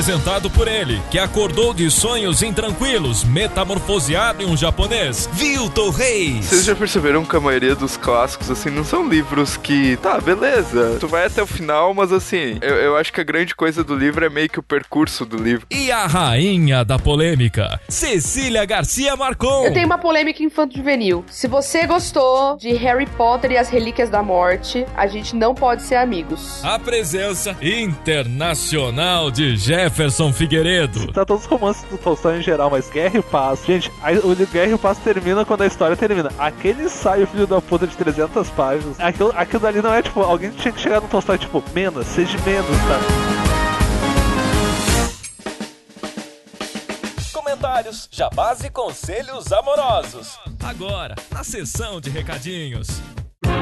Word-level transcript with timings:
Apresentado 0.00 0.48
por 0.48 0.66
ele, 0.66 0.98
que 1.10 1.18
acordou 1.18 1.74
de 1.74 1.90
sonhos 1.90 2.42
intranquilos, 2.42 3.22
metamorfoseado 3.22 4.42
em 4.42 4.46
um 4.46 4.56
japonês, 4.56 5.28
Vilton 5.34 5.90
Reis. 5.90 6.46
Vocês 6.46 6.64
já 6.64 6.74
perceberam 6.74 7.22
que 7.22 7.36
a 7.36 7.40
maioria 7.40 7.74
dos 7.74 7.98
clássicos, 7.98 8.50
assim, 8.50 8.70
não 8.70 8.82
são 8.82 9.06
livros 9.06 9.58
que, 9.58 9.98
tá, 9.98 10.18
beleza, 10.18 10.96
tu 10.98 11.06
vai 11.06 11.26
até 11.26 11.42
o 11.42 11.46
final, 11.46 11.92
mas 11.92 12.12
assim, 12.12 12.56
eu, 12.62 12.76
eu 12.76 12.96
acho 12.96 13.12
que 13.12 13.20
a 13.20 13.24
grande 13.24 13.54
coisa 13.54 13.84
do 13.84 13.94
livro 13.94 14.24
é 14.24 14.30
meio 14.30 14.48
que 14.48 14.58
o 14.58 14.62
percurso 14.62 15.26
do 15.26 15.36
livro. 15.36 15.66
E 15.70 15.92
a 15.92 16.06
rainha 16.06 16.82
da 16.82 16.98
polêmica, 16.98 17.78
Cecília 17.86 18.64
Garcia 18.64 19.14
Marcon. 19.16 19.66
Eu 19.66 19.74
tenho 19.74 19.84
uma 19.84 19.98
polêmica 19.98 20.42
infanto-juvenil. 20.42 21.26
Se 21.28 21.46
você 21.46 21.86
gostou 21.86 22.56
de 22.56 22.72
Harry 22.72 23.06
Potter 23.06 23.52
e 23.52 23.58
as 23.58 23.68
Relíquias 23.68 24.08
da 24.08 24.22
Morte, 24.22 24.86
a 24.96 25.06
gente 25.06 25.36
não 25.36 25.54
pode 25.54 25.82
ser 25.82 25.96
amigos. 25.96 26.64
A 26.64 26.78
presença 26.78 27.54
internacional 27.60 29.30
de 29.30 29.58
Jefferson 29.90 30.32
Figueiredo. 30.32 31.12
Tá 31.12 31.24
todos 31.24 31.44
os 31.44 31.50
romances 31.50 31.82
do 31.90 31.98
Tolstói 31.98 32.38
em 32.38 32.42
geral, 32.42 32.70
mas 32.70 32.88
Guerra 32.88 33.18
e 33.18 33.22
Paz. 33.22 33.64
Gente, 33.66 33.90
a, 34.00 34.12
o 34.12 34.36
Guerra 34.46 34.72
e 34.72 34.78
Paz 34.78 34.98
termina 34.98 35.44
quando 35.44 35.62
a 35.62 35.66
história 35.66 35.96
termina. 35.96 36.30
Aquele 36.38 36.84
ensaio, 36.84 37.26
filho 37.26 37.46
da 37.46 37.60
puta, 37.60 37.88
de 37.88 37.96
300 37.96 38.48
páginas. 38.50 39.00
Aquilo, 39.00 39.32
aquilo 39.36 39.60
dali 39.60 39.82
não 39.82 39.92
é 39.92 40.00
tipo, 40.00 40.20
alguém 40.20 40.50
tinha 40.50 40.72
que 40.72 40.80
chegar 40.80 41.00
no 41.00 41.08
Tolstói, 41.08 41.38
tipo, 41.38 41.62
menos, 41.74 42.06
seja 42.06 42.38
menos, 42.46 42.70
tá? 42.70 43.00
Comentários, 47.32 48.08
jabás 48.12 48.62
e 48.62 48.70
conselhos 48.70 49.52
amorosos. 49.52 50.38
Agora, 50.62 51.16
na 51.32 51.42
sessão 51.42 52.00
de 52.00 52.10
recadinhos. 52.10 53.02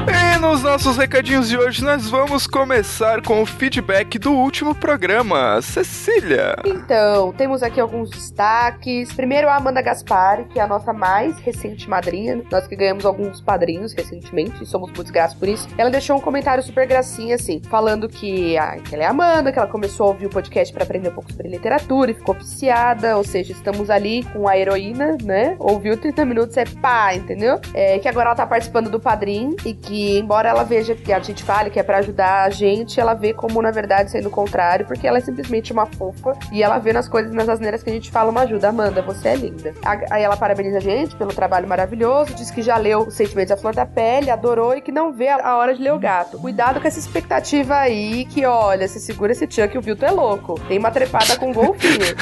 E 0.07 0.37
nos 0.39 0.63
nossos 0.63 0.97
recadinhos 0.97 1.49
de 1.49 1.57
hoje, 1.57 1.83
nós 1.83 2.09
vamos 2.09 2.47
começar 2.47 3.21
com 3.21 3.41
o 3.41 3.45
feedback 3.45 4.17
do 4.17 4.31
último 4.31 4.73
programa. 4.73 5.61
Cecília. 5.61 6.55
Então, 6.65 7.33
temos 7.33 7.61
aqui 7.61 7.79
alguns 7.79 8.09
destaques. 8.09 9.11
Primeiro, 9.13 9.49
a 9.49 9.55
Amanda 9.55 9.81
Gaspari, 9.81 10.45
que 10.45 10.59
é 10.59 10.61
a 10.61 10.67
nossa 10.67 10.93
mais 10.93 11.37
recente 11.39 11.89
madrinha. 11.89 12.41
Nós 12.51 12.67
que 12.67 12.75
ganhamos 12.75 13.05
alguns 13.05 13.41
padrinhos 13.41 13.93
recentemente, 13.93 14.63
e 14.63 14.65
somos 14.65 14.91
muito 14.91 15.11
gratos 15.11 15.35
por 15.35 15.47
isso. 15.47 15.67
Ela 15.77 15.89
deixou 15.89 16.17
um 16.17 16.21
comentário 16.21 16.63
super 16.63 16.87
gracinha, 16.87 17.35
assim, 17.35 17.61
falando 17.69 18.07
que, 18.07 18.57
ah, 18.57 18.77
que 18.77 18.95
ela 18.95 19.03
é 19.03 19.07
Amanda, 19.07 19.51
que 19.51 19.59
ela 19.59 19.67
começou 19.67 20.07
a 20.07 20.09
ouvir 20.09 20.27
o 20.27 20.29
podcast 20.29 20.73
para 20.73 20.83
aprender 20.83 21.09
um 21.09 21.13
pouco 21.13 21.31
sobre 21.31 21.49
literatura 21.49 22.11
e 22.11 22.13
ficou 22.13 22.35
viciada. 22.35 23.17
Ou 23.17 23.23
seja, 23.23 23.51
estamos 23.51 23.89
ali 23.89 24.23
com 24.31 24.47
a 24.47 24.57
heroína, 24.57 25.17
né? 25.23 25.55
Ouviu 25.59 25.97
30 25.97 26.25
minutos, 26.25 26.57
é 26.57 26.65
pá, 26.65 27.13
entendeu? 27.13 27.59
É, 27.73 27.99
que 27.99 28.07
agora 28.07 28.29
ela 28.29 28.35
tá 28.35 28.45
participando 28.45 28.89
do 28.89 28.99
padrinho 28.99 29.55
e 29.65 29.78
que, 29.81 30.19
embora 30.19 30.49
ela 30.49 30.63
veja 30.63 30.95
que 30.95 31.11
a 31.11 31.19
gente 31.19 31.43
fale 31.43 31.69
que 31.69 31.79
é 31.79 31.83
para 31.83 31.97
ajudar 31.97 32.43
a 32.43 32.49
gente, 32.49 32.99
ela 32.99 33.13
vê 33.13 33.33
como, 33.33 33.61
na 33.61 33.71
verdade, 33.71 34.11
sendo 34.11 34.27
o 34.27 34.31
contrário, 34.31 34.85
porque 34.85 35.07
ela 35.07 35.17
é 35.17 35.21
simplesmente 35.21 35.71
uma 35.71 35.85
fofa 35.85 36.37
e 36.51 36.61
ela 36.61 36.77
vê 36.77 36.93
nas 36.93 37.07
coisas, 37.07 37.31
nas 37.33 37.49
asneiras 37.49 37.83
que 37.83 37.89
a 37.89 37.93
gente 37.93 38.11
fala 38.11 38.29
uma 38.29 38.41
ajuda. 38.41 38.69
Amanda, 38.69 39.01
você 39.01 39.29
é 39.29 39.35
linda. 39.35 39.73
Aí 40.11 40.21
ela 40.21 40.37
parabeniza 40.37 40.77
a 40.77 40.81
gente 40.81 41.15
pelo 41.15 41.33
trabalho 41.33 41.67
maravilhoso, 41.67 42.33
diz 42.33 42.51
que 42.51 42.61
já 42.61 42.77
leu 42.77 43.01
Os 43.01 43.15
Sentimentos 43.15 43.51
à 43.51 43.57
Flor 43.57 43.73
da 43.73 43.85
Pele, 43.85 44.29
adorou 44.29 44.75
e 44.75 44.81
que 44.81 44.91
não 44.91 45.11
vê 45.13 45.29
a 45.29 45.55
hora 45.57 45.73
de 45.73 45.81
ler 45.81 45.93
o 45.93 45.99
gato. 45.99 46.37
Cuidado 46.39 46.79
com 46.79 46.87
essa 46.87 46.99
expectativa 46.99 47.75
aí, 47.75 48.25
que 48.25 48.45
olha, 48.45 48.87
se 48.87 48.99
segura 48.99 49.31
esse 49.31 49.49
Chuck, 49.49 49.77
o 49.77 49.81
Vilto 49.81 50.05
é 50.05 50.11
louco. 50.11 50.59
Tem 50.67 50.77
uma 50.77 50.91
trepada 50.91 51.35
com 51.37 51.51
golfinho. 51.51 52.15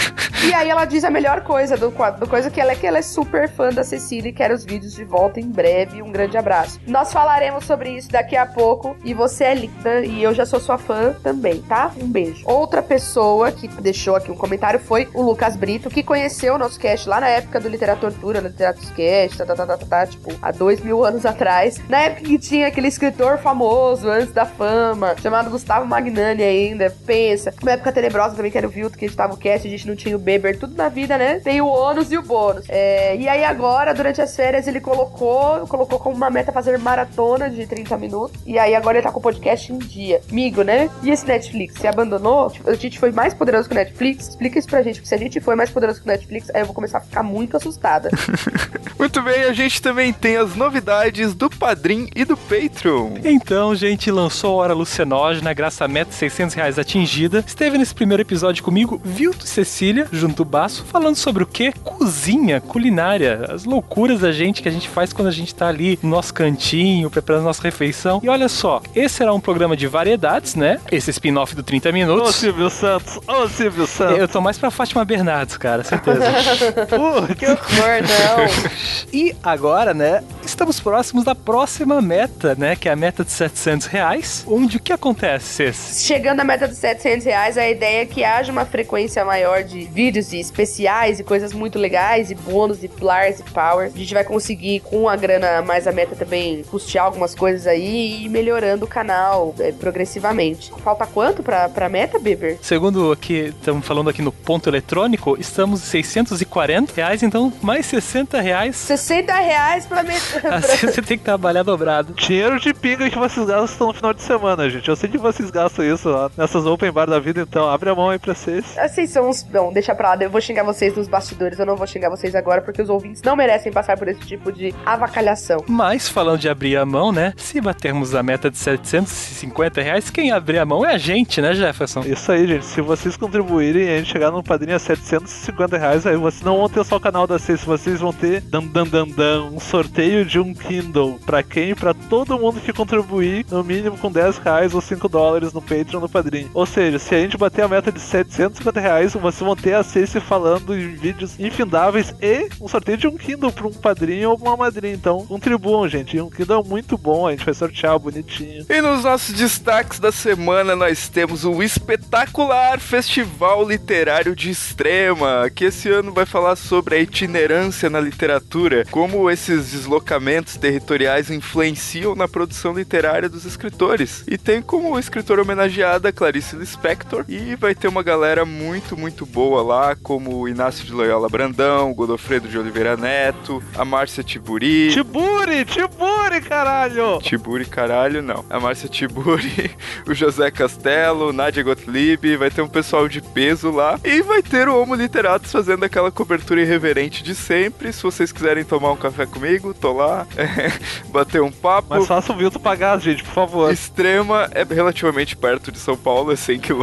e 0.47 0.53
aí 0.53 0.69
ela 0.69 0.85
diz 0.85 1.03
a 1.03 1.09
melhor 1.09 1.41
coisa 1.41 1.75
do 1.75 1.91
quadro, 1.91 2.27
coisa 2.27 2.49
que 2.49 2.61
ela 2.61 2.71
é 2.71 2.75
que 2.75 2.85
ela 2.85 2.99
é 2.99 3.01
super 3.01 3.49
fã 3.49 3.69
da 3.69 3.83
Cecília 3.83 4.29
e 4.29 4.33
quer 4.33 4.51
os 4.51 4.63
vídeos 4.63 4.93
de 4.93 5.03
volta 5.03 5.39
em 5.39 5.49
breve. 5.49 6.01
Um 6.01 6.11
grande 6.11 6.37
abraço. 6.37 6.79
Nós 6.87 7.11
falaremos 7.11 7.46
sobre 7.61 7.91
isso 7.91 8.09
daqui 8.09 8.35
a 8.35 8.45
pouco. 8.45 8.95
E 9.03 9.13
você 9.13 9.45
é 9.45 9.55
linda 9.55 10.01
e 10.01 10.23
eu 10.23 10.33
já 10.33 10.45
sou 10.45 10.59
sua 10.59 10.77
fã 10.77 11.15
também, 11.23 11.61
tá? 11.61 11.91
Um 12.01 12.07
beijo. 12.07 12.43
Outra 12.45 12.81
pessoa 12.81 13.51
que 13.51 13.67
deixou 13.67 14.15
aqui 14.15 14.31
um 14.31 14.35
comentário 14.35 14.79
foi 14.79 15.07
o 15.13 15.21
Lucas 15.21 15.55
Brito, 15.55 15.89
que 15.89 16.03
conheceu 16.03 16.55
o 16.55 16.57
nosso 16.57 16.79
cast 16.79 17.07
lá 17.07 17.19
na 17.19 17.29
época 17.29 17.59
do 17.59 17.67
Literatura, 17.67 18.41
no 18.41 18.47
Literatos 18.47 18.89
Cast, 18.91 19.37
tá, 19.37 19.45
tá, 19.45 19.55
tá, 19.55 19.77
tá, 19.77 19.85
tá, 19.85 20.07
tipo, 20.07 20.33
há 20.41 20.51
dois 20.51 20.81
mil 20.81 21.03
anos 21.03 21.25
atrás. 21.25 21.81
Na 21.89 22.01
época 22.01 22.23
que 22.23 22.37
tinha 22.37 22.67
aquele 22.67 22.87
escritor 22.87 23.37
famoso, 23.37 24.09
antes 24.09 24.33
da 24.33 24.45
fama, 24.45 25.15
chamado 25.21 25.49
Gustavo 25.49 25.85
Magnani 25.85 26.43
ainda. 26.43 26.95
Pensa. 27.05 27.53
Uma 27.61 27.71
época 27.71 27.91
tenebrosa 27.91 28.35
também, 28.35 28.51
que 28.51 28.57
era 28.57 28.67
o 28.67 28.69
Vilto, 28.69 28.97
que 28.97 29.05
editava 29.05 29.33
o 29.33 29.37
cast, 29.37 29.67
a 29.67 29.71
gente 29.71 29.87
não 29.87 29.95
tinha 29.95 30.15
o 30.15 30.19
Beber, 30.19 30.59
tudo 30.59 30.75
na 30.75 30.89
vida, 30.89 31.17
né? 31.17 31.39
Tem 31.39 31.61
o 31.61 31.67
ônus 31.67 32.11
e 32.11 32.17
o 32.17 32.21
bônus. 32.21 32.65
É, 32.69 33.15
e 33.15 33.27
aí 33.27 33.43
agora, 33.43 33.93
durante 33.93 34.21
as 34.21 34.35
férias, 34.35 34.67
ele 34.67 34.79
colocou, 34.79 35.67
colocou 35.67 35.99
como 35.99 36.15
uma 36.15 36.29
meta 36.29 36.51
fazer 36.51 36.77
maratona 36.77 37.36
de 37.37 37.67
30 37.67 37.97
minutos. 37.97 38.41
E 38.45 38.57
aí 38.57 38.73
agora 38.73 38.97
ele 38.97 39.03
tá 39.03 39.11
com 39.11 39.19
o 39.19 39.21
podcast 39.21 39.71
em 39.71 39.77
dia. 39.77 40.21
Migo, 40.31 40.63
né? 40.63 40.89
E 41.03 41.09
esse 41.09 41.25
Netflix? 41.25 41.75
Você 41.75 41.87
abandonou? 41.87 42.49
Tipo, 42.49 42.69
a 42.69 42.73
gente 42.73 42.99
foi 42.99 43.11
mais 43.11 43.33
poderoso 43.33 43.69
que 43.69 43.75
o 43.75 43.77
Netflix? 43.77 44.29
Explica 44.29 44.59
isso 44.59 44.67
pra 44.67 44.81
gente, 44.81 44.95
porque 44.95 45.07
se 45.07 45.15
a 45.15 45.17
gente 45.17 45.39
foi 45.39 45.55
mais 45.55 45.69
poderoso 45.69 46.01
que 46.01 46.07
o 46.07 46.11
Netflix, 46.11 46.49
aí 46.53 46.61
eu 46.61 46.65
vou 46.65 46.73
começar 46.75 46.97
a 46.97 47.01
ficar 47.01 47.23
muito 47.23 47.55
assustada. 47.55 48.09
muito 48.97 49.21
bem, 49.21 49.43
a 49.43 49.53
gente 49.53 49.81
também 49.81 50.11
tem 50.11 50.37
as 50.37 50.55
novidades 50.55 51.33
do 51.33 51.49
Padrim 51.49 52.09
e 52.15 52.25
do 52.25 52.35
Patreon. 52.35 53.17
Então, 53.23 53.75
gente, 53.75 54.09
lançou 54.09 54.59
a 54.59 54.63
Hora 54.63 54.73
Lucenógena, 54.73 55.53
graças 55.53 55.81
a 55.81 55.87
meta 55.87 56.09
de 56.09 56.15
600 56.15 56.55
reais 56.55 56.79
atingida. 56.79 57.43
Esteve 57.45 57.77
nesse 57.77 57.93
primeiro 57.93 58.23
episódio 58.23 58.63
comigo, 58.63 58.99
Vilto 59.03 59.45
e 59.45 59.49
Cecília, 59.49 60.07
junto 60.11 60.41
o 60.41 60.45
Baço, 60.45 60.85
falando 60.85 61.15
sobre 61.15 61.43
o 61.43 61.47
que? 61.47 61.71
Cozinha, 61.71 62.59
culinária, 62.59 63.45
as 63.49 63.65
loucuras 63.65 64.21
da 64.21 64.31
gente 64.31 64.61
que 64.61 64.69
a 64.69 64.71
gente 64.71 64.89
faz 64.89 65.13
quando 65.13 65.27
a 65.27 65.31
gente 65.31 65.53
tá 65.53 65.67
ali 65.67 65.99
no 66.01 66.09
nosso 66.09 66.33
cantinho, 66.33 67.09
preparando 67.09 67.26
nossa 67.41 67.61
refeição. 67.61 68.19
E 68.23 68.29
olha 68.29 68.47
só, 68.47 68.81
esse 68.95 69.15
será 69.15 69.33
um 69.33 69.39
programa 69.39 69.75
de 69.75 69.88
variedades, 69.88 70.55
né? 70.55 70.79
Esse 70.91 71.11
spin-off 71.11 71.55
do 71.55 71.63
30 71.63 71.91
minutos. 71.91 72.29
Ô, 72.29 72.31
Silvio 72.31 72.69
Santos! 72.69 73.19
Ô, 73.27 73.47
Silvio 73.47 73.88
Santos! 73.88 74.17
Eu 74.17 74.27
tô 74.27 74.41
mais 74.41 74.57
pra 74.57 74.71
Fátima 74.71 75.03
Bernardes, 75.03 75.57
cara, 75.57 75.83
certeza. 75.83 76.19
que 77.38 77.45
horror, 77.45 78.01
não! 78.01 79.11
e 79.11 79.35
agora, 79.43 79.93
né, 79.93 80.23
estamos 80.43 80.79
próximos 80.79 81.23
da 81.23 81.35
próxima 81.35 82.01
meta, 82.01 82.55
né, 82.55 82.75
que 82.75 82.88
é 82.88 82.91
a 82.91 82.95
meta 82.95 83.23
de 83.23 83.31
700 83.31 83.88
reais, 83.88 84.45
onde 84.47 84.77
o 84.77 84.79
que 84.79 84.94
acontece, 84.94 85.45
Cês? 85.45 86.03
Chegando 86.05 86.39
à 86.39 86.44
meta 86.44 86.67
de 86.67 86.75
700 86.75 87.25
reais, 87.25 87.57
a 87.57 87.67
ideia 87.67 88.01
é 88.01 88.05
que 88.05 88.23
haja 88.23 88.51
uma 88.51 88.65
frequência 88.65 89.23
maior 89.25 89.63
de 89.63 89.85
vídeos 89.85 90.33
e 90.33 90.39
especiais 90.39 91.19
e 91.19 91.23
coisas 91.23 91.53
muito 91.53 91.77
legais, 91.77 92.31
e 92.31 92.35
bônus, 92.35 92.83
e 92.83 92.88
plars, 92.88 93.39
e 93.39 93.44
powers. 93.44 93.94
A 93.94 93.97
gente 93.97 94.13
vai 94.13 94.23
conseguir, 94.23 94.79
com 94.81 95.09
a 95.09 95.15
grana 95.15 95.61
mais 95.61 95.88
a 95.88 95.91
meta 95.91 96.15
também, 96.15 96.63
custear 96.63 97.07
algumas 97.17 97.33
coisas 97.33 97.66
aí 97.66 98.25
e 98.25 98.29
melhorando 98.29 98.85
o 98.85 98.88
canal 98.88 99.53
é, 99.59 99.72
progressivamente. 99.72 100.72
Falta 100.83 101.05
quanto 101.07 101.41
pra, 101.41 101.67
pra 101.67 101.89
meta, 101.89 102.19
Beber? 102.19 102.59
Segundo 102.61 103.11
aqui, 103.11 103.53
estamos 103.57 103.85
falando 103.85 104.09
aqui 104.09 104.22
no 104.22 104.31
ponto 104.31 104.69
eletrônico, 104.69 105.35
estamos 105.39 105.81
em 105.81 106.03
640 106.03 106.94
reais, 106.95 107.23
então 107.23 107.51
mais 107.61 107.85
60 107.88 108.39
reais. 108.39 108.75
60 108.75 109.33
reais 109.33 109.85
pra 109.85 110.03
meta. 110.03 110.47
Assim 110.56 110.88
você 110.88 111.01
tem 111.01 111.17
que 111.17 111.23
trabalhar 111.23 111.63
dobrado. 111.63 112.13
Dinheiro 112.13 112.59
de 112.59 112.73
pinga 112.73 113.09
que 113.09 113.17
vocês 113.17 113.45
gastam 113.45 113.88
no 113.88 113.94
final 113.94 114.13
de 114.13 114.22
semana, 114.22 114.69
gente. 114.69 114.88
Eu 114.88 114.95
sei 114.95 115.09
que 115.09 115.17
vocês 115.17 115.50
gastam 115.50 115.83
isso 115.85 116.09
ó, 116.09 116.29
nessas 116.38 116.66
open 116.66 116.91
bar 116.91 117.09
da 117.09 117.19
vida, 117.19 117.41
então 117.41 117.67
abre 117.69 117.89
a 117.89 117.95
mão 117.95 118.09
aí 118.09 118.19
pra 118.19 118.35
vocês. 118.35 118.77
Assim, 118.77 119.07
são 119.07 119.29
uns. 119.29 119.45
Não, 119.51 119.73
deixa 119.73 119.95
pra 119.95 120.13
lá. 120.13 120.17
Eu 120.22 120.29
vou 120.29 120.41
xingar 120.41 120.63
vocês 120.63 120.95
nos 120.95 121.07
bastidores, 121.07 121.57
eu 121.57 121.66
não 121.66 121.75
vou 121.75 121.88
xingar 121.88 122.09
vocês 122.09 122.35
agora, 122.35 122.61
porque 122.61 122.81
os 122.81 122.89
ouvintes 122.89 123.22
não 123.23 123.35
merecem 123.35 123.72
passar 123.72 123.97
por 123.97 124.07
esse 124.07 124.21
tipo 124.21 124.51
de 124.51 124.74
avacalhação. 124.86 125.63
Mas, 125.68 126.07
falando 126.07 126.39
de 126.39 126.50
abrir 126.50 126.77
a 126.77 126.86
mão, 126.86 127.06
né? 127.12 127.33
Se 127.38 127.59
batermos 127.62 128.15
a 128.15 128.24
meta 128.24 128.50
de 128.50 128.57
750 128.57 129.81
reais, 129.81 130.09
quem 130.09 130.31
abrir 130.31 130.59
a 130.59 130.65
mão 130.65 130.86
é 130.86 130.94
a 130.94 130.98
gente, 130.98 131.42
né, 131.42 131.54
Jefferson? 131.54 132.01
Isso 132.01 132.31
aí, 132.31 132.48
gente. 132.48 132.65
Se 132.65 132.81
vocês 132.81 133.18
contribuírem 133.18 133.83
e 133.83 133.89
a 133.89 133.98
gente 133.98 134.12
chegar 134.12 134.31
no 134.31 134.44
padrinho 134.44 134.75
a 134.75 134.80
750 134.80 135.77
reais, 135.77 136.06
aí 136.06 136.15
vocês 136.15 136.42
não 136.44 136.57
vão 136.57 136.69
ter 136.69 136.83
só 136.83 136.98
o 136.98 137.00
canal 137.00 137.27
da 137.27 137.39
C, 137.39 137.56
vocês 137.57 138.00
vão 138.00 138.13
ter 138.13 138.42
dan, 138.42 138.63
dan, 138.63 138.88
dan, 138.88 139.07
dan, 139.07 139.44
um 139.45 139.59
sorteio 139.59 140.25
de 140.25 140.39
um 140.39 140.54
Kindle. 140.54 141.19
Pra 141.25 141.44
quem? 141.44 141.75
Pra 141.75 141.94
todo 141.94 142.38
mundo 142.38 142.59
que 142.59 142.74
contribuir, 142.74 143.45
no 143.50 143.63
mínimo 143.63 143.98
com 143.98 144.12
10 144.12 144.38
reais 144.38 144.74
ou 144.74 144.81
5 144.81 145.07
dólares 145.10 145.53
no 145.53 145.62
Patreon 145.62 146.00
no 146.00 146.10
padrinho. 146.10 146.50
Ou 146.53 146.65
seja, 146.65 147.00
se 147.00 147.15
a 147.15 147.19
gente 147.19 147.38
bater 147.38 147.63
a 147.63 147.68
meta 147.68 147.92
de 147.92 148.00
750 148.00 148.80
reais, 148.80 149.13
vocês 149.13 149.42
vão 149.42 149.56
ter 149.56 149.74
a 149.74 149.83
Ceci 149.83 150.19
falando 150.19 150.77
em 150.77 150.95
vídeos 150.95 151.39
infindáveis 151.39 152.13
e 152.21 152.50
um 152.62 152.68
sorteio 152.68 152.98
de 152.98 153.07
um 153.07 153.18
Kindle 153.18 153.51
pra 153.51 153.68
um 153.68 153.74
padrinho 153.74 154.31
ou 154.31 154.38
uma 154.38 154.57
madrinha. 154.57 154.94
Então, 154.94 155.25
contribuam, 155.25 155.88
gente. 155.88 156.19
Um 156.19 156.30
Kindle 156.30 156.62
é 156.65 156.68
muito 156.68 156.96
bom, 156.97 157.27
a 157.27 157.31
gente 157.31 157.45
vai 157.45 157.53
sortear 157.53 157.97
bonitinho. 157.99 158.65
E 158.69 158.81
nos 158.81 159.03
nossos 159.03 159.33
destaques 159.35 159.99
da 159.99 160.11
semana, 160.11 160.75
nós 160.75 161.07
temos 161.09 161.45
o 161.45 161.61
espetacular 161.61 162.79
Festival 162.79 163.67
Literário 163.67 164.35
de 164.35 164.49
Extrema, 164.49 165.49
que 165.53 165.65
esse 165.65 165.89
ano 165.89 166.11
vai 166.11 166.25
falar 166.25 166.55
sobre 166.55 166.95
a 166.95 166.99
itinerância 166.99 167.89
na 167.89 167.99
literatura, 167.99 168.85
como 168.91 169.29
esses 169.29 169.71
deslocamentos 169.71 170.57
territoriais 170.57 171.29
influenciam 171.29 172.15
na 172.15 172.27
produção 172.27 172.73
literária 172.73 173.29
dos 173.29 173.45
escritores. 173.45 174.23
E 174.27 174.38
tem 174.38 174.61
como 174.61 174.97
escritora 174.97 175.41
homenageada 175.41 176.11
Clarice 176.11 176.55
Lispector, 176.55 177.25
e 177.27 177.55
vai 177.55 177.75
ter 177.75 177.88
uma 177.88 178.03
galera 178.03 178.45
muito, 178.45 178.97
muito 178.97 179.25
boa 179.25 179.61
lá, 179.61 179.95
como 179.95 180.47
Inácio 180.47 180.85
de 180.85 180.91
Loyola 180.91 181.29
Brandão, 181.29 181.93
Godofredo 181.93 182.47
de 182.47 182.57
Oliveira 182.57 182.97
Neto, 182.97 183.61
a 183.75 183.85
Márcia 183.85 184.23
Tiburi. 184.23 184.91
Tiburi, 184.91 185.65
Tiburi, 185.65 186.41
caralho! 186.41 186.87
Tiburi, 187.19 187.66
caralho, 187.66 188.22
não. 188.22 188.45
A 188.50 188.60
Márcia 188.60 188.88
Tiburi, 188.88 189.72
o 190.07 190.13
José 190.13 190.50
Castelo, 190.51 191.34
Nadia 191.34 191.63
Gottlieb, 191.63 192.38
vai 192.38 192.50
ter 192.50 192.62
um 192.62 192.68
pessoal 192.68 193.07
de 193.07 193.22
peso 193.22 193.72
lá. 193.72 194.00
E 194.04 194.22
vai 194.22 194.42
ter 194.42 194.69
o 194.69 194.81
Homo 194.81 194.95
Literatus 194.95 195.51
fazendo 195.51 195.84
aquela 195.84 196.12
cobertura 196.12 196.62
irreverente 196.62 197.24
de 197.24 197.36
sempre. 197.36 197.92
Se 197.92 198.04
vocês 198.04 198.31
quiserem 198.31 198.63
tomar 198.63 198.92
um 198.92 198.98
café 198.98 199.25
comigo, 199.25 199.74
tô 199.74 199.94
lá, 199.94 200.25
bater 201.10 201.42
um 201.42 201.51
papo. 201.51 201.89
Mas 201.89 202.07
faça 202.07 202.31
o 202.31 202.38
Vilto 202.38 202.60
pagar, 202.60 203.00
gente, 203.00 203.24
por 203.24 203.34
favor. 203.34 203.72
Extrema 203.72 204.50
é 204.54 204.63
relativamente 204.63 205.36
perto 205.36 205.72
de 205.72 205.80
São 205.80 205.98
Paulo, 205.98 206.31
é 206.31 206.36
100 206.36 206.60
km. 206.60 206.78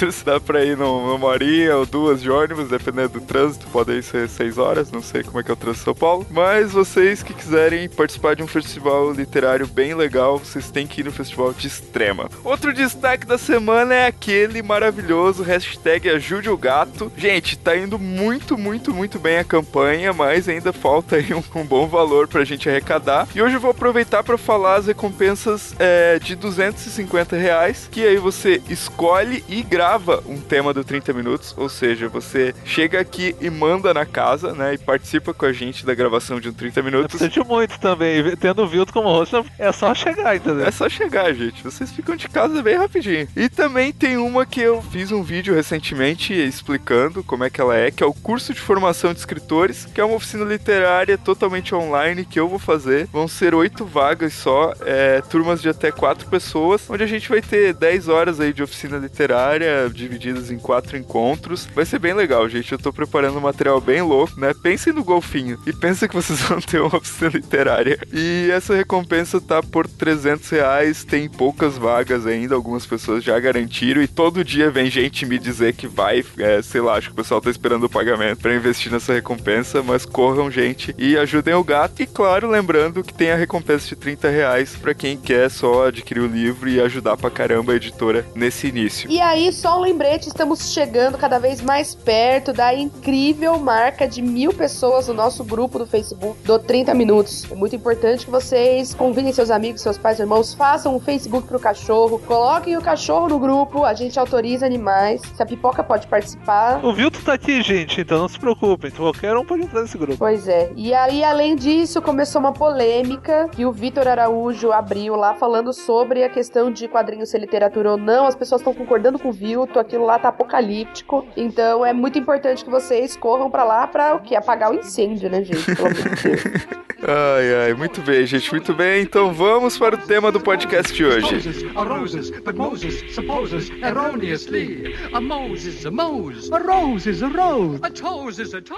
Dá 0.24 0.40
pra 0.40 0.64
ir 0.64 0.76
numa 0.76 1.26
horinha 1.26 1.76
ou 1.76 1.86
duas 1.86 2.22
de 2.22 2.30
ônibus, 2.30 2.68
dependendo 2.68 3.08
do 3.08 3.20
trânsito. 3.20 3.66
Podem 3.68 4.00
ser 4.00 4.28
6 4.28 4.58
horas, 4.58 4.90
não 4.90 5.02
sei 5.02 5.22
como 5.22 5.40
é 5.40 5.42
que 5.42 5.50
é 5.50 5.54
o 5.54 5.56
trânsito 5.56 5.80
de 5.80 5.84
São 5.84 5.94
Paulo. 5.94 6.26
Mas 6.30 6.72
vocês 6.72 7.22
que 7.22 7.34
quiserem 7.34 7.88
participar 7.88 8.36
de 8.36 8.42
um 8.42 8.46
festival 8.46 9.12
literário 9.12 9.39
bem 9.72 9.94
legal, 9.94 10.38
vocês 10.38 10.70
têm 10.70 10.86
que 10.86 11.00
ir 11.00 11.04
no 11.04 11.12
Festival 11.12 11.52
de 11.54 11.66
Extrema. 11.66 12.28
Outro 12.44 12.74
destaque 12.74 13.26
da 13.26 13.38
semana 13.38 13.94
é 13.94 14.06
aquele 14.06 14.62
maravilhoso 14.62 15.42
hashtag 15.42 16.10
Ajude 16.10 16.50
o 16.50 16.56
Gato. 16.58 17.10
Gente, 17.16 17.56
tá 17.56 17.74
indo 17.74 17.98
muito, 17.98 18.58
muito, 18.58 18.92
muito 18.92 19.18
bem 19.18 19.38
a 19.38 19.44
campanha, 19.44 20.12
mas 20.12 20.48
ainda 20.48 20.72
falta 20.72 21.16
aí 21.16 21.32
um, 21.32 21.42
um 21.54 21.64
bom 21.64 21.86
valor 21.86 22.28
pra 22.28 22.44
gente 22.44 22.68
arrecadar. 22.68 23.26
E 23.34 23.40
hoje 23.40 23.54
eu 23.54 23.60
vou 23.60 23.70
aproveitar 23.70 24.22
para 24.22 24.36
falar 24.36 24.76
as 24.76 24.86
recompensas 24.86 25.74
é, 25.78 26.18
de 26.18 26.36
250 26.36 27.36
reais, 27.36 27.88
que 27.90 28.06
aí 28.06 28.18
você 28.18 28.60
escolhe 28.68 29.42
e 29.48 29.62
grava 29.62 30.22
um 30.26 30.38
tema 30.38 30.74
do 30.74 30.84
30 30.84 31.12
minutos, 31.14 31.54
ou 31.56 31.68
seja, 31.68 32.08
você 32.08 32.54
chega 32.64 33.00
aqui 33.00 33.34
e 33.40 33.48
manda 33.48 33.94
na 33.94 34.04
casa, 34.04 34.52
né, 34.52 34.74
e 34.74 34.78
participa 34.78 35.32
com 35.32 35.46
a 35.46 35.52
gente 35.52 35.86
da 35.86 35.94
gravação 35.94 36.38
de 36.38 36.48
um 36.48 36.52
30 36.52 36.82
minutos. 36.82 37.20
De 37.30 37.44
muito 37.44 37.78
também, 37.78 38.36
tendo 38.36 38.62
o 38.62 38.68
Vilto 38.68 38.92
como 38.92 39.08
host, 39.08 39.29
é 39.58 39.72
só 39.72 39.94
chegar, 39.94 40.36
entendeu? 40.36 40.66
É 40.66 40.70
só 40.70 40.88
chegar, 40.88 41.32
gente. 41.32 41.62
Vocês 41.62 41.90
ficam 41.90 42.16
de 42.16 42.28
casa 42.28 42.62
bem 42.62 42.76
rapidinho. 42.76 43.28
E 43.36 43.48
também 43.48 43.92
tem 43.92 44.16
uma 44.16 44.46
que 44.46 44.60
eu 44.60 44.82
fiz 44.82 45.12
um 45.12 45.22
vídeo 45.22 45.54
recentemente 45.54 46.32
explicando 46.32 47.22
como 47.22 47.44
é 47.44 47.50
que 47.50 47.60
ela 47.60 47.76
é, 47.76 47.90
que 47.90 48.02
é 48.02 48.06
o 48.06 48.12
curso 48.12 48.52
de 48.52 48.60
formação 48.60 49.12
de 49.12 49.18
escritores, 49.18 49.86
que 49.86 50.00
é 50.00 50.04
uma 50.04 50.16
oficina 50.16 50.44
literária 50.44 51.16
totalmente 51.18 51.74
online 51.74 52.24
que 52.24 52.38
eu 52.38 52.48
vou 52.48 52.58
fazer. 52.58 53.06
Vão 53.06 53.28
ser 53.28 53.54
oito 53.54 53.84
vagas 53.84 54.32
só, 54.32 54.72
é, 54.80 55.20
turmas 55.22 55.60
de 55.62 55.68
até 55.68 55.90
quatro 55.90 56.28
pessoas, 56.28 56.88
onde 56.88 57.02
a 57.02 57.06
gente 57.06 57.28
vai 57.28 57.40
ter 57.40 57.74
10 57.74 58.08
horas 58.08 58.40
aí 58.40 58.52
de 58.52 58.62
oficina 58.62 58.96
literária, 58.96 59.88
divididas 59.92 60.50
em 60.50 60.58
quatro 60.58 60.96
encontros. 60.96 61.66
Vai 61.74 61.84
ser 61.84 61.98
bem 61.98 62.14
legal, 62.14 62.48
gente. 62.48 62.72
Eu 62.72 62.78
tô 62.78 62.92
preparando 62.92 63.38
um 63.38 63.42
material 63.42 63.80
bem 63.80 64.02
louco, 64.02 64.38
né? 64.38 64.52
Pensem 64.62 64.92
no 64.92 65.04
golfinho 65.04 65.58
e 65.66 65.72
pensem 65.76 66.08
que 66.08 66.14
vocês 66.14 66.40
vão 66.40 66.60
ter 66.60 66.80
uma 66.80 66.96
oficina 66.96 67.30
literária. 67.30 67.98
E 68.12 68.48
essa 68.50 68.74
recompensa 68.74 69.19
tá 69.40 69.62
por 69.62 69.86
300 69.86 70.48
reais, 70.50 71.04
tem 71.04 71.28
poucas 71.28 71.76
vagas 71.76 72.26
ainda, 72.26 72.54
algumas 72.54 72.86
pessoas 72.86 73.22
já 73.24 73.38
garantiram 73.38 74.02
e 74.02 74.08
todo 74.08 74.44
dia 74.44 74.70
vem 74.70 74.90
gente 74.90 75.26
me 75.26 75.38
dizer 75.38 75.74
que 75.74 75.86
vai, 75.86 76.24
é, 76.38 76.62
sei 76.62 76.80
lá, 76.80 76.94
acho 76.94 77.08
que 77.08 77.12
o 77.12 77.16
pessoal 77.16 77.40
tá 77.40 77.50
esperando 77.50 77.84
o 77.84 77.90
pagamento 77.90 78.40
para 78.40 78.54
investir 78.54 78.90
nessa 78.90 79.12
recompensa, 79.12 79.82
mas 79.82 80.06
corram, 80.06 80.50
gente, 80.50 80.94
e 80.98 81.16
ajudem 81.16 81.54
o 81.54 81.64
gato. 81.64 82.02
E 82.02 82.06
claro, 82.06 82.48
lembrando 82.48 83.02
que 83.02 83.12
tem 83.12 83.30
a 83.30 83.36
recompensa 83.36 83.88
de 83.88 83.96
30 83.96 84.28
reais 84.28 84.76
para 84.76 84.94
quem 84.94 85.16
quer 85.16 85.50
só 85.50 85.88
adquirir 85.88 86.20
o 86.20 86.26
livro 86.26 86.68
e 86.68 86.80
ajudar 86.80 87.16
pra 87.16 87.30
caramba 87.30 87.72
a 87.72 87.76
editora 87.76 88.26
nesse 88.34 88.68
início. 88.68 89.10
E 89.10 89.20
aí, 89.20 89.52
só 89.52 89.78
um 89.78 89.82
lembrete, 89.82 90.28
estamos 90.28 90.72
chegando 90.72 91.18
cada 91.18 91.38
vez 91.38 91.60
mais 91.60 91.94
perto 91.94 92.52
da 92.52 92.74
incrível 92.74 93.58
marca 93.58 94.06
de 94.06 94.22
mil 94.22 94.52
pessoas 94.52 95.08
no 95.08 95.14
nosso 95.14 95.44
grupo 95.44 95.78
do 95.78 95.86
Facebook 95.86 96.42
do 96.44 96.58
30 96.58 96.94
Minutos. 96.94 97.46
É 97.50 97.54
muito 97.54 97.74
importante 97.74 98.24
que 98.24 98.30
vocês 98.30 98.94
convidem 99.10 99.32
seus 99.32 99.50
amigos, 99.50 99.80
seus 99.80 99.98
pais, 99.98 100.20
irmãos, 100.20 100.54
façam 100.54 100.94
um 100.94 101.00
Facebook 101.00 101.48
pro 101.48 101.58
cachorro, 101.58 102.16
coloquem 102.20 102.76
o 102.76 102.80
cachorro 102.80 103.28
no 103.28 103.40
grupo, 103.40 103.84
a 103.84 103.92
gente 103.92 104.20
autoriza 104.20 104.64
animais. 104.64 105.20
Se 105.34 105.42
a 105.42 105.46
pipoca 105.46 105.82
pode 105.82 106.06
participar. 106.06 106.78
O 106.84 106.92
Vilto 106.92 107.20
tá 107.20 107.32
aqui, 107.32 107.60
gente, 107.60 108.02
então 108.02 108.20
não 108.20 108.28
se 108.28 108.38
preocupem. 108.38 108.88
Qualquer 108.92 109.36
um 109.36 109.44
pode 109.44 109.64
entrar 109.64 109.82
nesse 109.82 109.98
grupo. 109.98 110.16
Pois 110.16 110.46
é. 110.46 110.70
E 110.76 110.94
aí, 110.94 111.24
além 111.24 111.56
disso, 111.56 112.00
começou 112.00 112.40
uma 112.40 112.52
polêmica 112.52 113.48
que 113.50 113.66
o 113.66 113.72
Vitor 113.72 114.06
Araújo 114.06 114.70
abriu 114.70 115.16
lá 115.16 115.34
falando 115.34 115.72
sobre 115.72 116.22
a 116.22 116.28
questão 116.28 116.70
de 116.70 116.86
quadrinhos 116.86 117.30
ser 117.30 117.40
literatura 117.40 117.90
ou 117.90 117.96
não. 117.96 118.26
As 118.26 118.36
pessoas 118.36 118.60
estão 118.60 118.72
concordando 118.72 119.18
com 119.18 119.30
o 119.30 119.32
Vilto, 119.32 119.80
aquilo 119.80 120.06
lá 120.06 120.20
tá 120.20 120.28
apocalíptico. 120.28 121.26
Então 121.36 121.84
é 121.84 121.92
muito 121.92 122.16
importante 122.16 122.64
que 122.64 122.70
vocês 122.70 123.16
corram 123.16 123.50
para 123.50 123.64
lá 123.64 123.88
para 123.88 124.14
o 124.14 124.20
quê? 124.20 124.36
Apagar 124.36 124.70
o 124.70 124.74
incêndio, 124.74 125.28
né, 125.28 125.42
gente? 125.42 125.74
Pelo 125.74 125.88
amor 125.88 126.14
de 126.14 126.22
Deus. 126.22 126.80
Ai, 127.02 127.64
ai, 127.64 127.74
muito 127.74 128.02
bem, 128.02 128.26
gente, 128.26 128.50
muito 128.50 128.74
bem. 128.74 128.99
Então 129.00 129.32
vamos 129.32 129.78
para 129.78 129.94
o 129.94 129.98
tema 129.98 130.30
do 130.30 130.38
podcast 130.38 130.92
de 130.92 131.02
hoje. 131.02 131.36
Moses 131.36 131.64
are 131.74 131.88
roses, 131.88 132.30
but 132.30 132.54
Moses 132.54 133.14
supposes 133.14 133.70
erroneously. 133.70 134.94
A 135.14 135.18
Moses, 135.18 135.86
a 135.86 135.90
Mose. 135.90 136.52
A 136.52 136.58
rose 136.58 137.08
is 137.08 137.22
a 137.22 137.28
rose. 137.28 137.80
A 137.82 137.88
toes 137.88 138.38
is 138.38 138.52
a 138.52 138.60
toe. 138.60 138.76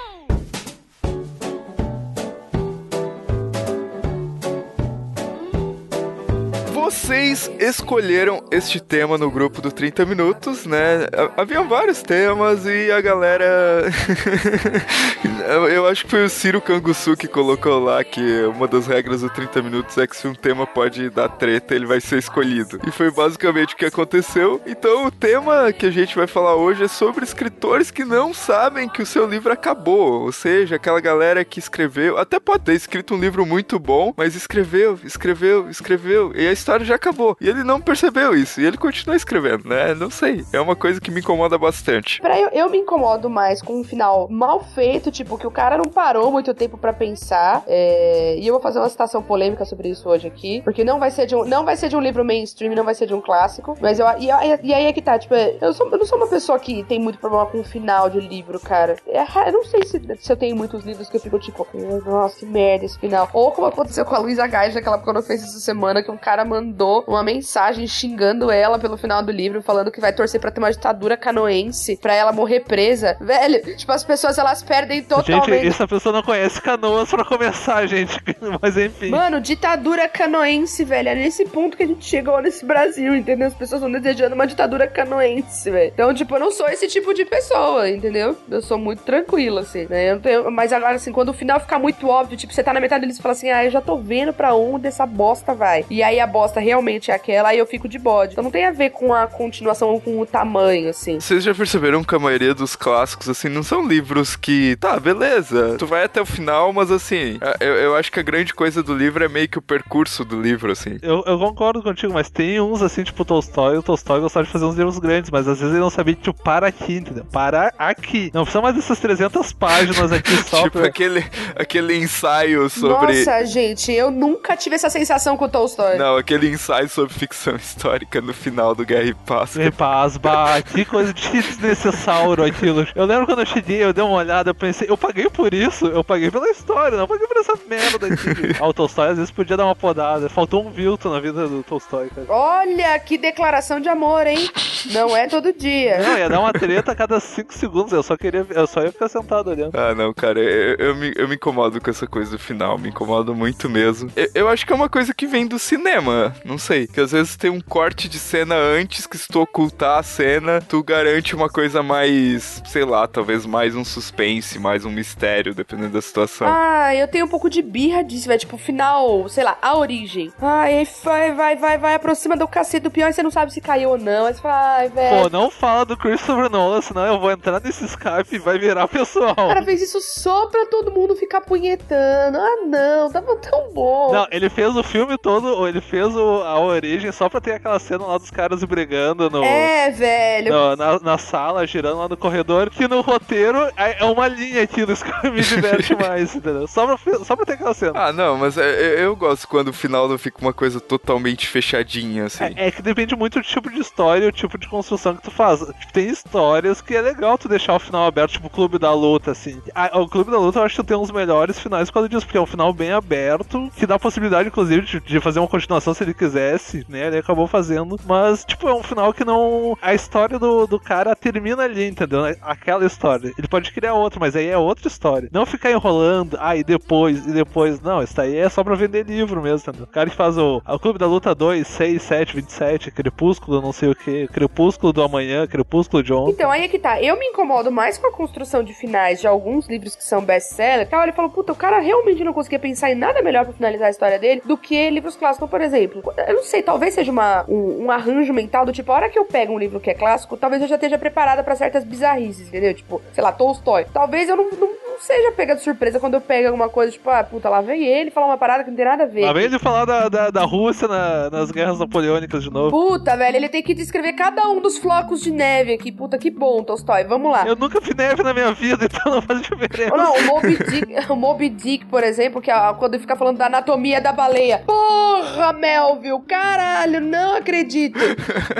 Vocês 6.92 7.50
escolheram 7.58 8.44
este 8.50 8.78
tema 8.78 9.16
no 9.16 9.30
grupo 9.30 9.62
do 9.62 9.72
30 9.72 10.04
Minutos, 10.04 10.66
né? 10.66 11.08
Havia 11.38 11.62
vários 11.62 12.02
temas 12.02 12.66
e 12.66 12.92
a 12.92 13.00
galera. 13.00 13.90
Eu 15.72 15.86
acho 15.88 16.04
que 16.04 16.10
foi 16.10 16.24
o 16.24 16.28
Ciro 16.28 16.60
Canguçu 16.60 17.16
que 17.16 17.26
colocou 17.26 17.82
lá 17.82 18.04
que 18.04 18.42
uma 18.44 18.68
das 18.68 18.86
regras 18.86 19.22
do 19.22 19.30
30 19.30 19.62
Minutos 19.62 19.96
é 19.98 20.06
que 20.06 20.14
se 20.14 20.28
um 20.28 20.34
tema 20.34 20.66
pode 20.66 21.08
dar 21.08 21.30
treta, 21.30 21.74
ele 21.74 21.86
vai 21.86 22.00
ser 22.00 22.18
escolhido. 22.18 22.78
E 22.86 22.90
foi 22.90 23.10
basicamente 23.10 23.74
o 23.74 23.76
que 23.76 23.86
aconteceu. 23.86 24.60
Então 24.66 25.06
o 25.06 25.10
tema 25.10 25.72
que 25.72 25.86
a 25.86 25.90
gente 25.90 26.14
vai 26.14 26.26
falar 26.26 26.56
hoje 26.56 26.84
é 26.84 26.88
sobre 26.88 27.24
escritores 27.24 27.90
que 27.90 28.04
não 28.04 28.34
sabem 28.34 28.88
que 28.88 29.02
o 29.02 29.06
seu 29.06 29.26
livro 29.26 29.52
acabou. 29.52 30.22
Ou 30.22 30.32
seja, 30.32 30.76
aquela 30.76 31.00
galera 31.00 31.44
que 31.44 31.58
escreveu, 31.58 32.18
até 32.18 32.38
pode 32.38 32.64
ter 32.64 32.74
escrito 32.74 33.14
um 33.14 33.18
livro 33.18 33.46
muito 33.46 33.78
bom, 33.78 34.12
mas 34.16 34.36
escreveu, 34.36 34.98
escreveu, 35.02 35.68
escreveu, 35.70 36.32
e 36.36 36.46
a 36.46 36.52
história 36.52 36.81
já 36.84 36.94
acabou. 36.96 37.36
E 37.40 37.48
ele 37.48 37.62
não 37.64 37.80
percebeu 37.80 38.34
isso, 38.34 38.60
e 38.60 38.66
ele 38.66 38.76
continua 38.76 39.16
escrevendo, 39.16 39.68
né? 39.68 39.94
Não 39.94 40.10
sei. 40.10 40.44
É 40.52 40.60
uma 40.60 40.76
coisa 40.76 41.00
que 41.00 41.10
me 41.10 41.20
incomoda 41.20 41.56
bastante. 41.58 42.20
Pra 42.20 42.38
eu, 42.38 42.48
eu 42.50 42.70
me 42.70 42.78
incomodo 42.78 43.28
mais 43.30 43.60
com 43.62 43.80
um 43.80 43.84
final 43.84 44.28
mal 44.30 44.62
feito, 44.74 45.10
tipo, 45.10 45.36
que 45.38 45.46
o 45.46 45.50
cara 45.50 45.76
não 45.76 45.84
parou 45.86 46.30
muito 46.30 46.52
tempo 46.54 46.76
pra 46.78 46.92
pensar. 46.92 47.62
é, 47.66 48.36
E 48.38 48.46
eu 48.46 48.54
vou 48.54 48.62
fazer 48.62 48.78
uma 48.78 48.88
citação 48.88 49.22
polêmica 49.22 49.64
sobre 49.64 49.88
isso 49.88 50.08
hoje 50.08 50.26
aqui. 50.26 50.60
Porque 50.62 50.84
não 50.84 50.98
vai 50.98 51.10
ser 51.10 51.26
de 51.26 51.34
um, 51.34 51.44
não 51.44 51.64
vai 51.64 51.76
ser 51.76 51.88
de 51.88 51.96
um 51.96 52.00
livro 52.00 52.24
mainstream, 52.24 52.74
não 52.74 52.84
vai 52.84 52.94
ser 52.94 53.06
de 53.06 53.14
um 53.14 53.20
clássico. 53.20 53.76
Mas 53.80 53.98
eu. 53.98 54.06
E, 54.18 54.26
e 54.66 54.74
aí 54.74 54.86
é 54.86 54.92
que 54.92 55.02
tá, 55.02 55.18
tipo, 55.18 55.34
eu, 55.34 55.72
sou, 55.72 55.88
eu 55.90 55.98
não 55.98 56.06
sou 56.06 56.18
uma 56.18 56.26
pessoa 56.28 56.58
que 56.58 56.82
tem 56.84 56.98
muito 57.00 57.18
problema 57.18 57.46
com 57.46 57.60
o 57.60 57.64
final 57.64 58.08
de 58.10 58.20
livro, 58.20 58.58
cara. 58.60 58.96
É, 59.06 59.20
ra- 59.22 59.46
eu 59.48 59.52
não 59.52 59.64
sei 59.64 59.84
se, 59.84 60.00
se 60.20 60.32
eu 60.32 60.36
tenho 60.36 60.56
muitos 60.56 60.84
livros 60.84 61.08
que 61.08 61.16
eu 61.16 61.20
fico, 61.20 61.38
tipo, 61.38 61.66
nossa, 62.04 62.36
que 62.38 62.46
merda 62.46 62.84
esse 62.84 62.98
final. 62.98 63.28
Ou 63.32 63.50
como 63.52 63.66
aconteceu 63.66 64.04
com 64.04 64.14
a 64.14 64.18
Luísa 64.18 64.46
Gás 64.46 64.74
naquela 64.74 64.98
quando 64.98 65.16
eu 65.16 65.22
fiz 65.22 65.42
essa 65.42 65.58
semana, 65.60 66.02
que 66.02 66.10
um 66.10 66.16
cara 66.16 66.44
mandou 66.44 66.61
uma 67.06 67.22
mensagem 67.22 67.86
xingando 67.86 68.50
ela 68.50 68.78
pelo 68.78 68.96
final 68.96 69.22
do 69.22 69.32
livro, 69.32 69.62
falando 69.62 69.90
que 69.90 70.00
vai 70.00 70.12
torcer 70.12 70.40
pra 70.40 70.50
ter 70.50 70.60
uma 70.60 70.70
ditadura 70.70 71.16
canoense, 71.16 71.96
pra 71.96 72.14
ela 72.14 72.32
morrer 72.32 72.60
presa. 72.60 73.16
Velho, 73.20 73.76
tipo, 73.76 73.92
as 73.92 74.04
pessoas 74.04 74.38
elas 74.38 74.62
perdem 74.62 75.02
totalmente. 75.02 75.50
Gente, 75.50 75.68
essa 75.68 75.88
pessoa 75.88 76.12
não 76.12 76.22
conhece 76.22 76.60
canoas 76.60 77.10
pra 77.10 77.24
começar, 77.24 77.84
gente. 77.88 78.18
Mas 78.60 78.76
enfim. 78.76 79.10
Mano, 79.10 79.40
ditadura 79.40 80.08
canoense, 80.08 80.84
velho. 80.84 81.08
É 81.08 81.14
nesse 81.14 81.44
ponto 81.44 81.76
que 81.76 81.82
a 81.82 81.86
gente 81.86 82.04
chegou 82.04 82.40
nesse 82.40 82.64
Brasil, 82.64 83.14
entendeu? 83.14 83.48
As 83.48 83.54
pessoas 83.54 83.82
estão 83.82 84.00
desejando 84.00 84.34
uma 84.34 84.46
ditadura 84.46 84.86
canoense, 84.86 85.70
velho. 85.70 85.90
Então, 85.92 86.14
tipo, 86.14 86.34
eu 86.34 86.40
não 86.40 86.50
sou 86.50 86.68
esse 86.68 86.88
tipo 86.88 87.12
de 87.14 87.24
pessoa, 87.24 87.88
entendeu? 87.88 88.36
Eu 88.50 88.62
sou 88.62 88.78
muito 88.78 89.02
tranquila, 89.02 89.62
assim, 89.62 89.86
né? 89.88 90.16
Tenho... 90.16 90.50
Mas 90.50 90.72
agora, 90.72 90.96
assim, 90.96 91.12
quando 91.12 91.30
o 91.30 91.34
final 91.34 91.60
fica 91.60 91.78
muito 91.78 92.08
óbvio, 92.08 92.36
tipo, 92.36 92.52
você 92.52 92.62
tá 92.62 92.72
na 92.72 92.80
metade 92.80 93.02
deles 93.02 93.18
e 93.18 93.22
fala 93.22 93.32
assim, 93.32 93.50
ah, 93.50 93.64
eu 93.64 93.70
já 93.70 93.80
tô 93.80 93.96
vendo 93.96 94.32
pra 94.32 94.54
onde 94.54 94.86
essa 94.86 95.06
bosta 95.06 95.54
vai. 95.54 95.84
E 95.90 96.02
aí 96.02 96.20
a 96.20 96.26
bosta 96.26 96.51
realmente 96.60 97.10
é 97.10 97.14
aquela, 97.14 97.50
aí 97.50 97.58
eu 97.58 97.66
fico 97.66 97.88
de 97.88 97.98
bode. 97.98 98.32
Então 98.32 98.44
não 98.44 98.50
tem 98.50 98.66
a 98.66 98.70
ver 98.70 98.90
com 98.90 99.12
a 99.12 99.26
continuação 99.26 99.90
ou 99.90 100.00
com 100.00 100.20
o 100.20 100.26
tamanho, 100.26 100.90
assim. 100.90 101.20
Vocês 101.20 101.44
já 101.44 101.54
perceberam 101.54 102.04
que 102.04 102.14
a 102.14 102.18
maioria 102.18 102.54
dos 102.54 102.76
clássicos, 102.76 103.28
assim, 103.28 103.48
não 103.48 103.62
são 103.62 103.86
livros 103.86 104.36
que, 104.36 104.76
tá, 104.76 104.98
beleza, 104.98 105.76
tu 105.78 105.86
vai 105.86 106.04
até 106.04 106.20
o 106.20 106.26
final, 106.26 106.72
mas 106.72 106.90
assim, 106.90 107.38
eu, 107.60 107.74
eu 107.74 107.96
acho 107.96 108.10
que 108.10 108.20
a 108.20 108.22
grande 108.22 108.54
coisa 108.54 108.82
do 108.82 108.94
livro 108.94 109.24
é 109.24 109.28
meio 109.28 109.48
que 109.48 109.58
o 109.58 109.62
percurso 109.62 110.24
do 110.24 110.40
livro, 110.40 110.72
assim. 110.72 110.98
Eu, 111.02 111.22
eu 111.26 111.38
concordo 111.38 111.82
contigo, 111.82 112.12
mas 112.12 112.30
tem 112.30 112.60
uns 112.60 112.82
assim, 112.82 113.02
tipo 113.02 113.22
o 113.22 113.24
Tolstói. 113.24 113.78
O 113.78 113.82
Tolstói 113.82 114.20
gostava 114.20 114.46
de 114.46 114.52
fazer 114.52 114.64
uns 114.64 114.76
livros 114.76 114.98
grandes, 114.98 115.30
mas 115.30 115.48
às 115.48 115.58
vezes 115.58 115.72
ele 115.72 115.82
não 115.82 115.90
sabia, 115.90 116.14
tipo, 116.14 116.32
para 116.42 116.66
aqui, 116.66 116.96
entendeu? 116.96 117.24
Para 117.24 117.72
aqui. 117.78 118.30
Não 118.32 118.42
precisa 118.42 118.62
mais 118.62 118.74
dessas 118.74 118.98
300 118.98 119.52
páginas 119.52 120.12
aqui 120.12 120.36
só 120.48 120.64
tipo 120.64 120.78
pra... 120.78 120.88
aquele, 120.88 121.24
aquele 121.54 121.96
ensaio 121.96 122.68
sobre. 122.68 123.18
Nossa, 123.18 123.44
gente, 123.44 123.92
eu 123.92 124.10
nunca 124.10 124.56
tive 124.56 124.76
essa 124.76 124.90
sensação 124.90 125.36
com 125.36 125.44
o 125.44 125.48
Tolstói. 125.48 125.96
Não, 125.96 126.16
aquele 126.16 126.41
ensaio 126.50 126.88
sobre 126.88 127.14
ficção 127.14 127.56
histórica 127.56 128.20
no 128.20 128.32
final 128.32 128.74
do 128.74 128.84
Guerra 128.84 129.04
e 129.04 129.14
Paz. 129.14 129.56
Guerra 129.56 129.68
e 129.68 129.72
Paz, 129.72 130.16
bah, 130.16 130.62
que 130.62 130.84
coisa 130.84 131.12
desnecessário 131.14 132.44
aquilo. 132.44 132.86
Eu 132.94 133.04
lembro 133.04 133.26
quando 133.26 133.40
eu 133.40 133.46
cheguei, 133.46 133.82
eu 133.82 133.92
dei 133.92 134.04
uma 134.04 134.16
olhada, 134.16 134.50
eu 134.50 134.54
pensei, 134.54 134.88
eu 134.88 134.96
paguei 134.96 135.28
por 135.28 135.52
isso, 135.52 135.86
eu 135.86 136.04
paguei 136.04 136.30
pela 136.30 136.48
história, 136.50 136.96
não 136.96 137.06
paguei 137.06 137.26
por 137.26 137.36
essa 137.36 137.54
merda 137.68 138.06
aqui. 138.06 138.56
ah, 138.60 138.68
o 138.68 138.72
Tolstói 138.72 139.08
às 139.08 139.16
vezes 139.16 139.30
podia 139.30 139.56
dar 139.56 139.64
uma 139.64 139.76
podada. 139.76 140.28
Faltou 140.28 140.66
um 140.66 140.70
Vilton 140.70 141.10
na 141.10 141.20
vida 141.20 141.48
do 141.48 141.62
Tolstói, 141.62 142.08
cara. 142.08 142.26
Olha 142.28 142.98
que 142.98 143.18
declaração 143.18 143.80
de 143.80 143.88
amor, 143.88 144.26
hein? 144.26 144.48
Não 144.92 145.16
é 145.16 145.26
todo 145.26 145.52
dia. 145.52 145.98
Não, 145.98 146.18
ia 146.18 146.28
dar 146.28 146.40
uma 146.40 146.52
treta 146.52 146.92
a 146.92 146.94
cada 146.94 147.20
5 147.20 147.52
segundos. 147.54 147.92
Eu 147.92 148.02
só 148.02 148.16
queria. 148.16 148.46
Eu 148.50 148.66
só 148.66 148.82
ia 148.82 148.92
ficar 148.92 149.08
sentado 149.08 149.50
olhando. 149.50 149.76
Ah, 149.76 149.94
não, 149.94 150.12
cara, 150.12 150.40
eu, 150.40 150.76
eu, 150.76 150.94
me, 150.94 151.12
eu 151.16 151.28
me 151.28 151.36
incomodo 151.36 151.80
com 151.80 151.90
essa 151.90 152.06
coisa 152.06 152.32
do 152.32 152.38
final. 152.38 152.78
Me 152.78 152.88
incomodo 152.88 153.34
muito 153.34 153.68
mesmo. 153.68 154.10
Eu, 154.16 154.28
eu 154.34 154.48
acho 154.48 154.66
que 154.66 154.72
é 154.72 154.76
uma 154.76 154.88
coisa 154.88 155.14
que 155.14 155.26
vem 155.26 155.46
do 155.46 155.58
cinema. 155.58 156.31
Não 156.44 156.58
sei. 156.58 156.86
Que 156.86 157.00
às 157.00 157.12
vezes 157.12 157.36
tem 157.36 157.50
um 157.50 157.60
corte 157.60 158.08
de 158.08 158.18
cena 158.18 158.54
antes 158.54 159.06
que 159.06 159.18
se 159.18 159.28
tu 159.28 159.40
ocultar 159.40 159.98
a 159.98 160.02
cena, 160.02 160.60
tu 160.60 160.82
garante 160.82 161.34
uma 161.34 161.48
coisa 161.48 161.82
mais, 161.82 162.62
sei 162.66 162.84
lá, 162.84 163.06
talvez 163.06 163.46
mais 163.46 163.74
um 163.74 163.84
suspense, 163.84 164.58
mais 164.58 164.84
um 164.84 164.90
mistério, 164.90 165.54
dependendo 165.54 165.90
da 165.90 166.02
situação. 166.02 166.46
Ah, 166.48 166.94
eu 166.94 167.08
tenho 167.08 167.26
um 167.26 167.28
pouco 167.28 167.48
de 167.48 167.62
birra 167.62 168.02
disso, 168.02 168.28
velho. 168.28 168.40
Tipo, 168.40 168.58
final, 168.58 169.28
sei 169.28 169.44
lá, 169.44 169.56
a 169.60 169.76
origem. 169.76 170.32
Ai, 170.40 170.86
vai, 171.02 171.32
vai, 171.32 171.56
vai, 171.56 171.78
vai, 171.78 171.94
aproxima 171.94 172.36
do 172.36 172.48
cacete 172.48 172.84
do 172.84 172.90
pior 172.90 173.08
e 173.08 173.12
você 173.12 173.22
não 173.22 173.30
sabe 173.30 173.52
se 173.52 173.60
caiu 173.60 173.90
ou 173.90 173.98
não. 173.98 174.26
Aí 174.26 174.34
você 174.34 174.40
fala, 174.40 174.76
ai, 174.76 174.88
velho. 174.88 175.22
Pô, 175.22 175.28
não 175.30 175.50
fala 175.50 175.84
do 175.84 175.96
Christopher 175.96 176.50
Nolan, 176.50 176.80
senão 176.80 177.06
eu 177.06 177.20
vou 177.20 177.30
entrar 177.30 177.60
nesse 177.60 177.84
Skype 177.84 178.34
e 178.34 178.38
vai 178.38 178.58
virar 178.58 178.88
pessoal. 178.88 179.32
O 179.32 179.34
cara 179.48 179.62
fez 179.62 179.82
isso 179.82 180.00
só 180.00 180.46
pra 180.46 180.66
todo 180.66 180.90
mundo 180.90 181.14
ficar 181.16 181.40
punhetando. 181.40 182.38
Ah, 182.38 182.56
não, 182.66 183.10
tava 183.10 183.36
tão 183.36 183.70
bom. 183.72 184.12
Não, 184.12 184.26
ele 184.30 184.48
fez 184.48 184.74
o 184.76 184.82
filme 184.82 185.16
todo, 185.18 185.46
ou 185.46 185.68
ele 185.68 185.80
fez 185.80 186.14
o, 186.14 186.21
a 186.44 186.58
origem 186.58 187.12
só 187.12 187.28
pra 187.28 187.40
ter 187.40 187.52
aquela 187.52 187.78
cena 187.78 188.04
lá 188.04 188.18
dos 188.18 188.30
caras 188.30 188.62
brigando 188.64 189.30
no. 189.30 189.42
É, 189.44 189.90
velho. 189.90 190.52
No, 190.52 190.76
na, 190.76 190.98
na 191.00 191.18
sala, 191.18 191.66
girando 191.66 191.98
lá 191.98 192.08
no 192.08 192.16
corredor, 192.16 192.70
que 192.70 192.88
no 192.88 193.00
roteiro 193.00 193.58
é, 193.76 193.98
é 194.00 194.04
uma 194.04 194.28
linha 194.28 194.62
aqui 194.62 194.84
do 194.84 194.92
Skype 194.92 195.30
me 195.30 195.40
diverte 195.40 195.94
mais, 195.94 196.34
entendeu? 196.36 196.66
Só 196.66 196.86
pra, 196.86 197.24
só 197.24 197.36
pra 197.36 197.46
ter 197.46 197.52
aquela 197.54 197.74
cena. 197.74 197.92
Ah, 197.94 198.12
não, 198.12 198.36
mas 198.36 198.58
é, 198.58 198.94
eu, 198.94 198.98
eu 198.98 199.16
gosto 199.16 199.46
quando 199.46 199.68
o 199.68 199.72
final 199.72 200.08
não 200.08 200.18
fica 200.18 200.40
uma 200.40 200.52
coisa 200.52 200.80
totalmente 200.80 201.46
fechadinha, 201.46 202.26
assim. 202.26 202.44
É, 202.44 202.68
é, 202.68 202.70
que 202.70 202.82
depende 202.82 203.14
muito 203.14 203.38
do 203.38 203.44
tipo 203.44 203.70
de 203.70 203.80
história 203.80 204.24
e 204.24 204.28
o 204.28 204.32
tipo 204.32 204.58
de 204.58 204.68
construção 204.68 205.14
que 205.14 205.22
tu 205.22 205.30
faz. 205.30 205.60
Tipo, 205.60 205.92
tem 205.92 206.08
histórias 206.08 206.80
que 206.80 206.94
é 206.94 207.00
legal 207.00 207.38
tu 207.38 207.48
deixar 207.48 207.74
o 207.74 207.78
final 207.78 208.06
aberto, 208.06 208.32
tipo 208.32 208.46
o 208.46 208.50
Clube 208.50 208.78
da 208.78 208.92
Luta, 208.92 209.30
assim. 209.30 209.60
Ah, 209.74 210.00
o 210.00 210.08
Clube 210.08 210.30
da 210.30 210.38
Luta 210.38 210.58
eu 210.58 210.64
acho 210.64 210.76
que 210.76 210.86
tem 210.86 210.96
uns 210.96 211.10
melhores 211.10 211.58
finais 211.58 211.90
causa 211.92 212.08
disso, 212.08 212.26
porque 212.26 212.38
é 212.38 212.40
um 212.40 212.46
final 212.46 212.72
bem 212.72 212.92
aberto, 212.92 213.70
que 213.76 213.86
dá 213.86 213.96
a 213.96 213.98
possibilidade, 213.98 214.48
inclusive, 214.48 214.86
de, 214.86 215.00
de 215.00 215.20
fazer 215.20 215.38
uma 215.38 215.48
continuação 215.48 215.94
se 215.94 216.02
ele 216.02 216.11
quisesse, 216.14 216.84
né? 216.88 217.06
Ele 217.06 217.18
acabou 217.18 217.46
fazendo. 217.46 217.98
Mas, 218.04 218.44
tipo, 218.44 218.68
é 218.68 218.74
um 218.74 218.82
final 218.82 219.12
que 219.12 219.24
não. 219.24 219.76
A 219.80 219.94
história 219.94 220.38
do, 220.38 220.66
do 220.66 220.78
cara 220.78 221.14
termina 221.14 221.62
ali, 221.62 221.88
entendeu? 221.88 222.24
Aquela 222.40 222.84
história. 222.84 223.32
Ele 223.38 223.48
pode 223.48 223.72
criar 223.72 223.94
outra, 223.94 224.20
mas 224.20 224.36
aí 224.36 224.48
é 224.48 224.56
outra 224.56 224.88
história. 224.88 225.28
Não 225.32 225.46
ficar 225.46 225.70
enrolando, 225.70 226.36
ah, 226.40 226.56
e 226.56 226.64
depois, 226.64 227.26
e 227.26 227.32
depois. 227.32 227.80
Não, 227.80 228.02
isso 228.02 228.20
aí 228.20 228.36
é 228.36 228.48
só 228.48 228.62
pra 228.62 228.74
vender 228.74 229.06
livro 229.06 229.42
mesmo, 229.42 229.68
entendeu? 229.68 229.84
O 229.84 229.92
cara 229.92 230.10
que 230.10 230.16
faz 230.16 230.36
o, 230.38 230.62
o 230.66 230.78
Clube 230.78 230.98
da 230.98 231.06
Luta 231.06 231.34
2, 231.34 231.66
6, 231.66 232.02
7, 232.02 232.36
27, 232.36 232.90
Crepúsculo, 232.90 233.60
não 233.60 233.72
sei 233.72 233.90
o 233.90 233.94
que, 233.94 234.28
Crepúsculo 234.28 234.92
do 234.92 235.02
Amanhã, 235.02 235.46
Crepúsculo 235.46 236.02
de 236.02 236.12
ontem. 236.12 236.32
Então, 236.32 236.50
aí 236.50 236.64
é 236.64 236.68
que 236.68 236.78
tá. 236.78 237.00
Eu 237.00 237.18
me 237.18 237.26
incomodo 237.26 237.70
mais 237.70 237.98
com 237.98 238.06
a 238.06 238.12
construção 238.12 238.62
de 238.62 238.72
finais 238.74 239.20
de 239.20 239.26
alguns 239.26 239.68
livros 239.68 239.96
que 239.96 240.04
são 240.04 240.22
best-seller. 240.22 240.88
Que 240.88 240.94
olha 240.94 241.10
e 241.10 241.14
fala, 241.14 241.28
puta, 241.28 241.52
o 241.52 241.56
cara 241.56 241.78
realmente 241.78 242.24
não 242.24 242.32
conseguia 242.32 242.58
pensar 242.58 242.90
em 242.90 242.94
nada 242.94 243.22
melhor 243.22 243.44
pra 243.44 243.52
finalizar 243.52 243.88
a 243.88 243.90
história 243.90 244.18
dele 244.18 244.42
do 244.44 244.56
que 244.56 244.90
livros 244.90 245.16
clássicos. 245.16 245.48
Por 245.48 245.60
exemplo, 245.60 246.01
eu 246.26 246.34
não 246.34 246.42
sei, 246.42 246.62
talvez 246.62 246.94
seja 246.94 247.10
uma, 247.10 247.44
um, 247.48 247.84
um 247.84 247.90
arranjo 247.90 248.32
mental 248.32 248.66
do 248.66 248.72
tipo, 248.72 248.90
a 248.90 248.94
hora 248.94 249.08
que 249.08 249.18
eu 249.18 249.24
pego 249.24 249.52
um 249.52 249.58
livro 249.58 249.80
que 249.80 249.90
é 249.90 249.94
clássico, 249.94 250.36
talvez 250.36 250.60
eu 250.62 250.68
já 250.68 250.74
esteja 250.74 250.98
preparada 250.98 251.42
para 251.42 251.54
certas 251.56 251.84
bizarrices, 251.84 252.48
entendeu? 252.48 252.74
Tipo, 252.74 253.00
sei 253.12 253.22
lá, 253.22 253.32
Tolstói. 253.32 253.86
Talvez 253.92 254.28
eu 254.28 254.36
não, 254.36 254.50
não, 254.50 254.68
não 254.92 255.00
seja 255.00 255.32
pega 255.32 255.54
de 255.54 255.62
surpresa 255.62 255.98
quando 255.98 256.14
eu 256.14 256.20
pego 256.20 256.48
alguma 256.48 256.68
coisa, 256.68 256.92
tipo, 256.92 257.08
ah, 257.08 257.24
puta, 257.24 257.48
lá 257.48 257.60
vem 257.60 257.84
ele 257.84 258.10
falar 258.10 258.26
uma 258.26 258.36
parada 258.38 258.62
que 258.62 258.70
não 258.70 258.76
tem 258.76 258.84
nada 258.84 259.04
a 259.04 259.06
ver. 259.06 259.24
Lá 259.24 259.32
vem 259.32 259.44
ele 259.44 259.58
falar 259.58 259.84
da, 259.84 260.08
da, 260.08 260.30
da 260.30 260.44
Rússia 260.44 260.86
na, 260.86 261.30
nas 261.30 261.50
guerras 261.50 261.78
napoleônicas 261.78 262.42
de 262.42 262.50
novo. 262.50 262.70
Puta, 262.70 263.16
velho, 263.16 263.36
ele 263.36 263.48
tem 263.48 263.62
que 263.62 263.74
descrever 263.74 264.12
cada 264.12 264.48
um 264.48 264.60
dos 264.60 264.78
flocos 264.78 265.20
de 265.20 265.30
neve 265.30 265.72
aqui. 265.72 265.90
Puta, 265.90 266.18
que 266.18 266.30
bom, 266.30 266.62
Tolstói. 266.62 267.04
Vamos 267.04 267.32
lá. 267.32 267.46
Eu 267.46 267.56
nunca 267.56 267.80
vi 267.80 267.94
neve 267.94 268.22
na 268.22 268.34
minha 268.34 268.52
vida, 268.52 268.84
então 268.90 269.12
não 269.12 269.22
faz 269.22 269.40
diferença. 269.40 269.96
Não, 269.96 270.14
o 270.14 270.22
Moby 270.24 270.56
Dick, 270.56 270.94
o 271.10 271.16
Moby 271.16 271.48
Dick, 271.48 271.86
por 271.86 272.04
exemplo, 272.04 272.40
que 272.40 272.50
é 272.50 272.74
quando 272.74 272.94
ele 272.94 273.00
fica 273.00 273.16
falando 273.16 273.38
da 273.38 273.46
anatomia 273.46 274.00
da 274.00 274.12
baleia. 274.12 274.62
Porra, 274.66 275.52
Melville, 275.52 276.20
caralho, 276.26 277.00
não 277.00 277.36
acredito. 277.36 277.98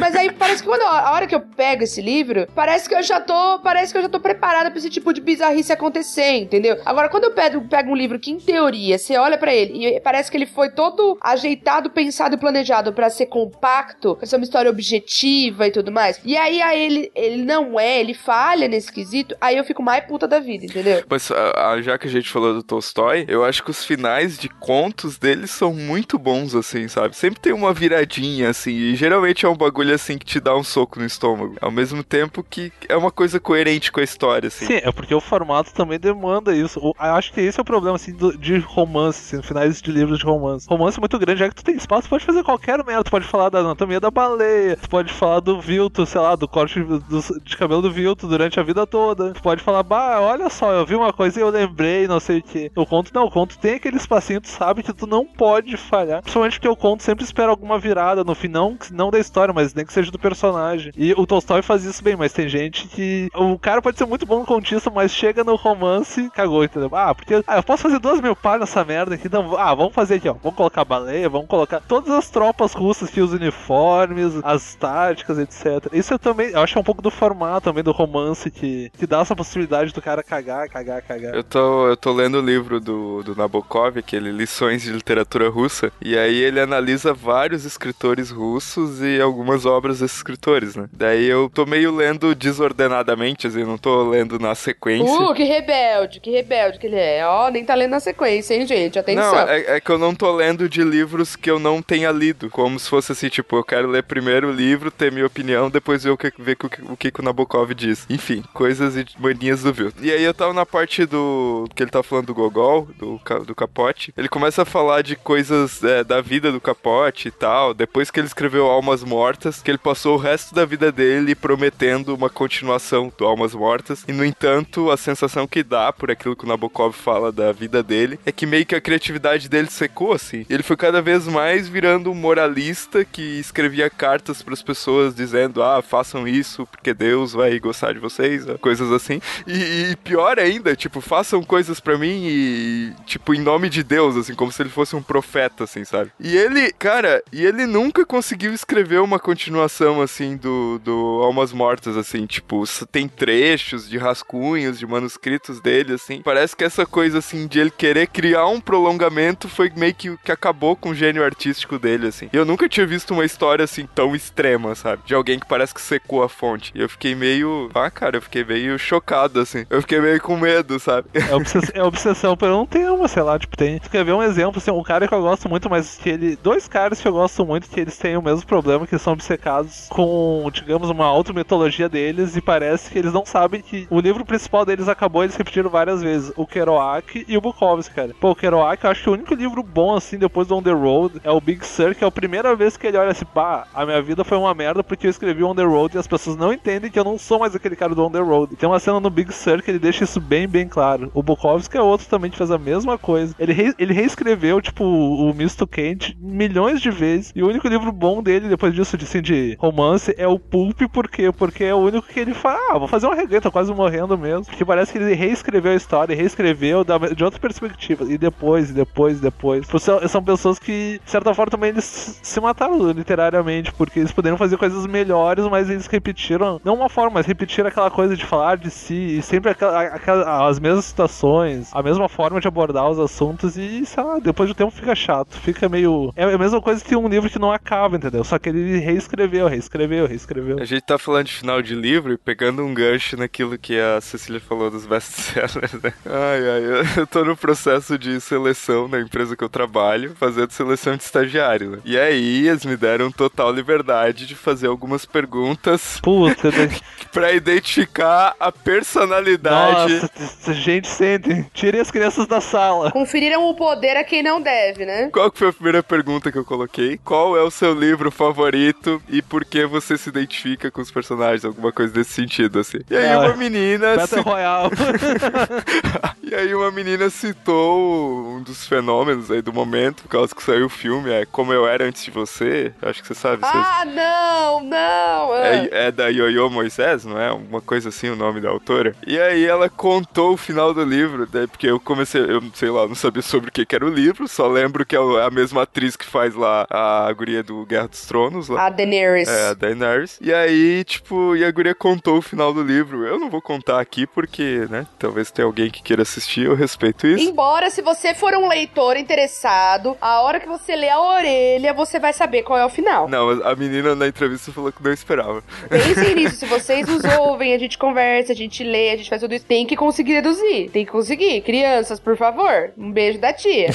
Mas 0.01 0.15
aí 0.17 0.33
parece 0.33 0.63
que 0.63 0.69
quando 0.69 0.83
a 0.83 1.13
hora 1.13 1.27
que 1.27 1.35
eu 1.35 1.41
pego 1.41 1.83
esse 1.85 2.01
livro, 2.01 2.47
parece 2.55 2.89
que 2.89 2.95
eu 2.95 3.03
já 3.03 3.21
tô, 3.21 3.59
parece 3.61 3.93
que 3.93 3.99
eu 3.99 4.03
já 4.03 4.09
tô 4.09 4.21
preparada 4.21 4.71
pra 4.71 4.79
esse 4.79 4.91
tipo 4.91 5.13
de 5.13 5.21
bizarrice 5.21 5.73
acontecer, 5.73 6.32
entendeu? 6.39 6.79
Agora, 6.85 7.09
quando 7.09 7.25
eu 7.25 7.33
pego, 7.33 7.61
pego 7.69 7.91
um 7.91 7.97
livro 7.97 8.19
que, 8.19 8.31
em 8.31 8.39
teoria, 8.39 8.99
você 8.99 9.17
olha 9.17 9.39
para 9.39 9.55
ele 9.55 9.87
e 9.87 10.01
parece 10.01 10.31
que 10.31 10.37
ele 10.37 10.47
foi 10.47 10.71
todo 10.71 11.19
ajeitado, 11.21 11.91
pensado 11.91 12.35
e 12.35 12.39
planejado 12.39 12.93
para 12.93 13.11
ser 13.11 13.27
compacto, 13.27 14.17
pra 14.17 14.27
ser 14.27 14.37
uma 14.37 14.45
história 14.45 14.71
objetiva 14.71 15.67
e 15.67 15.71
tudo 15.71 15.93
mais, 15.93 16.21
e 16.25 16.37
aí, 16.37 16.61
aí 16.63 16.81
ele, 16.81 17.13
ele 17.15 17.45
não 17.45 17.79
é, 17.79 18.01
ele 18.01 18.15
falha 18.15 18.69
nesse 18.69 18.93
quesito, 18.93 19.37
aí 19.41 19.57
eu 19.57 19.65
fico 19.65 19.83
mais 19.83 20.05
puta 20.05 20.27
da 20.27 20.41
vida, 20.41 20.65
entendeu? 20.65 21.05
Mas 21.09 21.31
a, 21.31 21.71
a, 21.71 21.83
já 21.83 21.99
que 21.99 22.07
a 22.07 22.11
gente 22.11 22.29
falou 22.29 22.55
do 22.55 22.63
Tolstói, 22.63 23.25
eu 23.29 23.45
acho 23.45 23.63
que 23.63 23.71
os 23.71 23.85
finais 23.85 24.39
de 24.39 24.49
contos 24.49 25.19
dele 25.19 25.47
são 25.47 25.73
muito 25.73 26.19
bons, 26.19 26.55
assim, 26.55 26.89
sabe? 26.89 27.17
Sempre 27.17 27.41
tem 27.41 27.53
uma 27.53 27.73
viradinha, 27.73 28.51
assim, 28.51 28.73
e 28.73 28.95
geralmente 28.95 29.45
é 29.45 29.49
um 29.49 29.57
bagulho 29.57 29.95
assim 29.95 30.19
que 30.19 30.27
te 30.27 30.41
dá 30.41 30.57
um 30.57 30.63
soco 30.63 30.99
no 30.99 31.07
estômago. 31.07 31.57
Ao 31.61 31.71
mesmo 31.71 32.03
tempo 32.03 32.43
que 32.43 32.73
é 32.89 32.97
uma 32.97 33.11
coisa 33.11 33.39
coerente 33.39 33.93
com 33.93 34.01
a 34.01 34.05
história, 34.05 34.49
assim. 34.49 34.67
Sim, 34.67 34.81
é 34.83 34.93
porque 34.93 35.15
o 35.15 35.21
formato 35.21 35.73
também 35.73 35.99
demanda 36.13 36.55
isso. 36.55 36.79
Eu 36.81 36.95
acho 36.99 37.33
que 37.33 37.41
esse 37.41 37.59
é 37.59 37.63
o 37.63 37.65
problema, 37.65 37.97
assim, 37.97 38.13
do, 38.13 38.37
de 38.37 38.59
romance, 38.59 39.35
assim, 39.37 39.43
finais 39.43 39.81
de 39.81 39.91
livros 39.91 40.19
de 40.19 40.25
romance. 40.25 40.67
Romance 40.69 40.99
muito 40.99 41.19
grande, 41.19 41.41
já 41.41 41.49
que 41.49 41.55
tu 41.55 41.65
tem 41.65 41.77
espaço, 41.77 42.09
tu 42.09 42.11
pode 42.11 42.25
fazer 42.25 42.43
qualquer 42.43 42.85
merda. 42.85 43.05
Tu 43.05 43.11
pode 43.11 43.27
falar 43.27 43.49
da 43.49 43.61
anatomia 43.61 44.01
da 44.01 44.11
baleia, 44.11 44.77
tu 44.77 44.89
pode 44.89 45.13
falar 45.13 45.41
do 45.41 45.61
Vilto, 45.61 46.07
sei 46.07 46.21
lá, 46.21 46.37
do 46.37 46.47
corte 46.49 46.81
do, 46.81 47.41
de 47.43 47.57
cabelo 47.57 47.83
do 47.83 47.91
Vilto 47.91 48.27
durante 48.27 48.61
a 48.61 48.63
vida 48.63 48.87
toda. 48.87 49.33
Tu 49.33 49.43
pode 49.43 49.63
falar, 49.63 49.83
bah, 49.83 50.21
olha 50.21 50.49
só, 50.49 50.73
eu 50.73 50.87
vi 50.87 50.95
uma 50.95 51.13
coisa 51.13 51.39
e 51.39 51.43
eu 51.43 51.51
lembrei, 51.51 52.07
não 52.07 52.21
sei 52.21 52.39
o 52.39 52.43
que. 52.43 52.71
O 52.77 52.87
conto 52.87 53.13
não, 53.15 53.25
o 53.25 53.31
conto 53.31 53.59
tem 53.59 53.75
aquele 53.75 53.97
espacinho, 53.97 54.41
tu 54.41 54.49
sabe 54.49 54.83
que 54.83 54.93
tu 54.93 55.07
não 55.07 55.27
pode 55.27 55.77
falhar. 55.77 56.23
Principalmente 56.23 56.55
porque 56.55 56.69
o 56.69 56.77
conto 56.77 57.03
sempre 57.03 57.25
espera 57.25 57.51
alguma 57.51 57.79
virada 57.79 58.25
no 58.25 58.35
fim, 58.35 58.49
não, 58.49 58.77
da 59.11 59.19
história, 59.19 59.53
mas 59.55 59.75
nem 59.75 59.85
que 59.85 59.93
seja 59.93 60.11
do 60.11 60.19
personagem. 60.19 60.93
E 60.97 61.13
o 61.13 61.27
Tolstói 61.27 61.63
faz 61.63 61.85
isso 61.85 62.03
bem, 62.03 62.17
mas 62.17 62.33
tem 62.33 62.49
gente 62.49 62.87
que. 62.89 63.29
O 63.35 63.59
cara 63.59 63.81
pode 63.83 63.99
ser 63.99 64.07
muito 64.07 64.27
bom 64.27 64.45
contista, 64.45 64.91
mas 64.91 65.13
chega 65.13 65.45
no 65.45 65.55
romance, 65.55 66.02
cagou, 66.35 66.65
entendeu? 66.65 66.91
Ah, 66.93 67.15
porque. 67.15 67.43
Ah, 67.47 67.57
eu 67.57 67.63
posso 67.63 67.83
fazer 67.83 67.99
duas 67.99 68.21
mil 68.21 68.37
páginas 68.37 68.69
nessa 68.69 68.85
merda 68.85 69.15
aqui, 69.15 69.27
então. 69.27 69.57
Ah, 69.57 69.75
vamos 69.75 69.95
fazer 69.95 70.17
aqui, 70.17 70.29
ó. 70.29 70.35
Vamos 70.35 70.57
colocar 70.57 70.85
baleia, 70.85 71.29
vamos 71.29 71.49
colocar 71.49 71.81
todas 71.81 72.11
as 72.11 72.31
tropas 72.31 72.73
russas 72.73 73.11
que 73.11 73.21
os 73.21 73.33
uniformes, 73.33 74.35
as 74.43 74.75
táticas, 74.75 75.39
etc. 75.39 75.93
Isso 75.93 76.15
eu 76.15 76.19
também. 76.19 76.51
Eu 76.51 76.61
acho 76.61 76.73
que 76.73 76.79
é 76.79 76.81
um 76.81 76.85
pouco 76.85 77.03
do 77.03 77.11
formato 77.11 77.63
também 77.63 77.83
do 77.83 77.93
romance 77.93 78.51
que, 78.51 78.91
que 78.99 79.07
dá 79.07 79.21
essa 79.21 79.35
possibilidade 79.35 79.93
do 79.93 80.03
cara 80.03 80.23
cagar, 80.23 80.69
cagar, 80.69 81.03
cagar. 81.03 81.35
Eu 81.35 81.45
tô, 81.45 81.89
eu 81.89 81.97
tô 81.97 82.13
lendo 82.13 82.39
o 82.39 82.43
livro 82.43 82.81
do, 82.81 83.23
do 83.23 83.35
Nabokov, 83.35 83.99
aquele 83.99 84.31
Lições 84.31 84.83
de 84.83 84.91
Literatura 84.91 85.49
Russa, 85.49 85.93
e 86.01 86.17
aí 86.17 86.37
ele 86.37 86.61
analisa 86.61 87.15
vários 87.15 87.65
escritores 87.65 88.31
russos 88.31 89.01
e 89.01 89.21
algumas 89.21 89.65
obras 89.65 90.01
desses 90.01 90.19
escritores, 90.19 90.77
né? 90.77 90.89
Daí 90.93 91.27
eu 91.27 91.51
tô 91.53 91.65
meio 91.65 91.95
lendo 91.95 92.35
desordenadamente, 92.35 93.47
assim, 93.47 93.65
não 93.65 93.79
tô 93.79 94.09
lendo 94.11 94.39
na 94.39 94.55
sequência. 94.55 95.21
Uh, 95.21 95.35
que 95.35 95.45
rebelde, 95.45 95.92
que 96.21 96.31
rebelde 96.31 96.79
que 96.79 96.87
ele 96.87 96.97
é. 96.97 97.27
Ó, 97.27 97.51
nem 97.51 97.65
tá 97.65 97.75
lendo 97.75 97.93
na 97.93 98.01
sequência, 98.01 98.55
hein, 98.55 98.67
gente? 98.67 98.99
Atenção. 98.99 99.33
Não, 99.33 99.49
é, 99.49 99.77
é, 99.77 99.81
que 99.81 99.91
eu 99.91 99.99
não 99.99 100.15
tô 100.15 100.31
lendo 100.33 100.69
de 100.69 100.83
livros 100.83 101.37
que 101.37 101.51
eu 101.51 101.59
não 101.59 101.83
tenha 101.83 102.11
lido. 102.11 102.51
Como 102.51 102.79
se 102.79 102.89
fosse 102.89 103.13
assim, 103.13 103.29
tipo, 103.29 103.57
eu 103.57 103.65
quero 103.65 103.89
ler 103.89 104.03
primeiro 104.03 104.49
o 104.49 104.53
livro, 104.53 104.91
ter 104.91 105.13
minha 105.13 105.27
opinião, 105.27 105.71
depois 105.71 106.05
ver 106.05 106.11
o 106.11 106.17
que, 106.17 106.33
ver 106.39 106.57
o, 106.89 106.97
que, 106.97 107.13
o 107.19 107.23
Nabokov 107.23 107.73
diz. 107.75 108.07
Enfim, 108.09 108.43
coisas 108.53 108.97
e 108.97 109.05
maninhas 109.19 109.63
do 109.63 109.73
Vilto. 109.73 110.05
E 110.05 110.11
aí 110.11 110.23
eu 110.23 110.35
tava 110.35 110.53
na 110.53 110.67
parte 110.67 111.05
do. 111.07 111.67
que 111.75 111.83
ele 111.83 111.91
tá 111.91 112.03
falando 112.03 112.27
do 112.27 112.35
Gogol, 112.35 112.89
do, 112.99 113.21
do 113.47 113.55
Capote. 113.55 114.13
Ele 114.17 114.29
começa 114.29 114.63
a 114.63 114.67
falar 114.67 115.03
de 115.03 115.17
coisas 115.17 115.83
é, 115.83 116.05
da 116.05 116.21
vida 116.21 116.53
do 116.53 116.61
Capote 116.61 117.29
e 117.29 117.31
tal, 117.31 117.75
depois 117.75 118.11
que 118.11 118.21
ele 118.21 118.27
escreveu 118.27 118.67
Almas 118.67 119.03
Mortas, 119.03 119.63
que 119.63 119.71
ele 119.71 119.79
passou 119.79 120.15
o 120.15 120.19
resto 120.19 120.55
da 120.55 120.65
vida 120.65 120.91
dele 120.91 121.35
prometendo 121.35 122.15
uma 122.15 122.31
continuação 122.31 123.13
do 123.17 123.25
Almas 123.25 123.55
Mortas, 123.55 124.05
e 124.07 124.13
no 124.13 124.25
entanto, 124.25 124.91
a 124.91 124.97
sensação 124.97 125.47
que 125.47 125.63
dá 125.63 125.82
por 125.91 126.11
aquilo 126.11 126.37
que 126.37 126.45
o 126.45 126.49
Nabokov 126.49 126.93
fala 126.93 127.33
da 127.33 127.51
vida 127.51 127.83
dele 127.83 128.21
é 128.27 128.31
que 128.31 128.45
meio 128.45 128.67
que 128.67 128.75
a 128.75 128.81
criatividade 128.81 129.49
dele 129.49 129.71
secou 129.71 130.13
assim. 130.13 130.45
Ele 130.51 130.63
foi 130.63 130.77
cada 130.77 131.01
vez 131.01 131.27
mais 131.27 131.67
virando 131.67 132.11
um 132.11 132.15
moralista 132.15 133.05
que 133.05 133.41
escrevia 133.41 133.89
cartas 133.89 134.43
para 134.43 134.53
as 134.53 134.63
pessoas 134.63 135.15
dizendo: 135.15 135.63
"Ah, 135.63 135.81
façam 135.81 136.29
isso 136.29 136.67
porque 136.67 136.93
Deus 136.93 137.33
vai 137.33 137.59
gostar 137.59 137.93
de 137.95 137.99
vocês", 137.99 138.45
coisas 138.61 138.93
assim. 138.93 139.21
E, 139.47 139.91
e 139.93 139.97
pior 139.97 140.39
ainda, 140.39 140.77
tipo, 140.77 141.01
façam 141.01 141.43
coisas 141.43 141.81
para 141.81 141.97
mim 141.97 142.27
e 142.27 142.93
tipo 143.07 143.35
em 143.35 143.41
nome 143.41 143.71
de 143.71 143.83
Deus, 143.83 144.17
assim, 144.17 144.35
como 144.35 144.53
se 144.53 144.63
ele 144.63 144.69
fosse 144.69 144.95
um 144.95 145.03
profeta, 145.03 145.65
assim, 145.65 145.85
sabe? 145.85 146.11
E 146.21 146.37
ele, 146.37 146.73
cara, 146.73 147.23
e 147.33 147.45
ele 147.45 147.67
nunca 147.67 148.05
conseguiu 148.05 148.53
escrever 148.53 149.01
uma 149.01 149.19
continuação 149.19 150.03
assim 150.03 150.37
do, 150.37 150.79
do 150.85 151.21
Almas 151.23 151.53
Mortas, 151.53 151.97
assim, 151.97 152.27
tipo, 152.27 152.65
tem 152.91 153.09
trechos 153.09 153.89
de 153.89 153.97
rascunhos, 153.97 154.79
de 154.79 154.87
manuscritos 154.87 155.61
dele, 155.61 155.72
assim. 155.95 156.23
Parece 156.23 156.57
que 156.57 156.65
essa 156.65 156.87
coisa 156.87 157.19
assim 157.19 157.47
de 157.47 157.61
ele 157.61 157.71
querer 157.71 158.07
criar 158.07 158.47
um 158.47 158.61
prolongamento 158.61 159.49
foi 159.49 159.71
meio 159.75 159.95
que 159.95 160.17
que 160.19 160.33
acabou 160.33 160.77
com 160.77 160.91
o 160.91 160.95
gênio 160.95 161.25
artístico 161.25 161.79
dele, 161.79 162.09
assim. 162.09 162.29
E 162.33 162.37
eu 162.37 162.45
nunca 162.45 162.69
tinha 162.69 162.87
visto 162.87 163.13
uma 163.13 163.25
história 163.25 163.65
assim 163.65 163.87
tão 163.95 164.15
extrema, 164.15 164.75
sabe? 164.75 165.03
De 165.05 165.15
alguém 165.15 165.39
que 165.39 165.47
parece 165.47 165.75
que 165.75 165.81
secou 165.81 166.23
a 166.23 166.29
fonte. 166.29 166.73
E 166.75 166.81
eu 166.81 166.89
fiquei 166.89 167.15
meio. 167.15 167.71
Ah, 167.75 167.91
cara, 167.91 168.17
eu 168.17 168.23
fiquei 168.23 168.45
meio 168.45 168.79
chocado, 168.79 169.41
assim. 169.41 169.65
Eu 169.71 169.81
fiquei 169.81 170.01
meio 170.01 170.21
com 170.21 170.37
medo, 170.37 170.79
sabe? 170.79 171.09
É, 171.15 171.35
obsess 171.35 171.71
é 171.75 171.83
obsessão 171.83 172.37
por 172.37 172.51
um 172.51 172.67
tema, 172.67 173.09
sei 173.09 173.23
lá, 173.23 173.39
tipo, 173.39 173.57
tem. 173.57 173.79
Quer 173.79 174.05
ver 174.05 174.13
um 174.13 174.23
exemplo, 174.23 174.59
assim, 174.59 174.71
um 174.71 174.83
cara 174.83 175.07
que 175.07 175.15
eu 175.15 175.21
gosto 175.23 175.49
muito, 175.49 175.69
mas 175.69 175.97
que 175.97 176.11
ele. 176.11 176.37
Dois 176.37 176.69
caras 176.69 177.01
que 177.01 177.09
eu 177.09 177.13
gosto 177.13 177.45
muito, 177.45 177.69
que 177.69 177.81
eles 177.81 177.97
têm 177.97 178.17
o 178.17 178.23
mesmo 178.23 178.47
problema, 178.47 178.87
que 178.87 178.99
são 178.99 179.13
obcecados 179.13 179.87
com, 179.89 180.49
digamos, 180.53 180.91
uma 180.91 181.07
auto-mitologia 181.07 181.89
deles, 181.89 182.37
e 182.37 182.41
parece 182.41 182.91
que 182.91 182.99
eles 182.99 183.13
não 183.13 183.25
sabem 183.25 183.61
que 183.61 183.87
o 183.91 184.01
livro 184.01 184.25
principal 184.25 184.65
deles 184.65 184.89
acabou, 184.89 185.23
eles 185.23 185.37
repetiram 185.37 185.62
várias 185.71 186.03
vezes. 186.03 186.33
O 186.37 186.47
Kerouac 186.47 187.25
e 187.27 187.37
o 187.37 187.41
Bukowski, 187.41 187.95
cara. 187.95 188.15
Pô, 188.21 188.31
o 188.31 188.37
Kerouac, 188.37 188.83
eu 188.83 188.91
acho 188.91 189.03
que 189.03 189.11
o 189.11 189.13
único 189.13 189.35
livro 189.35 189.63
bom, 189.63 189.95
assim, 189.95 190.19
depois 190.19 190.49
do 190.49 190.57
On 190.57 190.63
The 190.63 190.73
Road, 190.73 191.21
é 191.25 191.31
o 191.31 191.41
Big 191.41 191.65
Sur, 191.67 191.95
que 191.95 192.05
é 192.05 192.07
a 192.07 192.11
primeira 192.11 192.55
vez 192.55 192.77
que 192.77 192.87
ele 192.87 192.97
olha 192.97 193.11
assim, 193.11 193.25
pá, 193.25 193.67
a 193.75 193.85
minha 193.85 194.01
vida 194.03 194.25
foi 194.25 194.39
uma 194.39 194.55
merda 194.55 194.83
porque 194.83 195.07
eu 195.07 195.11
escrevi 195.11 195.43
On 195.45 195.55
The 195.55 195.65
Road 195.65 195.97
e 195.97 195.99
as 195.99 196.07
pessoas 196.07 196.37
não 196.37 196.53
entendem 196.53 196.91
que 196.91 196.99
eu 196.99 197.05
não 197.05 197.19
sou 197.19 197.39
mais 197.39 197.55
aquele 197.55 197.77
cara 197.77 197.95
do 197.95 198.05
On 198.05 198.11
The 198.11 198.21
Road. 198.21 198.55
E 198.55 198.57
tem 198.57 198.69
uma 198.69 198.81
cena 198.81 199.01
no 199.01 199.11
Big 199.11 199.33
Sur 199.33 199.63
que 199.63 199.71
ele 199.71 199.79
deixa 199.79 200.05
isso 200.05 200.21
bem, 200.21 200.47
bem 200.47 200.69
claro. 200.69 201.11
O 201.15 201.23
Bukowski 201.23 201.77
é 201.77 201.83
outro 201.83 202.07
também 202.09 202.31
que 202.31 202.37
fez 202.37 202.51
a 202.51 202.59
mesma 202.59 202.99
coisa. 202.99 203.35
Ele, 203.39 203.53
re 203.53 203.75
ele 203.79 203.93
reescreveu, 203.93 204.61
tipo, 204.61 204.85
o 204.85 205.33
Misto 205.35 205.67
Quente 205.67 206.17
milhões 206.21 206.81
de 206.81 206.91
vezes. 206.91 207.33
E 207.35 207.43
o 207.43 207.49
único 207.49 207.69
livro 207.69 207.93
bom 207.93 208.23
dele, 208.23 208.49
depois 208.49 208.75
disso, 208.75 208.97
de, 208.97 209.05
assim, 209.05 209.21
de 209.21 209.57
romance, 209.59 210.15
é 210.17 210.27
o 210.27 210.39
Pulp, 210.39 210.81
por 210.93 211.09
quê? 211.09 211.31
Porque 211.33 211.65
é 211.65 211.75
o 211.75 211.79
único 211.79 212.07
que 212.07 212.21
ele 212.21 212.35
fala, 212.35 212.59
ah, 212.71 212.79
vou 212.79 212.89
fazer 212.89 213.07
uma 213.07 213.15
regueta, 213.15 213.51
quase 213.51 213.73
morrendo 213.73 214.17
mesmo. 214.17 214.45
Porque 214.47 214.65
parece 214.65 214.93
que 214.93 214.99
ele 214.99 215.15
reescreveu 215.15 215.52
a 215.59 215.75
história, 215.75 216.17
reescreveu 216.17 216.85
de 217.15 217.25
outra 217.25 217.41
perspectiva. 217.41 218.05
E 218.05 218.17
depois, 218.17 218.71
e 218.71 218.73
depois, 218.73 219.19
e 219.19 219.23
depois. 219.23 219.67
São, 219.81 220.09
são 220.09 220.23
pessoas 220.23 220.59
que, 220.59 221.01
de 221.05 221.11
certa 221.11 221.35
forma, 221.35 221.51
também 221.51 221.71
eles 221.71 222.21
se 222.23 222.41
mataram 222.41 222.91
literariamente, 222.91 223.73
porque 223.73 224.01
eles 224.01 224.13
poderiam 224.13 224.37
fazer 224.37 224.57
coisas 224.57 224.87
melhores, 224.87 225.47
mas 225.47 225.69
eles 225.69 225.87
repetiram, 225.87 226.61
não 226.65 226.75
uma 226.75 226.89
forma, 226.89 227.15
mas 227.15 227.27
repetiram 227.27 227.69
aquela 227.69 227.91
coisa 227.91 228.17
de 228.17 228.25
falar 228.25 228.57
de 228.57 228.71
si, 228.71 229.19
e 229.19 229.23
sempre 229.23 229.51
aquela, 229.51 229.83
aquela, 229.83 230.49
as 230.49 230.59
mesmas 230.59 230.85
situações, 230.85 231.71
a 231.73 231.83
mesma 231.83 232.09
forma 232.09 232.41
de 232.41 232.49
abordar 232.49 232.89
os 232.89 232.99
assuntos, 232.99 233.57
e 233.57 233.85
sei 233.85 234.03
lá, 234.03 234.19
depois 234.19 234.49
do 234.49 234.55
tempo 234.55 234.71
fica 234.71 234.95
chato, 234.95 235.37
fica 235.39 235.69
meio. 235.69 236.13
É 236.17 236.25
a 236.25 236.39
mesma 236.39 236.61
coisa 236.61 236.85
que 236.85 236.97
um 236.97 237.09
livro 237.09 237.29
que 237.29 237.39
não 237.39 237.53
acaba, 237.53 237.97
entendeu? 237.97 238.25
Só 238.25 238.39
que 238.39 238.49
ele 238.49 238.79
reescreveu, 238.79 239.47
reescreveu, 239.49 240.07
reescreveu. 240.07 240.59
A 240.61 240.65
gente 240.65 240.83
tá 240.83 240.99
falando 240.99 241.27
de 241.27 241.33
final 241.33 241.63
de 241.63 241.75
livro 241.75 242.13
e 242.13 242.19
pegando 242.19 242.65
um 242.65 242.73
gancho 242.73 243.17
naquilo 243.17 243.59
que 243.59 243.79
a 243.79 244.01
Cecília 244.01 244.41
falou 244.41 244.71
dos 244.71 244.87
né? 244.87 244.99
Ai, 246.05 246.41
ai, 246.51 246.63
eu 246.97 247.07
tô 247.07 247.25
no 247.25 247.37
processo 247.37 247.99
de 247.99 248.21
seleção 248.21 248.87
na 248.89 249.01
empresa 249.01 249.37
que 249.37 249.43
eu 249.43 249.49
trabalho, 249.49 250.15
fazendo 250.19 250.51
seleção 250.51 250.97
de 250.97 251.03
estagiário, 251.03 251.71
né? 251.71 251.79
E 251.85 251.99
aí, 251.99 252.49
eles 252.49 252.65
me 252.65 252.77
deram 252.77 253.11
total 253.11 253.53
liberdade 253.53 254.27
de 254.27 254.35
fazer 254.35 254.67
algumas 254.67 255.05
perguntas. 255.05 255.99
Puta, 256.03 256.51
né? 256.51 256.71
pra 257.13 257.33
identificar 257.33 258.35
a 258.39 258.51
personalidade. 258.53 259.95
Nossa, 259.95 260.55
gente, 260.55 260.89
sente. 260.89 261.45
Tirem 261.53 261.81
as 261.81 261.91
crianças 261.91 262.27
da 262.27 262.41
sala. 262.41 262.91
Conferiram 262.91 263.49
o 263.49 263.55
poder 263.55 263.97
a 263.97 264.05
quem 264.05 264.23
não 264.23 264.41
deve, 264.41 264.85
né? 264.85 265.11
Qual 265.13 265.31
que 265.31 265.39
foi 265.39 265.49
a 265.49 265.53
primeira 265.53 265.83
pergunta 265.83 266.31
que 266.33 266.39
eu 266.39 266.45
coloquei? 266.45 266.99
Qual 267.05 267.37
é 267.37 267.43
o 267.43 267.51
seu 267.51 267.75
livro 267.75 268.11
favorito 268.11 269.03
e 269.09 269.21
por 269.23 269.45
que 269.45 269.67
você 269.67 269.97
se 269.99 270.09
identifica 270.09 270.71
com 270.71 270.81
os 270.81 270.91
personagens? 270.91 271.45
Alguma 271.45 271.73
coisa 271.73 271.93
desse 271.93 272.13
sentido, 272.13 272.61
assim. 272.61 272.79
E 272.91 272.97
aí, 272.97 273.13
Ah, 273.13 273.21
uma 273.21 273.37
menina. 273.37 273.97
Battle 273.97 274.23
Royale. 274.23 274.71
E 276.33 276.35
aí 276.35 276.55
uma 276.55 276.71
menina 276.71 277.11
citou 277.11 278.27
um 278.27 278.43
dos 278.43 278.67
fenômenos 278.67 279.31
aí 279.31 279.43
do 279.43 279.53
momento, 279.53 280.05
por 280.05 280.09
causa 280.09 280.35
que 280.35 280.43
saiu 280.43 280.65
o 280.65 280.71
filme, 280.71 281.11
é 281.11 281.27
Como 281.27 281.53
Eu 281.53 281.67
Era 281.67 281.85
Antes 281.85 282.03
de 282.03 282.11
Você. 282.11 282.73
Acho 282.81 283.03
que 283.03 283.09
você 283.09 283.15
sabe. 283.15 283.43
Ah, 283.45 283.85
não, 283.85 284.63
não. 284.63 285.33
ah. 285.35 285.43
É, 285.45 285.89
é 285.89 285.93
da 285.93 286.09
Yoyo 286.09 286.49
Moisés, 286.49 287.05
não 287.05 287.21
é? 287.21 287.31
Uma 287.31 287.61
coisa 287.61 287.91
assim 287.91 288.09
o 288.09 288.17
nome 288.17 288.41
da 288.41 288.49
autora. 288.49 288.97
E 289.07 289.21
aí 289.21 289.45
ela 289.45 289.69
contou 289.69 290.33
o 290.33 290.37
final 290.39 290.73
do 290.73 290.83
livro, 290.83 291.29
né? 291.31 291.47
Porque 291.47 291.67
eu 291.67 291.79
comecei, 291.79 292.23
eu 292.23 292.43
sei 292.55 292.71
lá, 292.71 292.89
não 292.89 292.95
sabia 292.95 293.21
sobre 293.21 293.51
o 293.51 293.53
que, 293.53 293.67
que 293.67 293.75
era 293.75 293.85
o 293.85 293.91
livro, 293.91 294.27
só 294.27 294.49
lembro 294.49 294.87
que 294.87 294.97
é 294.97 294.99
a 294.99 295.31
mesma 295.31 295.65
atriz 295.65 295.97
que 295.97 296.07
faz 296.07 296.35
lá 296.35 296.67
a 296.71 297.13
guria 297.13 297.43
do 297.43 297.67
Guerra 297.67 297.89
dos 297.89 298.07
Tronos 298.07 298.49
lá. 298.49 298.67
A 298.67 298.71
Daenerys. 298.71 299.29
É, 299.29 299.49
a 299.49 299.55
Daenerys. 299.55 300.19
E 300.19 300.33
aí, 300.33 300.83
tipo, 300.85 301.37
e 301.37 301.45
a 301.45 301.51
guria 301.51 301.75
contou 301.75 302.17
o 302.17 302.23
final 302.23 302.55
do 302.55 302.63
livro. 302.63 303.05
Eu 303.07 303.19
não 303.19 303.29
vou 303.29 303.43
contar 303.43 303.81
aqui 303.81 304.07
porque, 304.07 304.67
né, 304.71 304.87
talvez 305.13 305.31
tenha 305.31 305.45
alguém 305.45 305.71
que 305.71 305.83
queira 305.83 306.01
assistir, 306.01 306.47
eu 306.47 306.55
respeito 306.55 307.07
isso. 307.07 307.29
Embora, 307.29 307.69
se 307.69 307.83
você 307.83 308.15
for 308.15 308.33
um 308.35 308.49
leitor 308.49 308.97
interessado, 308.97 309.95
a 310.01 310.23
hora 310.23 310.41
que 310.41 310.49
você 310.49 310.75
lê 310.75 310.89
a 310.89 310.99
orelha, 310.99 311.75
você 311.75 312.01
vai 312.01 312.15
saber 312.15 312.43
qual 312.43 312.59
é 312.59 312.65
o 312.65 312.71
final. 312.71 313.07
Não, 313.07 313.29
a 313.45 313.55
menina 313.55 313.95
na 313.95 314.09
entrevista 314.09 314.51
falou 314.51 314.73
que 314.73 314.83
não 314.83 314.91
esperava. 314.91 315.45
Pensem 315.69 316.15
nisso. 316.17 316.37
Se 316.37 316.47
vocês 316.47 316.89
nos 316.89 317.05
ouvem, 317.05 317.53
a 317.53 317.59
gente 317.59 317.77
conversa, 317.77 318.33
a 318.33 318.35
gente 318.35 318.65
lê, 318.65 318.93
a 318.93 318.97
gente 318.97 319.11
faz 319.11 319.21
tudo 319.21 319.35
isso, 319.35 319.45
tem 319.45 319.67
que 319.67 319.77
conseguir 319.77 320.15
deduzir. 320.15 320.71
Tem 320.71 320.87
que 320.87 320.91
conseguir. 320.91 321.43
Crianças, 321.43 322.01
por 322.01 322.17
favor. 322.17 322.71
Um 322.79 322.91
beijo 322.91 323.19
da 323.19 323.35
tia. 323.35 323.69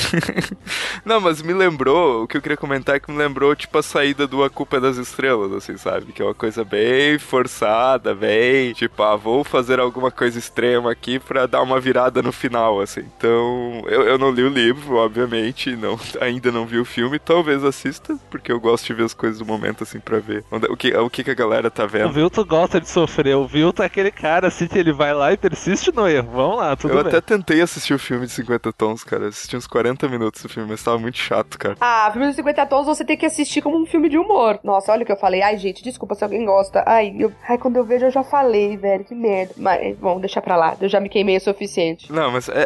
Não, 1.05 1.21
mas 1.21 1.41
me 1.43 1.53
lembrou, 1.53 2.23
o 2.23 2.27
que 2.27 2.37
eu 2.37 2.41
queria 2.41 2.57
comentar 2.57 2.95
é 2.95 2.99
que 2.99 3.11
me 3.11 3.17
lembrou, 3.17 3.55
tipo, 3.55 3.77
a 3.77 3.83
saída 3.83 4.25
do 4.25 4.43
A 4.43 4.49
Culpa 4.49 4.77
é 4.77 4.79
das 4.79 4.97
Estrelas, 4.97 5.53
assim, 5.53 5.77
sabe? 5.77 6.11
Que 6.11 6.21
é 6.21 6.25
uma 6.25 6.33
coisa 6.33 6.63
bem 6.63 7.19
forçada, 7.19 8.15
bem, 8.15 8.73
tipo, 8.73 9.03
ah, 9.03 9.15
vou 9.15 9.43
fazer 9.43 9.79
alguma 9.79 10.09
coisa 10.09 10.39
extrema 10.39 10.91
aqui 10.91 11.19
pra 11.27 11.45
dar 11.45 11.61
uma 11.61 11.79
virada 11.79 12.21
no 12.21 12.31
final, 12.31 12.79
assim. 12.79 13.01
Então, 13.17 13.81
eu, 13.87 14.03
eu 14.03 14.17
não 14.17 14.31
li 14.31 14.43
o 14.43 14.49
livro, 14.49 14.95
obviamente, 14.95 15.75
não, 15.75 15.99
ainda 16.21 16.51
não 16.51 16.65
vi 16.65 16.79
o 16.79 16.85
filme, 16.85 17.19
talvez 17.19 17.63
assista, 17.63 18.17
porque 18.29 18.51
eu 18.51 18.59
gosto 18.59 18.85
de 18.85 18.93
ver 18.93 19.03
as 19.03 19.13
coisas 19.13 19.39
do 19.39 19.45
momento, 19.45 19.83
assim, 19.83 19.99
pra 19.99 20.19
ver 20.19 20.43
onde- 20.51 20.67
o, 20.67 20.77
que, 20.77 20.95
o 20.95 21.09
que, 21.09 21.23
que 21.23 21.31
a 21.31 21.35
galera 21.35 21.69
tá 21.69 21.85
O 21.85 21.87
vendo. 21.87 22.13
Vilto 22.13 22.45
gosta 22.45 22.79
de 22.79 22.89
sofrer. 22.89 23.35
O 23.35 23.45
Vilto 23.47 23.83
é 23.83 23.85
aquele 23.85 24.11
cara 24.11 24.47
assim 24.47 24.67
que 24.67 24.77
ele 24.77 24.93
vai 24.93 25.13
lá 25.13 25.31
e 25.33 25.37
persiste 25.37 25.91
no 25.93 26.07
erro. 26.07 26.29
Vamos 26.31 26.57
lá, 26.57 26.75
tudo 26.75 26.93
Eu 26.93 27.03
bem. 27.03 27.07
até 27.11 27.21
tentei 27.21 27.61
assistir 27.61 27.93
o 27.93 27.99
filme 27.99 28.25
de 28.25 28.31
50 28.31 28.71
tons, 28.73 29.03
cara. 29.03 29.27
Assisti 29.27 29.55
uns 29.57 29.67
40 29.67 30.07
minutos 30.07 30.41
do 30.41 30.49
filme, 30.49 30.69
mas 30.69 30.83
tava 30.83 30.97
muito 30.97 31.17
chato, 31.17 31.57
cara. 31.57 31.75
Ah, 31.81 32.09
filme 32.11 32.27
dos 32.27 32.35
50 32.35 32.65
tons 32.67 32.85
você 32.85 33.03
tem 33.03 33.17
que 33.17 33.25
assistir 33.25 33.61
como 33.61 33.77
um 33.81 33.85
filme 33.85 34.07
de 34.09 34.17
humor. 34.17 34.59
Nossa, 34.63 34.91
olha 34.91 35.03
o 35.03 35.05
que 35.05 35.11
eu 35.11 35.17
falei. 35.17 35.41
Ai, 35.41 35.57
gente, 35.57 35.83
desculpa 35.83 36.15
se 36.15 36.23
alguém 36.23 36.45
gosta. 36.45 36.83
Ai, 36.85 37.15
eu... 37.19 37.31
Ai 37.47 37.57
quando 37.57 37.75
eu 37.77 37.83
vejo 37.83 38.05
eu 38.05 38.11
já 38.11 38.23
falei, 38.23 38.77
velho. 38.77 39.03
Que 39.03 39.15
merda. 39.15 39.53
Mas, 39.57 39.97
bom, 39.97 40.19
deixa 40.19 40.41
pra 40.41 40.55
lá. 40.55 40.75
Eu 40.79 40.87
já 40.89 40.99
me 40.99 41.09
queimei 41.17 41.37
o 41.37 41.41
suficiente. 41.41 42.11
Não, 42.13 42.31
mas 42.31 42.47
é, 42.47 42.61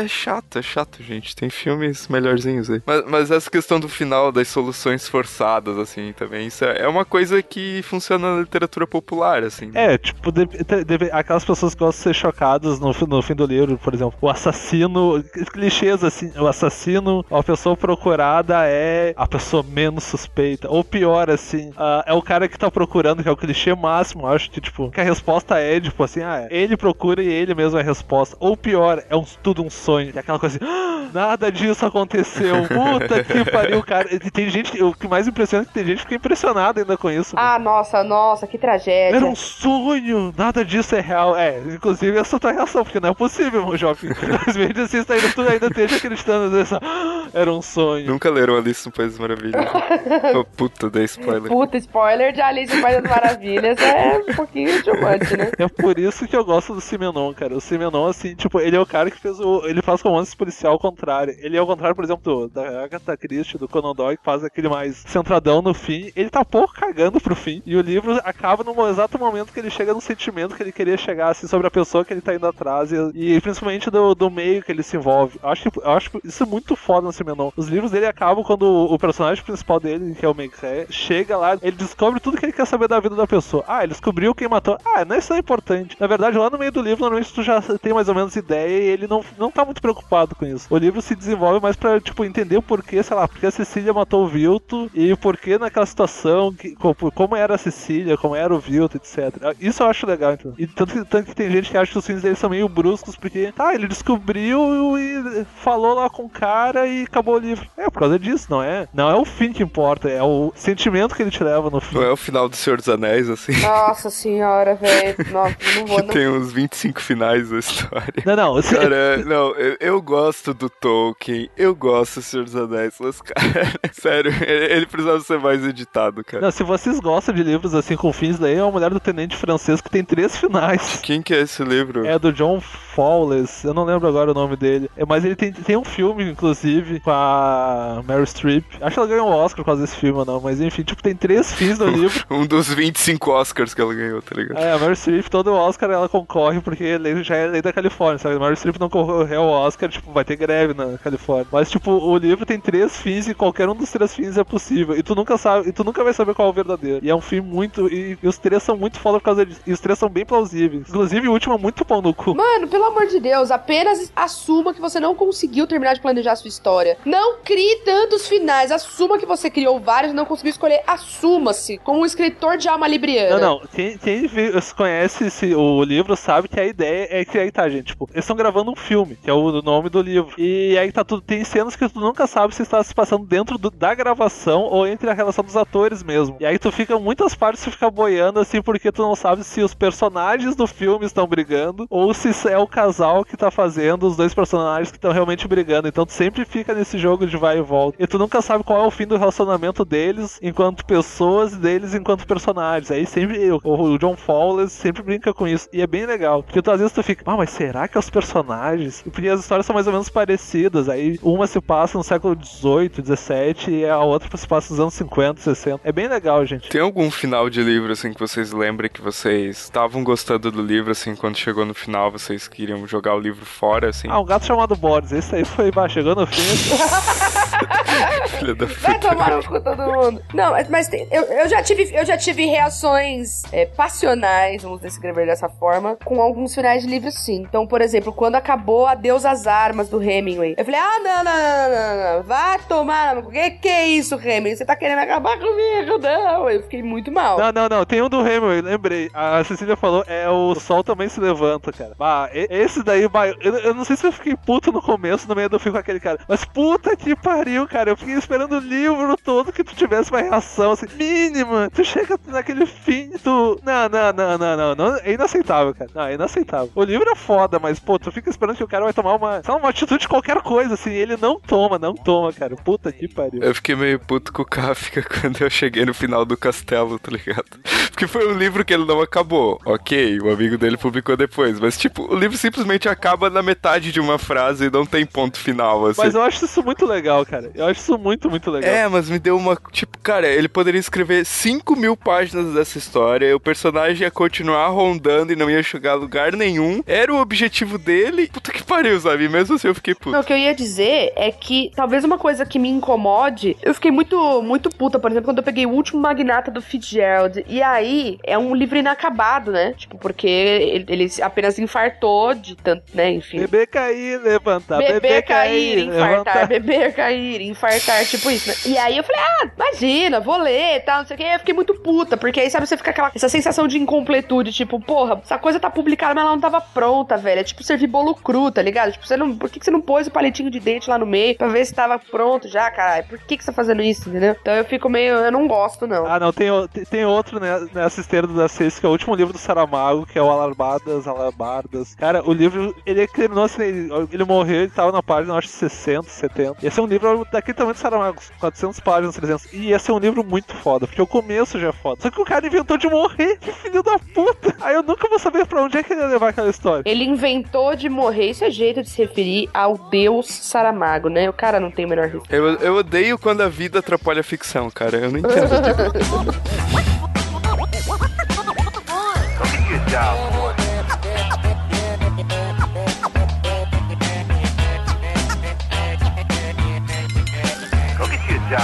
é- 0.00 0.04
é 0.04 0.08
chato, 0.08 0.58
é 0.58 0.62
chato, 0.62 1.02
gente. 1.02 1.34
Tem 1.34 1.48
filmes 1.48 2.06
melhorzinhos 2.08 2.68
aí. 2.70 2.82
Mas, 2.84 3.04
mas 3.06 3.30
essa 3.30 3.50
questão 3.50 3.80
do 3.80 3.88
final, 3.88 4.30
das 4.30 4.48
soluções 4.48 5.08
forçadas, 5.08 5.78
assim, 5.78 6.12
também, 6.12 6.46
isso 6.48 6.64
é, 6.66 6.82
é 6.82 6.88
uma 6.88 7.04
coisa 7.06 7.42
que 7.42 7.80
funciona 7.82 8.34
na 8.36 8.40
literatura 8.42 8.86
popular, 8.86 9.42
assim. 9.42 9.70
É, 9.74 9.96
tipo, 9.96 10.30
de- 10.30 10.46
te- 10.46 10.84
deve- 10.84 11.10
aquelas 11.12 11.44
pessoas 11.44 11.74
que 11.74 11.80
gostam 11.80 12.12
de 12.12 12.16
ser 12.16 12.20
chocadas 12.20 12.78
no, 12.78 12.92
no 13.08 13.22
fim 13.22 13.34
do 13.34 13.46
livro, 13.46 13.78
por 13.78 13.94
exemplo, 13.94 14.14
o 14.20 14.28
assassino, 14.28 15.22
clichês 15.52 16.04
assim, 16.04 16.30
o 16.38 16.46
assassino, 16.46 17.24
a 17.30 17.42
pessoa 17.42 17.74
procurada 17.76 18.66
é 18.66 19.14
a 19.16 19.26
pessoa 19.26 19.62
menos 19.62 20.04
suspeita. 20.04 20.68
Ou 20.70 20.84
pior, 20.84 21.30
assim, 21.30 21.72
ah, 21.76 22.04
é 22.06 22.12
o 22.12 22.20
cara 22.20 22.48
que 22.48 22.58
tá 22.58 22.70
procurando, 22.70 23.22
que 23.22 23.28
é 23.28 23.32
o 23.32 23.36
clichê 23.36 23.74
máximo, 23.74 24.26
acho 24.26 24.50
que, 24.50 24.60
tipo, 24.60 24.90
que 24.90 25.00
a 25.00 25.04
resposta 25.04 25.58
é, 25.58 25.80
tipo, 25.80 26.02
assim, 26.04 26.20
ah, 26.22 26.46
ele 26.50 26.76
procura 26.76 27.22
e 27.22 27.28
ele 27.28 27.54
mesmo 27.54 27.78
é 27.78 27.80
a 27.80 27.84
resposta. 27.94 28.36
Ou 28.40 28.56
pior, 28.56 29.02
é 29.08 29.16
um, 29.16 29.24
tudo 29.42 29.64
um 29.64 29.70
sonho, 29.70 30.12
é 30.14 30.18
aquela 30.18 30.38
coisa 30.38 30.58
assim, 30.58 30.66
"Ah, 30.66 31.08
nada 31.12 31.50
disso 31.50 31.86
aconteceu, 31.86 32.54
puta 32.68 33.24
que 33.24 33.50
pariu, 33.50 33.82
cara. 33.82 34.08
E 34.14 34.18
tem 34.18 34.48
gente, 34.50 34.82
o 34.82 34.92
que 34.92 35.08
mais 35.08 35.26
impressiona 35.28 35.62
é 35.64 35.66
que 35.66 35.72
tem 35.72 35.84
gente 35.84 35.96
que 35.98 36.02
fica 36.04 36.14
impressionada 36.16 36.80
ainda 36.80 36.96
com 36.96 37.10
isso. 37.10 37.34
Ah, 37.38 37.58
nossa, 37.58 38.02
nossa, 38.04 38.46
que 38.46 38.58
tragédia. 38.58 39.16
Era 39.16 39.26
um 39.26 39.36
sonho, 39.36 40.32
nada 40.36 40.64
disso 40.64 40.94
é 40.94 41.00
real. 41.00 41.36
É, 41.36 41.58
inclusive 41.58 42.18
essa 42.18 42.38
tua 42.38 42.52
reação, 42.52 42.84
porque 42.84 43.00
não 43.00 43.10
é 43.10 43.14
possível, 43.14 43.66
meu 43.66 43.76
jovem. 43.76 44.10
Às 44.46 44.56
vezes 44.56 44.78
assim, 44.78 45.04
tu 45.04 45.12
ainda, 45.12 45.28
tu 45.30 45.40
ainda 45.42 45.66
esteja 45.66 45.96
acreditando 45.96 46.56
nessa. 46.56 46.78
"Ah, 46.82 47.14
Era 47.34 47.52
um 47.52 47.60
sonho. 47.60 48.06
Nunca 48.06 48.30
leram 48.30 48.56
Alice 48.56 48.86
no 48.86 48.92
País 48.92 49.10
das 49.10 49.18
Maravilhas. 49.18 49.66
oh, 50.36 50.44
puta, 50.44 50.88
dei 50.88 51.04
spoiler. 51.04 51.50
Puta, 51.50 51.76
spoiler 51.78 52.32
de 52.32 52.40
Alice 52.40 52.74
no 52.74 52.80
País 52.80 53.02
das 53.02 53.10
Maravilhas 53.10 53.78
é 53.80 54.18
um 54.18 54.34
pouquinho 54.34 54.70
chocante, 54.84 55.36
né? 55.36 55.50
É 55.58 55.66
por 55.66 55.98
isso 55.98 56.28
que 56.28 56.36
eu 56.36 56.44
gosto 56.44 56.74
do 56.74 56.80
Simenon, 56.80 57.34
cara. 57.34 57.56
O 57.56 57.60
Simenon, 57.60 57.83
assim, 58.08 58.34
tipo, 58.34 58.60
ele 58.60 58.76
é 58.76 58.80
o 58.80 58.86
cara 58.86 59.10
que 59.10 59.18
fez 59.18 59.40
o. 59.40 59.66
Ele 59.66 59.82
faz 59.82 60.00
romance 60.00 60.36
policial 60.36 60.74
ao 60.74 60.78
contrário. 60.78 61.34
Ele 61.38 61.56
é 61.56 61.62
o 61.62 61.66
contrário, 61.66 61.94
por 61.94 62.04
exemplo, 62.04 62.22
do, 62.22 62.48
da 62.48 62.84
Agatha 62.84 63.16
Christie, 63.16 63.58
do 63.58 63.68
Conan 63.68 63.94
Doyle, 63.94 64.16
que 64.16 64.24
faz 64.24 64.44
aquele 64.44 64.68
mais 64.68 64.96
centradão 65.06 65.62
no 65.62 65.74
fim. 65.74 66.12
Ele 66.14 66.30
tá 66.30 66.44
pouco 66.44 66.74
cagando 66.74 67.20
pro 67.20 67.34
fim. 67.34 67.62
E 67.66 67.76
o 67.76 67.80
livro 67.80 68.20
acaba 68.24 68.64
no 68.64 68.88
exato 68.88 69.18
momento 69.18 69.52
que 69.52 69.60
ele 69.60 69.70
chega 69.70 69.94
no 69.94 70.00
sentimento 70.00 70.54
que 70.54 70.62
ele 70.62 70.72
queria 70.72 70.96
chegar, 70.96 71.30
assim, 71.30 71.46
sobre 71.46 71.66
a 71.66 71.70
pessoa 71.70 72.04
que 72.04 72.12
ele 72.12 72.20
tá 72.20 72.34
indo 72.34 72.46
atrás. 72.46 72.92
E, 72.92 72.96
e 73.14 73.40
principalmente 73.40 73.90
do, 73.90 74.14
do 74.14 74.30
meio 74.30 74.62
que 74.62 74.72
ele 74.72 74.82
se 74.82 74.96
envolve. 74.96 75.38
Eu 75.42 75.48
acho, 75.48 75.70
que, 75.70 75.78
eu 75.78 75.90
acho 75.90 76.10
isso 76.24 76.42
é 76.42 76.46
muito 76.46 76.76
foda 76.76 77.06
no 77.06 77.12
Simenon. 77.12 77.50
Os 77.56 77.68
livros 77.68 77.90
dele 77.90 78.06
acabam 78.06 78.44
quando 78.44 78.62
o, 78.64 78.98
personagem 78.98 79.44
principal 79.44 79.78
dele, 79.80 80.14
que 80.14 80.24
é 80.24 80.28
o 80.28 80.34
Megré, 80.34 80.86
chega 80.90 81.36
lá, 81.36 81.58
ele 81.60 81.76
descobre 81.76 82.20
tudo 82.20 82.36
que 82.36 82.44
ele 82.44 82.52
quer 82.52 82.66
saber 82.66 82.88
da 82.88 83.00
vida 83.00 83.14
da 83.14 83.26
pessoa. 83.26 83.64
Ah, 83.66 83.82
ele 83.82 83.92
descobriu 83.92 84.34
quem 84.34 84.48
matou. 84.48 84.78
Ah, 84.84 85.04
não 85.04 85.16
é 85.16 85.18
isso 85.18 85.32
é 85.32 85.38
importante. 85.38 85.96
Na 85.98 86.06
verdade, 86.06 86.38
lá 86.38 86.50
no 86.50 86.58
meio 86.58 86.72
do 86.72 86.82
livro, 86.82 87.02
normalmente 87.02 87.32
tu 87.32 87.42
já 87.42 87.60
tem 87.78 87.92
mais 87.92 88.08
ou 88.08 88.14
menos 88.14 88.34
ideia 88.36 88.78
e 88.78 88.88
ele 88.88 89.06
não, 89.06 89.24
não 89.38 89.50
tá 89.50 89.64
muito 89.64 89.80
preocupado 89.80 90.34
com 90.34 90.44
isso. 90.44 90.66
O 90.70 90.76
livro 90.76 91.00
se 91.02 91.14
desenvolve 91.14 91.60
mais 91.60 91.76
pra, 91.76 92.00
tipo, 92.00 92.24
entender 92.24 92.56
o 92.56 92.62
porquê, 92.62 93.02
sei 93.02 93.16
lá, 93.16 93.26
porque 93.28 93.46
a 93.46 93.50
Cecília 93.50 93.92
matou 93.92 94.24
o 94.24 94.28
Vilto 94.28 94.90
e 94.94 95.12
o 95.12 95.16
porquê 95.16 95.58
naquela 95.58 95.86
situação, 95.86 96.52
que, 96.52 96.74
como, 96.76 96.94
como 97.12 97.36
era 97.36 97.54
a 97.54 97.58
Cecília, 97.58 98.16
como 98.16 98.34
era 98.34 98.54
o 98.54 98.58
Vilto, 98.58 98.96
etc. 98.96 99.54
Isso 99.60 99.82
eu 99.82 99.88
acho 99.88 100.06
legal, 100.06 100.32
então. 100.32 100.54
E 100.58 100.66
tanto 100.66 100.92
que, 100.92 101.04
tanto 101.04 101.26
que 101.26 101.34
tem 101.34 101.50
gente 101.50 101.70
que 101.70 101.76
acha 101.76 101.92
que 101.92 101.98
os 101.98 102.06
filmes 102.06 102.22
dele 102.22 102.36
são 102.36 102.50
meio 102.50 102.68
bruscos, 102.68 103.16
porque, 103.16 103.52
tá, 103.52 103.74
ele 103.74 103.86
descobriu 103.86 104.98
e 104.98 105.44
falou 105.62 105.94
lá 105.94 106.08
com 106.08 106.24
o 106.24 106.30
cara 106.30 106.86
e 106.86 107.02
acabou 107.02 107.36
o 107.36 107.38
livro. 107.38 107.66
É, 107.76 107.90
por 107.90 108.00
causa 108.00 108.18
disso, 108.18 108.46
não 108.50 108.62
é? 108.62 108.88
Não 108.92 109.10
é 109.10 109.14
o 109.14 109.24
fim 109.24 109.52
que 109.52 109.62
importa, 109.62 110.08
é 110.08 110.22
o 110.22 110.52
sentimento 110.54 111.14
que 111.14 111.22
ele 111.22 111.30
te 111.30 111.42
leva 111.42 111.70
no 111.70 111.80
fim. 111.80 111.94
Não 111.94 112.02
é 112.02 112.10
o 112.10 112.16
final 112.16 112.48
do 112.48 112.56
Senhor 112.56 112.76
dos 112.76 112.88
Anéis, 112.88 113.28
assim. 113.28 113.52
Nossa 113.60 114.10
senhora, 114.10 114.74
velho. 114.74 115.16
Eu 115.18 115.32
não 115.78 115.86
vou. 115.86 115.96
Que 115.96 116.06
Não... 116.06 116.14
tem 116.14 116.28
uns 116.28 116.52
25 116.52 117.00
finais 117.00 117.50
da 117.50 117.60
história. 117.72 118.22
Não, 118.24 118.36
não, 118.36 118.52
você- 118.54 118.76
Cara, 118.76 119.16
não, 119.24 119.50
eu, 119.54 119.76
eu 119.80 120.02
gosto 120.02 120.52
do 120.54 120.68
Tolkien, 120.68 121.48
eu 121.56 121.74
gosto 121.74 122.16
do 122.16 122.22
Senhor 122.22 122.44
dos 122.44 122.56
Anéis, 122.56 122.94
mas, 123.00 123.20
cara, 123.20 123.72
sério, 123.92 124.32
ele, 124.46 124.72
ele 124.74 124.86
precisava 124.86 125.20
ser 125.20 125.38
mais 125.38 125.64
editado, 125.64 126.22
cara. 126.24 126.42
Não, 126.42 126.50
se 126.50 126.62
vocês 126.62 127.00
gostam 127.00 127.34
de 127.34 127.42
livros 127.42 127.74
assim 127.74 127.96
com 127.96 128.12
fins, 128.12 128.38
daí 128.38 128.54
é 128.56 128.62
uma 128.62 128.72
mulher 128.72 128.90
do 128.90 129.00
tenente 129.00 129.36
francês 129.36 129.80
que 129.80 129.90
tem 129.90 130.04
três 130.04 130.36
finais. 130.36 131.00
Quem 131.02 131.22
que 131.22 131.34
é 131.34 131.40
esse 131.40 131.62
livro? 131.64 132.06
É 132.06 132.18
do 132.18 132.32
John 132.32 132.60
Fowles, 132.94 133.64
eu 133.64 133.74
não 133.74 133.84
lembro 133.84 134.08
agora 134.08 134.30
o 134.30 134.34
nome 134.34 134.56
dele. 134.56 134.90
É, 134.96 135.04
mas 135.04 135.24
ele 135.24 135.34
tem, 135.36 135.52
tem 135.52 135.76
um 135.76 135.84
filme, 135.84 136.24
inclusive, 136.30 137.00
com 137.00 137.10
a 137.10 138.02
Meryl 138.06 138.24
Streep. 138.26 138.64
Acho 138.80 138.94
que 138.94 138.98
ela 138.98 139.08
ganhou 139.08 139.28
um 139.28 139.32
Oscar 139.32 139.58
por 139.64 139.66
causa 139.66 139.82
desse 139.82 139.96
filme, 139.96 140.18
ou 140.18 140.24
não. 140.24 140.40
Mas 140.40 140.60
enfim, 140.60 140.82
tipo, 140.82 141.02
tem 141.02 141.14
três 141.14 141.52
fins 141.52 141.78
no 141.78 141.86
livro. 141.90 142.24
Um 142.30 142.46
dos 142.46 142.72
25 142.72 143.30
Oscars 143.32 143.74
que 143.74 143.80
ela 143.80 143.92
ganhou, 143.94 144.22
tá 144.22 144.34
ligado? 144.36 144.58
É, 144.58 144.72
a 144.72 144.78
Meryl 144.78 144.94
Streep, 144.96 145.28
todo 145.28 145.52
Oscar 145.52 145.90
ela 145.90 146.08
concorre 146.08 146.60
porque 146.60 146.96
lei- 146.98 147.22
já 147.24 147.36
é 147.36 147.43
lei 147.46 147.62
da 147.62 147.72
Califórnia, 147.72 148.18
sabe? 148.18 148.38
Meryl 148.38 148.56
Streep 148.56 148.78
não 148.78 148.88
concorreu 148.88 149.42
ao 149.42 149.66
Oscar, 149.66 149.88
tipo, 149.88 150.12
vai 150.12 150.24
ter 150.24 150.36
greve 150.36 150.74
na 150.74 150.98
Califórnia. 150.98 151.46
Mas, 151.50 151.70
tipo, 151.70 151.90
o 151.90 152.16
livro 152.16 152.46
tem 152.46 152.58
três 152.58 152.96
fins 152.96 153.28
e 153.28 153.34
qualquer 153.34 153.68
um 153.68 153.74
dos 153.74 153.90
três 153.90 154.14
fins 154.14 154.36
é 154.36 154.44
possível. 154.44 154.96
E 154.96 155.02
tu 155.02 155.14
nunca 155.14 155.36
sabe, 155.36 155.68
e 155.68 155.72
tu 155.72 155.84
nunca 155.84 156.02
vai 156.02 156.12
saber 156.12 156.34
qual 156.34 156.48
é 156.48 156.50
o 156.50 156.54
verdadeiro. 156.54 157.04
E 157.04 157.10
é 157.10 157.14
um 157.14 157.20
fim 157.20 157.40
muito. 157.40 157.88
E, 157.92 158.18
e 158.22 158.28
os 158.28 158.38
três 158.38 158.62
são 158.62 158.76
muito 158.76 158.98
foda 158.98 159.18
por 159.18 159.24
causa 159.24 159.46
disso. 159.46 159.60
E 159.66 159.72
os 159.72 159.80
três 159.80 159.98
são 159.98 160.08
bem 160.08 160.24
plausíveis. 160.24 160.88
Inclusive, 160.88 161.28
o 161.28 161.32
último 161.32 161.54
é 161.54 161.58
muito 161.58 161.84
pão 161.84 162.00
no 162.00 162.14
cu. 162.14 162.34
Mano, 162.34 162.68
pelo 162.68 162.84
amor 162.84 163.06
de 163.06 163.20
Deus, 163.20 163.50
apenas 163.50 164.12
assuma 164.14 164.74
que 164.74 164.80
você 164.80 165.00
não 165.00 165.14
conseguiu 165.14 165.66
terminar 165.66 165.94
de 165.94 166.00
planejar 166.00 166.32
a 166.32 166.36
sua 166.36 166.48
história. 166.48 166.96
Não 167.04 167.38
crie 167.44 167.76
tantos 167.84 168.28
finais. 168.28 168.70
Assuma 168.70 169.18
que 169.18 169.26
você 169.26 169.50
criou 169.50 169.80
vários 169.80 170.12
e 170.12 170.14
não 170.14 170.24
conseguiu 170.24 170.50
escolher. 170.50 170.82
Assuma-se 170.86 171.78
como 171.78 172.00
um 172.00 172.06
escritor 172.06 172.56
de 172.56 172.68
alma 172.68 172.86
libriana. 172.88 173.38
Não, 173.38 173.60
não. 173.60 173.66
Quem, 173.72 173.96
quem 173.98 174.28
conhece 174.76 175.26
esse, 175.26 175.54
o 175.54 175.82
livro 175.82 176.16
sabe 176.16 176.48
que 176.48 176.58
a 176.58 176.64
ideia 176.64 177.08
é 177.10 177.24
que 177.24 177.33
aí 177.38 177.50
tá, 177.50 177.68
gente. 177.68 177.86
Tipo, 177.88 178.08
eles 178.12 178.24
estão 178.24 178.36
gravando 178.36 178.70
um 178.70 178.76
filme, 178.76 179.16
que 179.22 179.30
é 179.30 179.32
o 179.32 179.62
nome 179.62 179.88
do 179.88 180.00
livro. 180.00 180.32
E 180.38 180.76
aí 180.78 180.90
tá 180.92 181.04
tudo. 181.04 181.22
Tem 181.22 181.44
cenas 181.44 181.76
que 181.76 181.88
tu 181.88 182.00
nunca 182.00 182.26
sabe 182.26 182.54
se 182.54 182.62
está 182.62 182.82
se 182.82 182.94
passando 182.94 183.24
dentro 183.26 183.58
do- 183.58 183.70
da 183.70 183.94
gravação 183.94 184.62
ou 184.62 184.86
entre 184.86 185.08
a 185.10 185.12
relação 185.14 185.44
dos 185.44 185.56
atores 185.56 186.02
mesmo. 186.02 186.36
E 186.40 186.46
aí 186.46 186.58
tu 186.58 186.70
fica, 186.72 186.98
muitas 186.98 187.34
partes 187.34 187.62
tu 187.64 187.70
fica 187.70 187.90
boiando 187.90 188.40
assim, 188.40 188.60
porque 188.62 188.90
tu 188.92 189.02
não 189.02 189.14
sabe 189.14 189.44
se 189.44 189.60
os 189.62 189.74
personagens 189.74 190.56
do 190.56 190.66
filme 190.66 191.06
estão 191.06 191.26
brigando 191.26 191.86
ou 191.90 192.12
se 192.14 192.30
é 192.48 192.58
o 192.58 192.66
casal 192.66 193.24
que 193.24 193.36
tá 193.36 193.50
fazendo 193.50 194.06
os 194.06 194.16
dois 194.16 194.34
personagens 194.34 194.90
que 194.90 194.96
estão 194.96 195.12
realmente 195.12 195.46
brigando. 195.48 195.88
Então 195.88 196.04
tu 196.06 196.12
sempre 196.12 196.44
fica 196.44 196.74
nesse 196.74 196.98
jogo 196.98 197.26
de 197.26 197.36
vai 197.36 197.58
e 197.58 197.62
volta. 197.62 198.02
E 198.02 198.06
tu 198.06 198.18
nunca 198.18 198.40
sabe 198.42 198.64
qual 198.64 198.82
é 198.84 198.86
o 198.86 198.90
fim 198.90 199.06
do 199.06 199.16
relacionamento 199.16 199.84
deles 199.84 200.38
enquanto 200.42 200.84
pessoas 200.84 201.52
e 201.52 201.56
deles 201.56 201.94
enquanto 201.94 202.26
personagens. 202.26 202.90
Aí 202.90 203.06
sempre 203.06 203.50
o, 203.50 203.60
o 203.64 203.98
John 203.98 204.16
Fowler 204.16 204.68
sempre 204.68 205.02
brinca 205.02 205.32
com 205.32 205.46
isso. 205.46 205.68
E 205.72 205.80
é 205.80 205.86
bem 205.86 206.06
legal. 206.06 206.42
Porque 206.42 206.60
tu, 206.62 206.70
às 206.70 206.78
vezes 206.78 206.92
tu 206.92 207.02
fica, 207.02 207.23
ah, 207.26 207.36
mas 207.36 207.50
será 207.50 207.88
que 207.88 207.96
é 207.96 208.00
os 208.00 208.10
personagens? 208.10 209.02
E 209.06 209.10
Porque 209.10 209.28
as 209.28 209.40
histórias 209.40 209.66
são 209.66 209.74
mais 209.74 209.86
ou 209.86 209.92
menos 209.92 210.08
parecidas. 210.08 210.88
Aí 210.88 211.18
uma 211.22 211.46
se 211.46 211.60
passa 211.60 211.96
no 211.96 212.04
século 212.04 212.36
XVIII, 212.36 212.90
XVII 213.04 213.80
e 213.80 213.86
a 213.88 213.98
outra 213.98 214.36
se 214.36 214.46
passa 214.46 214.72
nos 214.72 214.80
anos 214.80 214.94
50, 214.94 215.40
60. 215.40 215.80
É 215.84 215.92
bem 215.92 216.08
legal, 216.08 216.44
gente. 216.44 216.68
Tem 216.68 216.80
algum 216.80 217.10
final 217.10 217.48
de 217.48 217.62
livro, 217.62 217.92
assim, 217.92 218.12
que 218.12 218.20
vocês 218.20 218.52
lembrem 218.52 218.90
que 218.90 219.00
vocês 219.00 219.58
estavam 219.58 220.04
gostando 220.04 220.50
do 220.50 220.62
livro, 220.62 220.92
assim, 220.92 221.14
quando 221.14 221.36
chegou 221.36 221.64
no 221.64 221.74
final, 221.74 222.10
vocês 222.10 222.46
queriam 222.48 222.86
jogar 222.86 223.14
o 223.14 223.20
livro 223.20 223.44
fora, 223.46 223.88
assim? 223.88 224.08
Ah, 224.08 224.20
um 224.20 224.24
gato 224.24 224.46
chamado 224.46 224.76
Boris. 224.76 225.12
Esse 225.12 225.36
aí 225.36 225.44
foi, 225.44 225.70
bah, 225.70 225.88
chegou 225.88 226.14
no 226.14 226.26
fim. 226.26 226.34
Filha 228.44 228.54
da 228.54 228.66
Vai 228.66 228.94
puta. 228.94 229.08
tomar 229.08 229.30
no 229.30 229.44
cu 229.44 229.60
todo 229.60 229.82
mundo. 229.82 230.22
Não, 230.34 230.52
mas- 230.68 230.88
tem- 230.88 231.08
eu, 231.10 231.22
eu, 231.24 231.48
já 231.48 231.62
tive, 231.62 231.90
eu 231.94 232.04
já 232.04 232.16
tive 232.16 232.44
reações 232.46 233.42
é, 233.52 233.64
passionais, 233.66 234.62
vamos 234.62 234.80
descrever 234.80 235.26
dessa 235.26 235.48
forma, 235.48 235.96
com 236.04 236.20
alguns 236.20 236.54
finais 236.54 236.82
de 236.82 236.88
livros 236.88 237.14
sim. 237.14 237.42
Então, 237.48 237.66
por 237.66 237.80
exemplo, 237.80 238.12
quando 238.12 238.34
acabou 238.34 238.86
Adeus 238.86 239.24
às 239.24 239.46
Armas 239.46 239.88
do 239.88 240.02
Hemingway, 240.02 240.54
eu 240.58 240.64
falei, 240.64 240.80
ah, 240.80 241.00
não, 241.02 241.24
não, 241.24 241.32
não, 241.32 241.70
não, 241.70 241.96
não, 241.96 242.16
não. 242.16 242.22
vai 242.24 242.58
tomar, 242.68 243.14
no 243.14 243.22
cu. 243.22 243.30
que 243.30 243.50
que 243.52 243.68
é 243.68 243.86
isso, 243.88 244.14
Hemingway? 244.16 244.56
Você 244.56 244.64
tá 244.64 244.76
querendo 244.76 244.98
acabar 244.98 245.38
comigo? 245.38 245.98
Não, 245.98 246.50
eu 246.50 246.62
fiquei 246.62 246.82
muito 246.82 247.10
mal. 247.10 247.38
Não, 247.38 247.52
não, 247.52 247.68
não. 247.68 247.84
Tem 247.84 248.02
um 248.02 248.08
do 248.08 248.20
Hemingway, 248.20 248.60
lembrei. 248.60 249.10
A 249.14 249.42
Cecília 249.44 249.76
falou, 249.76 250.04
é 250.06 250.28
o 250.28 250.54
Sol 250.54 250.84
Também 250.84 251.08
Se 251.08 251.20
Levanta, 251.20 251.72
cara. 251.72 251.94
Bah, 251.98 252.28
esse 252.32 252.82
daí, 252.82 253.08
bah, 253.08 253.28
eu, 253.28 253.56
eu 253.58 253.74
não 253.74 253.84
sei 253.84 253.96
se 253.96 254.06
eu 254.06 254.12
fiquei 254.12 254.36
puto 254.36 254.70
no 254.70 254.82
começo, 254.82 255.26
no 255.28 255.34
meio 255.34 255.48
do 255.48 255.58
filme 255.58 255.76
com 255.76 255.80
aquele 255.80 256.00
cara. 256.00 256.18
Mas 256.28 256.44
puta 256.44 256.94
que 256.96 257.14
pariu, 257.16 257.66
cara. 257.66 257.90
Eu 257.90 257.96
fiquei 257.96 258.14
esperando 258.14 258.33
o 258.42 258.58
livro 258.58 259.16
todo 259.16 259.52
que 259.52 259.64
tu 259.64 259.74
tivesse 259.74 260.10
uma 260.10 260.20
reação, 260.20 260.72
assim, 260.72 260.86
mínima. 260.96 261.70
Tu 261.74 261.84
chega 261.84 262.18
naquele 262.26 262.66
fim, 262.66 263.10
tu... 263.22 263.58
Não, 263.64 263.88
não, 263.88 264.12
não, 264.12 264.38
não, 264.38 264.56
não. 264.56 264.74
não 264.74 264.96
é 264.98 265.12
inaceitável, 265.12 265.74
cara. 265.74 265.90
Não, 265.94 266.02
é 266.02 266.14
inaceitável. 266.14 266.70
O 266.74 266.84
livro 266.84 267.08
é 267.10 267.14
foda, 267.14 267.58
mas, 267.58 267.78
pô, 267.78 267.98
tu 267.98 268.12
fica 268.12 268.28
esperando 268.28 268.56
que 268.56 268.64
o 268.64 268.68
cara 268.68 268.84
vai 268.84 268.92
tomar 268.92 269.14
uma... 269.14 269.42
Lá, 269.46 269.56
uma 269.56 269.70
atitude 269.70 270.02
de 270.02 270.08
qualquer 270.08 270.40
coisa, 270.42 270.74
assim. 270.74 270.92
Ele 270.92 271.16
não 271.16 271.40
toma, 271.40 271.78
não 271.78 271.94
toma, 271.94 272.32
cara. 272.32 272.56
Puta 272.56 272.92
que 272.92 273.08
pariu. 273.08 273.42
Eu 273.42 273.54
fiquei 273.54 273.74
meio 273.74 273.98
puto 273.98 274.32
com 274.32 274.42
o 274.42 274.46
Kafka 274.46 275.02
quando 275.20 275.40
eu 275.40 275.50
cheguei 275.50 275.84
no 275.84 275.94
final 275.94 276.24
do 276.24 276.36
castelo, 276.36 276.98
tá 276.98 277.10
ligado? 277.10 277.44
Porque 277.90 278.06
foi 278.08 278.26
um 278.26 278.36
livro 278.36 278.64
que 278.64 278.74
ele 278.74 278.84
não 278.84 279.00
acabou. 279.00 279.60
Ok, 279.64 280.20
o 280.20 280.30
amigo 280.30 280.58
dele 280.58 280.76
publicou 280.76 281.16
depois, 281.16 281.60
mas 281.60 281.78
tipo, 281.78 282.12
o 282.12 282.16
livro 282.16 282.36
simplesmente 282.36 282.88
acaba 282.88 283.30
na 283.30 283.42
metade 283.42 283.92
de 283.92 284.00
uma 284.00 284.18
frase 284.18 284.66
e 284.66 284.70
não 284.70 284.84
tem 284.84 285.06
ponto 285.06 285.38
final, 285.38 285.86
assim. 285.86 286.00
Mas 286.02 286.14
eu 286.14 286.22
acho 286.22 286.44
isso 286.44 286.62
muito 286.62 286.84
legal, 286.84 287.24
cara. 287.24 287.52
Eu 287.54 287.66
acho 287.66 287.80
isso 287.80 287.96
muito, 287.96 288.23
muito 288.30 288.50
legal. 288.50 288.70
É, 288.70 288.88
mas 288.88 289.08
me 289.08 289.18
deu 289.18 289.36
uma. 289.36 289.56
Tipo, 289.72 289.98
cara, 289.98 290.26
ele 290.26 290.48
poderia 290.48 290.78
escrever 290.78 291.24
5 291.24 291.76
mil 291.76 291.96
páginas 291.96 292.54
dessa 292.54 292.78
história, 292.78 293.34
o 293.34 293.40
personagem 293.40 294.02
ia 294.02 294.10
continuar 294.10 294.68
rondando 294.68 295.32
e 295.32 295.36
não 295.36 295.50
ia 295.50 295.62
chegar 295.62 295.92
a 295.92 295.94
lugar 295.94 296.32
nenhum. 296.32 296.82
Era 296.86 297.12
o 297.12 297.20
objetivo 297.20 297.78
dele. 297.78 298.28
Puta 298.28 298.52
que 298.52 298.62
pariu, 298.62 298.98
sabe? 299.00 299.28
Mesmo 299.28 299.54
assim 299.54 299.68
eu 299.68 299.74
fiquei 299.74 299.94
puto. 299.94 300.10
Não, 300.10 300.20
o 300.20 300.24
que 300.24 300.32
eu 300.32 300.36
ia 300.36 300.54
dizer 300.54 301.12
é 301.16 301.30
que 301.30 301.70
talvez 301.74 302.04
uma 302.04 302.18
coisa 302.18 302.44
que 302.44 302.58
me 302.58 302.68
incomode, 302.68 303.56
eu 303.62 303.74
fiquei 303.74 303.90
muito, 303.90 304.42
muito 304.42 304.70
puta, 304.70 304.98
por 304.98 305.10
exemplo, 305.10 305.26
quando 305.26 305.38
eu 305.38 305.44
peguei 305.44 305.66
o 305.66 305.70
último 305.70 306.00
magnata 306.00 306.50
do 306.50 306.60
Fitzgerald. 306.62 307.44
E 307.48 307.62
aí 307.62 308.18
é 308.22 308.36
um 308.38 308.54
livro 308.54 308.78
inacabado, 308.78 309.50
né? 309.52 309.74
Tipo, 309.76 309.98
porque 309.98 310.26
ele, 310.26 310.84
ele 310.88 311.10
apenas 311.22 311.58
infartou 311.58 312.34
de 312.34 312.56
tanto, 312.56 312.84
né? 312.94 313.10
Enfim. 313.12 313.38
Beber 313.38 313.66
cair, 313.66 314.20
levantar. 314.20 314.78
Beber, 314.78 315.00
Beber 315.00 315.22
cair, 315.22 315.78
infartar, 315.78 316.10
levantar. 316.10 316.46
beber, 316.46 316.94
cair, 316.94 317.40
infartar, 317.42 318.03
É 318.04 318.06
tipo 318.06 318.30
isso, 318.30 318.48
né? 318.48 318.54
E 318.66 318.76
aí 318.78 318.96
eu 318.98 319.02
falei, 319.04 319.20
ah, 319.22 319.50
imagina, 319.56 320.20
vou 320.20 320.36
ler 320.36 320.76
e 320.76 320.80
tal, 320.80 320.98
não 321.00 321.06
sei 321.06 321.14
o 321.16 321.18
que. 321.18 321.24
Eu 321.24 321.38
fiquei 321.38 321.54
muito 321.54 321.74
puta, 321.74 322.16
porque 322.16 322.40
aí, 322.40 322.50
sabe, 322.50 322.66
você 322.66 322.76
fica 322.76 322.90
aquela 322.90 323.10
essa 323.14 323.28
sensação 323.28 323.66
de 323.66 323.78
incompletude, 323.78 324.52
tipo, 324.52 324.78
porra, 324.80 325.20
essa 325.24 325.38
coisa 325.38 325.58
tá 325.58 325.70
publicada, 325.70 326.14
mas 326.14 326.24
ela 326.24 326.32
não 326.32 326.40
tava 326.40 326.60
pronta, 326.60 327.16
velho. 327.16 327.40
É 327.40 327.44
tipo 327.44 327.62
servir 327.62 327.86
bolo 327.86 328.14
cru, 328.14 328.50
tá 328.50 328.60
ligado? 328.62 328.92
Tipo, 328.92 329.06
você 329.06 329.16
não, 329.16 329.36
por 329.36 329.48
que, 329.50 329.58
que 329.58 329.64
você 329.64 329.70
não 329.70 329.80
pôs 329.80 330.06
o 330.06 330.10
palitinho 330.10 330.50
de 330.50 330.60
dente 330.60 330.88
lá 330.90 330.98
no 330.98 331.06
meio 331.06 331.36
pra 331.36 331.48
ver 331.48 331.64
se 331.64 331.74
tava 331.74 331.98
pronto 331.98 332.46
já, 332.48 332.70
caralho? 332.70 333.06
Por 333.06 333.18
que, 333.18 333.36
que 333.36 333.44
você 333.44 333.50
tá 333.50 333.54
fazendo 333.54 333.82
isso, 333.82 334.08
entendeu? 334.08 334.36
Então 334.40 334.52
eu 334.54 334.64
fico 334.64 334.88
meio, 334.88 335.14
eu 335.14 335.32
não 335.32 335.46
gosto, 335.48 335.86
não. 335.86 336.06
Ah, 336.06 336.18
não, 336.20 336.32
tem, 336.32 336.48
tem- 336.90 337.04
outro 337.04 337.38
né, 337.38 337.66
nessa 337.72 338.00
esteira 338.00 338.26
da 338.26 338.48
Seis, 338.48 338.78
que 338.78 338.86
é 338.86 338.88
o 338.88 338.92
último 338.92 339.14
livro 339.14 339.32
do 339.32 339.38
Saramago, 339.38 340.06
que 340.06 340.18
é 340.18 340.22
o 340.22 340.30
Alarbadas, 340.30 341.06
Alarbadas. 341.06 341.94
Cara, 341.94 342.22
o 342.28 342.32
livro, 342.32 342.74
ele 342.86 343.06
terminou 343.06 343.44
assim, 343.44 343.62
ele, 343.62 343.88
ele 344.10 344.24
morreu, 344.24 344.62
ele 344.62 344.70
tava 344.70 344.90
na 344.90 345.02
página, 345.02 345.34
acho, 345.36 345.48
60, 345.48 346.08
70. 346.08 346.56
Esse 346.66 346.80
é 346.80 346.82
um 346.82 346.86
livro 346.86 347.26
daquele 347.30 347.56
tamanho 347.56 347.74
do 347.74 347.78
Saramago, 347.78 347.93
400 348.38 348.80
páginas, 348.80 349.14
300. 349.14 349.52
E 349.52 349.72
esse 349.72 349.90
é 349.90 349.94
um 349.94 349.98
livro 349.98 350.24
muito 350.24 350.54
foda, 350.56 350.86
porque 350.86 351.00
o 351.00 351.06
começo 351.06 351.58
já 351.58 351.68
é 351.68 351.72
foda. 351.72 352.02
Só 352.02 352.10
que 352.10 352.20
o 352.20 352.24
cara 352.24 352.46
inventou 352.46 352.76
de 352.76 352.88
morrer, 352.88 353.38
que 353.40 353.52
filho 353.52 353.82
da 353.82 353.98
puta. 353.98 354.54
Aí 354.60 354.74
eu 354.74 354.82
nunca 354.82 355.08
vou 355.08 355.18
saber 355.18 355.46
pra 355.46 355.62
onde 355.62 355.78
é 355.78 355.82
que 355.82 355.92
ele 355.92 356.02
ia 356.02 356.08
levar 356.08 356.28
aquela 356.28 356.50
história. 356.50 356.82
Ele 356.84 357.04
inventou 357.04 357.74
de 357.74 357.88
morrer, 357.88 358.30
isso 358.30 358.44
é 358.44 358.50
jeito 358.50 358.82
de 358.82 358.90
se 358.90 359.02
referir 359.02 359.48
ao 359.52 359.76
deus 359.76 360.26
Saramago, 360.26 361.08
né? 361.08 361.28
O 361.28 361.32
cara 361.32 361.60
não 361.60 361.70
tem 361.70 361.84
o 361.84 361.88
menor 361.88 362.08
risco. 362.08 362.26
Eu, 362.30 362.54
eu 362.54 362.76
odeio 362.76 363.18
quando 363.18 363.42
a 363.42 363.48
vida 363.48 363.78
atrapalha 363.78 364.20
a 364.20 364.24
ficção, 364.24 364.70
cara. 364.70 364.96
Eu 364.96 365.10
não 365.10 365.18
entendo. 365.18 365.34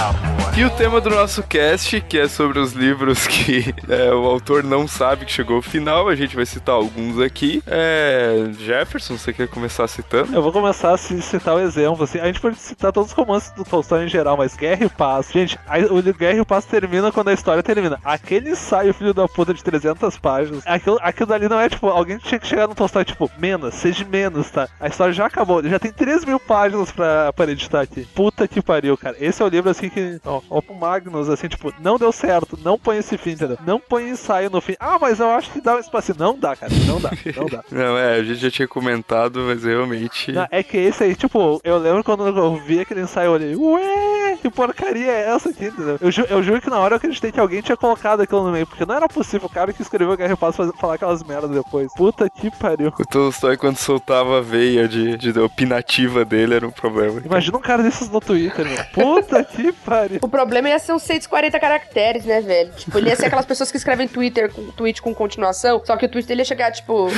tipo, 0.09 0.30
E 0.57 0.65
o 0.65 0.69
tema 0.69 0.99
do 1.01 1.09
nosso 1.09 1.41
cast, 1.43 2.01
que 2.01 2.19
é 2.19 2.27
sobre 2.27 2.59
os 2.59 2.73
livros 2.73 3.25
que 3.25 3.73
é, 3.89 4.13
o 4.13 4.25
autor 4.25 4.63
não 4.63 4.85
sabe 4.87 5.25
que 5.25 5.31
chegou 5.31 5.55
ao 5.55 5.61
final, 5.61 6.07
a 6.07 6.13
gente 6.13 6.35
vai 6.35 6.45
citar 6.45 6.75
alguns 6.75 7.19
aqui. 7.19 7.63
É, 7.65 8.47
Jefferson, 8.59 9.17
você 9.17 9.31
quer 9.33 9.47
começar 9.47 9.87
citando? 9.87 10.35
Eu 10.35 10.41
vou 10.43 10.51
começar 10.51 10.93
a 10.93 10.97
ci- 10.97 11.19
citar 11.21 11.55
o 11.55 11.59
exemplo, 11.59 12.03
assim. 12.03 12.19
A 12.19 12.25
gente 12.27 12.39
pode 12.39 12.57
citar 12.57 12.91
todos 12.91 13.09
os 13.11 13.15
romances 13.17 13.49
do 13.53 13.63
Tolstói 13.63 14.03
em 14.05 14.07
geral, 14.09 14.35
mas 14.37 14.55
Guerra 14.55 14.85
e 14.85 14.89
Paz. 14.89 15.31
Gente, 15.31 15.57
a- 15.65 15.79
o 15.79 16.01
Guerra 16.13 16.39
e 16.41 16.45
Paz 16.45 16.65
termina 16.65 17.11
quando 17.13 17.29
a 17.29 17.33
história 17.33 17.63
termina. 17.63 17.97
Aquele 18.03 18.51
ensaio, 18.51 18.93
filho 18.93 19.13
da 19.15 19.27
puta, 19.27 19.53
de 19.55 19.63
300 19.63 20.17
páginas, 20.19 20.61
aquilo, 20.67 20.99
aquilo 21.01 21.27
dali 21.27 21.47
não 21.47 21.59
é 21.59 21.69
tipo, 21.69 21.87
alguém 21.87 22.17
tinha 22.19 22.37
que 22.39 22.45
chegar 22.45 22.67
no 22.67 22.75
Tolstói, 22.75 23.05
tipo, 23.05 23.31
menos, 23.39 23.73
seja 23.73 24.05
menos, 24.05 24.51
tá? 24.51 24.67
A 24.79 24.87
história 24.89 25.13
já 25.13 25.25
acabou, 25.25 25.59
ele 25.59 25.69
já 25.69 25.79
tem 25.79 25.91
3 25.93 26.23
mil 26.25 26.39
páginas 26.39 26.91
pra, 26.91 27.31
pra 27.33 27.49
editar 27.51 27.81
aqui. 27.81 28.05
Puta 28.13 28.47
que 28.47 28.61
pariu, 28.61 28.95
cara. 28.97 29.15
Esse 29.19 29.41
é 29.41 29.45
o 29.45 29.49
livro, 29.49 29.69
assim, 29.71 29.89
que, 29.89 30.19
ó, 30.49 30.61
pro 30.61 30.75
Magnus, 30.75 31.29
assim, 31.29 31.47
tipo, 31.47 31.73
não 31.79 31.97
deu 31.97 32.11
certo, 32.11 32.57
não 32.63 32.77
põe 32.77 32.97
esse 32.97 33.17
fim, 33.17 33.31
entendeu? 33.31 33.57
Não 33.65 33.79
põe 33.79 34.09
ensaio 34.09 34.49
no 34.49 34.61
fim. 34.61 34.75
Ah, 34.79 34.97
mas 34.99 35.19
eu 35.19 35.29
acho 35.29 35.51
que 35.51 35.61
dá 35.61 35.75
um 35.75 35.79
espaço. 35.79 36.13
Não 36.17 36.37
dá, 36.37 36.55
cara, 36.55 36.71
não 36.87 36.99
dá, 36.99 37.11
não 37.35 37.45
dá. 37.45 37.63
Não, 37.71 37.97
é, 37.97 38.15
a 38.15 38.23
gente 38.23 38.35
já 38.39 38.51
tinha 38.51 38.67
comentado, 38.67 39.39
mas 39.47 39.63
realmente. 39.63 40.31
Não, 40.31 40.47
é 40.51 40.61
que 40.63 40.77
esse 40.77 41.03
aí, 41.03 41.15
tipo, 41.15 41.59
eu 41.63 41.77
lembro 41.77 42.03
quando 42.03 42.27
eu 42.27 42.55
vi 42.57 42.79
aquele 42.79 43.01
ensaio, 43.01 43.27
eu 43.27 43.31
olhei, 43.33 43.55
ué, 43.55 44.37
que 44.41 44.49
porcaria 44.49 45.11
é 45.11 45.29
essa 45.29 45.49
aqui, 45.49 45.65
entendeu? 45.65 45.97
Eu, 46.01 46.11
ju- 46.11 46.25
eu 46.29 46.43
juro 46.43 46.59
que 46.61 46.69
na 46.69 46.77
hora 46.79 46.93
eu 46.93 46.97
acreditei 46.97 47.31
que 47.31 47.39
alguém 47.39 47.61
tinha 47.61 47.77
colocado 47.77 48.21
aquilo 48.21 48.43
no 48.43 48.51
meio, 48.51 48.67
porque 48.67 48.85
não 48.85 48.95
era 48.95 49.07
possível 49.07 49.47
o 49.47 49.51
cara 49.53 49.71
que 49.73 49.81
escreveu 49.81 50.15
Guerra 50.17 50.33
e 50.33 50.37
Paz 50.37 50.55
falar 50.79 50.95
aquelas 50.95 51.23
merdas 51.23 51.51
depois. 51.51 51.91
Puta 51.95 52.29
que 52.29 52.49
pariu. 52.51 52.91
O 52.99 53.05
Tolstói, 53.05 53.57
quando 53.57 53.77
soltava 53.77 54.39
a 54.39 54.41
veia 54.41 54.87
de, 54.87 55.17
de 55.17 55.39
opinativa 55.39 56.25
dele, 56.25 56.55
era 56.55 56.67
um 56.67 56.71
problema. 56.71 57.21
Imagina 57.23 57.57
um 57.57 57.61
cara 57.61 57.83
desses 57.83 58.09
no 58.09 58.19
Twitter, 58.19 58.65
meu. 58.65 58.83
Puta 58.93 59.43
que 59.43 59.71
pariu. 59.71 60.19
O 60.31 60.39
problema 60.41 60.69
ia 60.69 60.79
ser 60.79 60.93
uns 60.93 61.03
140 61.03 61.59
caracteres, 61.59 62.23
né, 62.23 62.39
velho? 62.39 62.71
Tipo, 62.71 62.97
ele 62.97 63.09
ia 63.09 63.15
ser 63.17 63.25
aquelas 63.25 63.45
pessoas 63.45 63.69
que 63.69 63.75
escrevem 63.75 64.07
Twitter 64.07 64.49
com 64.49 64.71
tweet 64.71 65.01
com 65.01 65.13
continuação, 65.13 65.81
só 65.83 65.97
que 65.97 66.05
o 66.05 66.09
tweet 66.09 66.25
dele 66.25 66.39
ia 66.39 66.45
chegar, 66.45 66.71
tipo, 66.71 67.09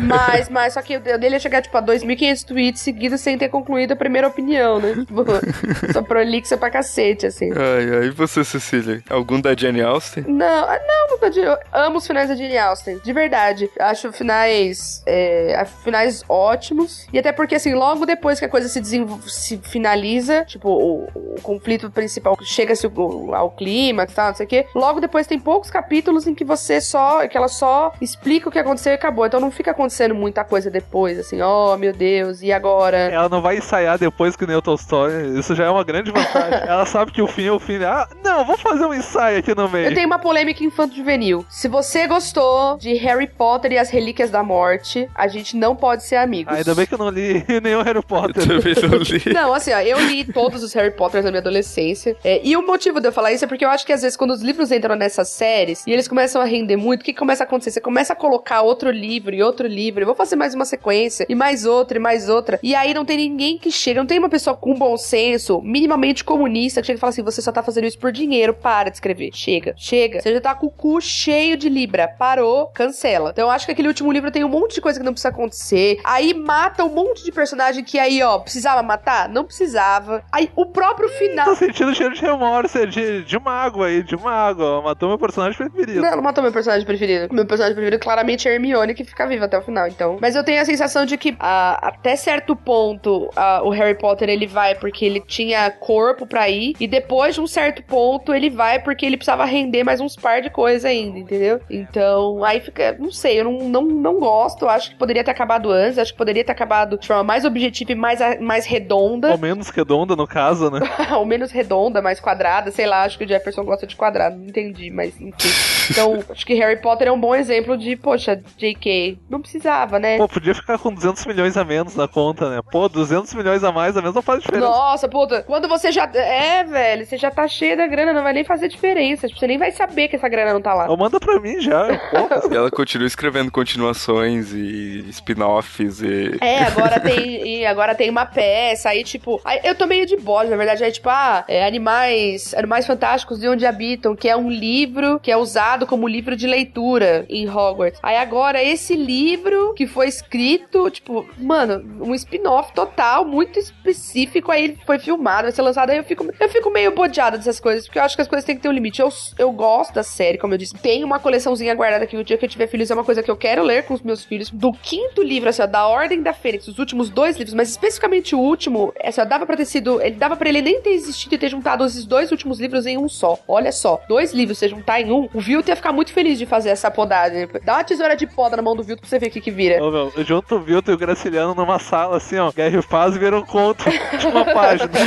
mais, 0.00 0.48
mais, 0.48 0.74
só 0.74 0.80
que 0.80 0.96
o 0.96 1.00
dele 1.00 1.34
ia 1.34 1.40
chegar, 1.40 1.60
tipo, 1.60 1.76
a 1.76 1.82
2.500 1.82 2.44
tweets 2.44 2.80
seguidos 2.80 3.20
sem 3.20 3.36
ter 3.36 3.48
concluído 3.48 3.90
a 3.90 3.96
primeira 3.96 4.28
opinião, 4.28 4.78
né? 4.78 4.94
Tipo, 4.94 5.24
só 5.92 6.02
prolixa 6.02 6.56
pra 6.56 6.70
cacete, 6.70 7.26
assim. 7.26 7.50
Ai, 7.50 7.98
ai, 7.98 8.06
e 8.06 8.10
você, 8.10 8.44
Cecília? 8.44 9.02
Algum 9.10 9.40
da 9.40 9.56
Jane 9.56 9.82
Austen? 9.82 10.22
Não, 10.28 10.46
ah, 10.46 10.78
não, 10.86 11.18
não, 11.18 11.28
eu 11.42 11.58
amo 11.72 11.98
os 11.98 12.06
finais 12.06 12.28
da 12.28 12.36
Jane 12.36 12.58
Austen, 12.58 13.00
de 13.02 13.12
verdade. 13.12 13.68
Acho 13.80 14.12
finais, 14.12 15.02
é, 15.04 15.66
finais 15.82 16.22
ótimos. 16.28 17.08
E 17.12 17.18
até 17.18 17.32
porque, 17.32 17.56
assim, 17.56 17.74
logo 17.74 18.06
depois 18.06 18.38
que 18.38 18.44
a 18.44 18.48
coisa 18.48 18.68
se, 18.68 18.80
se 19.26 19.58
finaliza, 19.58 20.44
tipo, 20.44 20.68
o, 20.68 21.08
o 21.12 21.40
conflito 21.42 21.90
principal 21.90 22.36
chega-se 22.52 22.86
ao, 22.86 23.54
e 23.62 24.06
tal, 24.14 24.28
não 24.28 24.34
sei 24.34 24.46
o 24.46 24.48
quê. 24.48 24.66
Logo 24.74 25.00
depois 25.00 25.26
tem 25.26 25.38
poucos 25.38 25.70
capítulos 25.70 26.26
em 26.26 26.34
que 26.34 26.44
você 26.44 26.80
só, 26.80 27.26
que 27.26 27.36
ela 27.36 27.48
só 27.48 27.92
explica 28.00 28.48
o 28.48 28.52
que 28.52 28.58
aconteceu 28.58 28.92
e 28.92 28.94
acabou. 28.94 29.26
Então 29.26 29.40
não 29.40 29.50
fica 29.50 29.70
acontecendo 29.70 30.14
muita 30.14 30.44
coisa 30.44 30.70
depois, 30.70 31.18
assim, 31.18 31.40
oh 31.40 31.76
meu 31.76 31.92
Deus, 31.92 32.42
e 32.42 32.52
agora? 32.52 32.96
Ela 32.96 33.28
não 33.28 33.40
vai 33.42 33.56
ensaiar 33.58 33.98
depois 33.98 34.36
que 34.36 34.46
nem 34.46 34.56
o 34.56 34.62
Tolstói. 34.62 35.38
Isso 35.38 35.54
já 35.54 35.64
é 35.64 35.70
uma 35.70 35.84
grande 35.84 36.10
vantagem. 36.10 36.60
Ela 36.68 36.86
sabe 36.86 37.12
que 37.12 37.22
o 37.22 37.26
fim 37.26 37.46
é 37.46 37.52
o 37.52 37.58
fim. 37.58 37.82
Ah, 37.82 38.08
não, 38.22 38.44
vou 38.44 38.56
fazer 38.56 38.84
um 38.84 38.94
ensaio 38.94 39.38
aqui 39.38 39.54
no 39.54 39.68
meio. 39.68 39.86
Eu 39.88 39.94
tenho 39.94 40.06
uma 40.06 40.18
polêmica 40.18 40.62
infanto-juvenil. 40.62 41.44
Se 41.48 41.68
você 41.68 42.06
gostou 42.06 42.76
de 42.78 42.94
Harry 42.94 43.26
Potter 43.26 43.72
e 43.72 43.78
as 43.78 43.90
Relíquias 43.90 44.30
da 44.30 44.42
Morte, 44.42 45.08
a 45.14 45.28
gente 45.28 45.56
não 45.56 45.74
pode 45.74 46.04
ser 46.04 46.16
amigos. 46.16 46.52
Ah, 46.52 46.56
Ainda 46.56 46.74
bem 46.74 46.86
que 46.86 46.94
eu 46.94 46.98
não 46.98 47.08
li 47.08 47.44
nenhum 47.62 47.82
Harry 47.82 48.02
Potter. 48.02 48.46
Também 48.46 48.74
não 48.82 48.98
li. 48.98 49.22
Não, 49.32 49.54
assim, 49.54 49.72
ó, 49.72 49.80
eu 49.80 49.98
li 50.00 50.24
todos 50.24 50.62
os 50.62 50.72
Harry 50.74 50.90
Potters 50.90 51.24
na 51.24 51.30
minha 51.30 51.40
adolescência. 51.40 52.16
É, 52.24 52.40
e 52.42 52.56
o 52.56 52.66
motivo 52.66 53.00
de 53.00 53.08
eu 53.08 53.12
falar 53.12 53.32
isso 53.32 53.44
é 53.44 53.48
porque 53.48 53.64
eu 53.64 53.70
acho 53.70 53.86
que 53.86 53.92
às 53.92 54.02
vezes 54.02 54.16
quando 54.16 54.32
os 54.32 54.42
livros 54.42 54.70
entram 54.70 54.96
nessas 54.96 55.28
séries 55.28 55.84
e 55.86 55.92
eles 55.92 56.08
começam 56.08 56.40
a 56.40 56.44
render 56.44 56.76
muito, 56.76 57.02
o 57.02 57.04
que 57.04 57.12
começa 57.12 57.44
a 57.44 57.46
acontecer? 57.46 57.70
Você 57.70 57.80
começa 57.80 58.12
a 58.12 58.16
colocar 58.16 58.62
outro 58.62 58.90
livro 58.90 59.34
e 59.34 59.42
outro 59.42 59.66
livro, 59.66 60.02
e 60.02 60.04
vou 60.04 60.14
fazer 60.14 60.36
mais 60.36 60.54
uma 60.54 60.64
sequência, 60.64 61.26
e 61.28 61.34
mais 61.34 61.64
outra, 61.64 61.98
e 61.98 62.00
mais 62.00 62.28
outra. 62.28 62.58
E 62.62 62.74
aí 62.74 62.94
não 62.94 63.04
tem 63.04 63.16
ninguém 63.16 63.58
que 63.58 63.70
chega, 63.70 64.00
não 64.00 64.06
tem 64.06 64.18
uma 64.18 64.28
pessoa 64.28 64.56
com 64.56 64.74
bom 64.74 64.96
senso, 64.96 65.60
minimamente 65.62 66.24
comunista, 66.24 66.80
que 66.80 66.86
chega 66.86 66.98
e 66.98 67.00
fala 67.00 67.10
assim: 67.10 67.22
você 67.22 67.40
só 67.40 67.52
tá 67.52 67.62
fazendo 67.62 67.86
isso 67.86 67.98
por 67.98 68.12
dinheiro, 68.12 68.54
para 68.54 68.90
de 68.90 68.96
escrever. 68.96 69.30
Chega, 69.32 69.74
chega. 69.76 70.20
Você 70.20 70.32
já 70.32 70.40
tá 70.40 70.54
com 70.54 70.66
o 70.66 70.70
cu 70.70 71.00
cheio 71.00 71.56
de 71.56 71.68
Libra. 71.68 72.08
Parou, 72.08 72.66
cancela. 72.68 73.30
Então 73.30 73.46
eu 73.46 73.50
acho 73.50 73.66
que 73.66 73.72
aquele 73.72 73.88
último 73.88 74.12
livro 74.12 74.30
tem 74.30 74.44
um 74.44 74.48
monte 74.48 74.74
de 74.74 74.80
coisa 74.80 74.98
que 74.98 75.04
não 75.04 75.12
precisa 75.12 75.30
acontecer. 75.30 76.00
Aí 76.04 76.34
mata 76.34 76.84
um 76.84 76.88
monte 76.88 77.24
de 77.24 77.32
personagem 77.32 77.84
que 77.84 77.98
aí, 77.98 78.22
ó, 78.22 78.38
precisava 78.38 78.82
matar? 78.82 79.28
Não 79.28 79.44
precisava. 79.44 80.24
Aí 80.30 80.50
o 80.56 80.66
próprio 80.66 81.08
final. 81.10 81.46
Tô 81.46 81.56
sentindo 81.56 81.94
cheiro 81.94 82.14
de 82.14 82.20
remorso, 82.32 82.78
é 82.78 82.86
de, 82.86 83.24
de 83.24 83.38
mago 83.38 83.82
aí, 83.82 84.02
de 84.02 84.16
mago. 84.16 84.62
ó. 84.62 84.82
Matou 84.82 85.08
meu 85.08 85.18
personagem 85.18 85.56
preferido. 85.56 86.00
Não, 86.00 86.16
não 86.16 86.22
matou 86.22 86.42
meu 86.42 86.52
personagem 86.52 86.86
preferido. 86.86 87.32
Meu 87.32 87.46
personagem 87.46 87.74
preferido 87.74 88.02
claramente 88.02 88.48
é 88.48 88.52
Hermione, 88.52 88.94
que 88.94 89.04
fica 89.04 89.26
viva 89.26 89.44
até 89.44 89.58
o 89.58 89.62
final, 89.62 89.86
então. 89.86 90.18
Mas 90.20 90.34
eu 90.34 90.44
tenho 90.44 90.60
a 90.60 90.64
sensação 90.64 91.04
de 91.04 91.16
que 91.16 91.36
ah, 91.38 91.78
até 91.82 92.16
certo 92.16 92.54
ponto 92.56 93.30
ah, 93.36 93.62
o 93.64 93.70
Harry 93.70 93.96
Potter 93.96 94.28
ele 94.28 94.46
vai 94.46 94.74
porque 94.74 95.04
ele 95.04 95.20
tinha 95.20 95.70
corpo 95.70 96.26
pra 96.26 96.48
ir, 96.48 96.74
e 96.78 96.86
depois 96.86 97.34
de 97.34 97.40
um 97.40 97.46
certo 97.46 97.82
ponto 97.82 98.34
ele 98.34 98.50
vai 98.50 98.78
porque 98.80 99.06
ele 99.06 99.16
precisava 99.16 99.44
render 99.44 99.84
mais 99.84 100.00
uns 100.00 100.16
par 100.16 100.40
de 100.40 100.50
coisas 100.50 100.84
ainda, 100.84 101.18
entendeu? 101.18 101.60
Então, 101.70 102.44
aí 102.44 102.60
fica, 102.60 102.96
não 102.98 103.10
sei, 103.10 103.40
eu 103.40 103.44
não, 103.44 103.58
não, 103.68 103.82
não 103.82 104.18
gosto, 104.18 104.68
acho 104.68 104.90
que 104.90 104.96
poderia 104.96 105.24
ter 105.24 105.30
acabado 105.30 105.70
antes, 105.70 105.98
acho 105.98 106.12
que 106.12 106.18
poderia 106.18 106.44
ter 106.44 106.52
acabado 106.52 106.98
de 106.98 107.06
forma 107.06 107.24
mais 107.24 107.44
objetiva 107.44 107.92
e 107.92 107.94
mais, 107.94 108.20
mais 108.40 108.66
redonda. 108.66 109.30
Ou 109.30 109.38
menos 109.38 109.68
redonda, 109.70 110.16
no 110.16 110.26
caso, 110.26 110.70
né? 110.70 110.80
ou 111.16 111.24
menos 111.24 111.50
redonda, 111.50 112.00
mais 112.02 112.20
quadrada, 112.22 112.70
sei 112.70 112.86
lá, 112.86 113.02
acho 113.02 113.18
que 113.18 113.24
o 113.24 113.28
Jefferson 113.28 113.64
gosta 113.64 113.86
de 113.86 113.96
quadrado, 113.96 114.36
não 114.36 114.46
entendi, 114.46 114.90
mas 114.90 115.20
enfim. 115.20 115.48
Então, 115.90 116.22
acho 116.30 116.46
que 116.46 116.54
Harry 116.54 116.80
Potter 116.80 117.08
é 117.08 117.12
um 117.12 117.20
bom 117.20 117.34
exemplo 117.34 117.76
de, 117.76 117.96
poxa, 117.96 118.40
JK, 118.56 119.18
não 119.28 119.40
precisava, 119.40 119.98
né? 119.98 120.16
Pô, 120.16 120.28
podia 120.28 120.54
ficar 120.54 120.78
com 120.78 120.92
200 120.92 121.26
milhões 121.26 121.56
a 121.56 121.64
menos 121.64 121.96
na 121.96 122.08
conta, 122.08 122.48
né? 122.48 122.60
Pô, 122.70 122.88
200 122.88 123.34
milhões 123.34 123.64
a 123.64 123.72
mais, 123.72 123.96
a 123.96 124.02
mesma 124.02 124.22
faz 124.22 124.40
diferença. 124.40 124.66
Nossa, 124.66 125.08
puta, 125.08 125.42
quando 125.42 125.68
você 125.68 125.90
já. 125.90 126.04
É, 126.14 126.64
velho, 126.64 127.04
você 127.04 127.16
já 127.16 127.30
tá 127.30 127.46
cheio 127.48 127.76
da 127.76 127.86
grana, 127.86 128.12
não 128.12 128.22
vai 128.22 128.32
nem 128.32 128.44
fazer 128.44 128.68
diferença. 128.68 129.26
Tipo, 129.26 129.40
você 129.40 129.46
nem 129.46 129.58
vai 129.58 129.72
saber 129.72 130.08
que 130.08 130.16
essa 130.16 130.28
grana 130.28 130.52
não 130.52 130.62
tá 130.62 130.74
lá. 130.74 130.88
Ou 130.88 130.96
manda 130.96 131.18
pra 131.18 131.40
mim 131.40 131.60
já, 131.60 131.98
porra. 132.10 132.42
E 132.52 132.56
ela 132.56 132.70
continua 132.70 133.06
escrevendo 133.06 133.50
continuações 133.50 134.52
e 134.52 135.04
spin-offs 135.08 136.02
e. 136.02 136.36
É, 136.40 136.64
agora 136.64 137.00
tem, 137.00 137.46
e 137.46 137.66
agora 137.66 137.94
tem 137.94 138.10
uma 138.10 138.26
peça, 138.26 138.90
aí 138.90 139.02
tipo, 139.02 139.40
aí 139.44 139.60
eu 139.64 139.74
tô 139.74 139.86
meio 139.86 140.06
de 140.06 140.16
bode, 140.16 140.50
na 140.50 140.56
verdade, 140.56 140.84
aí 140.84 140.92
tipo, 140.92 141.08
ah, 141.08 141.44
é, 141.48 141.64
animais, 141.66 142.11
animais 142.56 142.86
fantásticos 142.86 143.38
de 143.38 143.48
onde 143.48 143.66
habitam, 143.66 144.16
que 144.16 144.28
é 144.28 144.36
um 144.36 144.50
livro 144.50 145.20
que 145.20 145.30
é 145.30 145.36
usado 145.36 145.86
como 145.86 146.08
livro 146.08 146.36
de 146.36 146.46
leitura 146.46 147.26
em 147.28 147.48
Hogwarts. 147.48 148.00
Aí 148.02 148.16
agora 148.16 148.62
esse 148.62 148.94
livro 148.94 149.74
que 149.74 149.86
foi 149.86 150.08
escrito, 150.08 150.90
tipo, 150.90 151.26
mano, 151.38 151.84
um 152.00 152.14
spin-off 152.14 152.72
total, 152.72 153.24
muito 153.24 153.58
específico, 153.58 154.50
aí 154.50 154.64
ele 154.64 154.78
foi 154.86 154.98
filmado, 154.98 155.42
vai 155.42 155.52
ser 155.52 155.62
lançado, 155.62 155.90
aí 155.90 155.98
eu 155.98 156.04
fico, 156.04 156.26
eu 156.38 156.48
fico 156.48 156.70
meio 156.70 156.92
bodeada 156.92 157.36
dessas 157.36 157.60
coisas, 157.60 157.86
porque 157.86 157.98
eu 157.98 158.02
acho 158.02 158.16
que 158.16 158.22
as 158.22 158.28
coisas 158.28 158.44
têm 158.44 158.56
que 158.56 158.62
ter 158.62 158.68
um 158.68 158.72
limite. 158.72 159.00
Eu, 159.00 159.08
eu 159.38 159.50
gosto 159.52 159.94
da 159.94 160.02
série, 160.02 160.38
como 160.38 160.54
eu 160.54 160.58
disse. 160.58 160.74
Tem 160.74 161.04
uma 161.04 161.18
coleçãozinha 161.18 161.74
guardada 161.74 162.06
que 162.06 162.16
o 162.16 162.24
dia 162.24 162.36
que 162.36 162.44
eu 162.44 162.48
tiver 162.48 162.66
filhos 162.66 162.90
é 162.90 162.94
uma 162.94 163.04
coisa 163.04 163.22
que 163.22 163.30
eu 163.30 163.36
quero 163.36 163.62
ler 163.62 163.84
com 163.84 163.94
os 163.94 164.02
meus 164.02 164.24
filhos. 164.24 164.50
Do 164.50 164.72
quinto 164.72 165.22
livro, 165.22 165.48
assim, 165.48 165.62
ó, 165.62 165.66
da 165.66 165.86
Ordem 165.86 166.22
da 166.22 166.32
Fênix, 166.32 166.68
os 166.68 166.78
últimos 166.78 167.10
dois 167.10 167.36
livros, 167.36 167.54
mas 167.54 167.70
especificamente 167.70 168.34
o 168.34 168.38
último, 168.38 168.92
assim, 169.02 169.20
ó, 169.20 169.24
dava 169.24 169.46
pra 169.46 169.56
ter 169.56 169.64
sido. 169.64 170.00
Ele 170.00 170.16
dava 170.16 170.36
pra 170.36 170.48
ele 170.48 170.62
nem 170.62 170.80
ter 170.80 170.90
existido 170.90 171.34
e 171.34 171.38
ter 171.38 171.48
juntado 171.48 171.84
esses 172.02 172.06
dois 172.06 172.30
últimos 172.30 172.58
livros 172.60 172.86
em 172.86 172.98
um 172.98 173.08
só. 173.08 173.38
Olha 173.46 173.72
só, 173.72 174.00
dois 174.08 174.32
livros 174.32 174.58
você 174.58 174.68
juntar 174.68 175.00
em 175.00 175.10
um, 175.10 175.28
o 175.32 175.40
Vilto 175.40 175.68
ia 175.70 175.76
ficar 175.76 175.92
muito 175.92 176.12
feliz 176.12 176.38
de 176.38 176.46
fazer 176.46 176.70
essa 176.70 176.90
podagem. 176.90 177.48
Dá 177.64 177.74
uma 177.74 177.84
tesoura 177.84 178.16
de 178.16 178.26
poda 178.26 178.56
na 178.56 178.62
mão 178.62 178.74
do 178.76 178.82
Vilto 178.82 179.00
pra 179.02 179.08
você 179.08 179.18
ver 179.18 179.28
o 179.28 179.30
que 179.30 179.40
que 179.40 179.50
vira. 179.50 179.82
Ô, 179.82 179.90
meu, 179.90 180.12
eu 180.16 180.24
junto 180.24 180.56
o 180.56 180.60
Vilto 180.60 180.90
e 180.90 180.94
o 180.94 180.98
Graciliano 180.98 181.54
numa 181.54 181.78
sala, 181.78 182.16
assim, 182.16 182.38
ó. 182.38 182.50
Guerra 182.52 182.78
e 182.78 182.82
Paz 182.82 183.16
viram 183.16 183.38
um 183.38 183.42
conto 183.46 183.84
de 184.18 184.26
uma 184.26 184.44
página. 184.44 184.90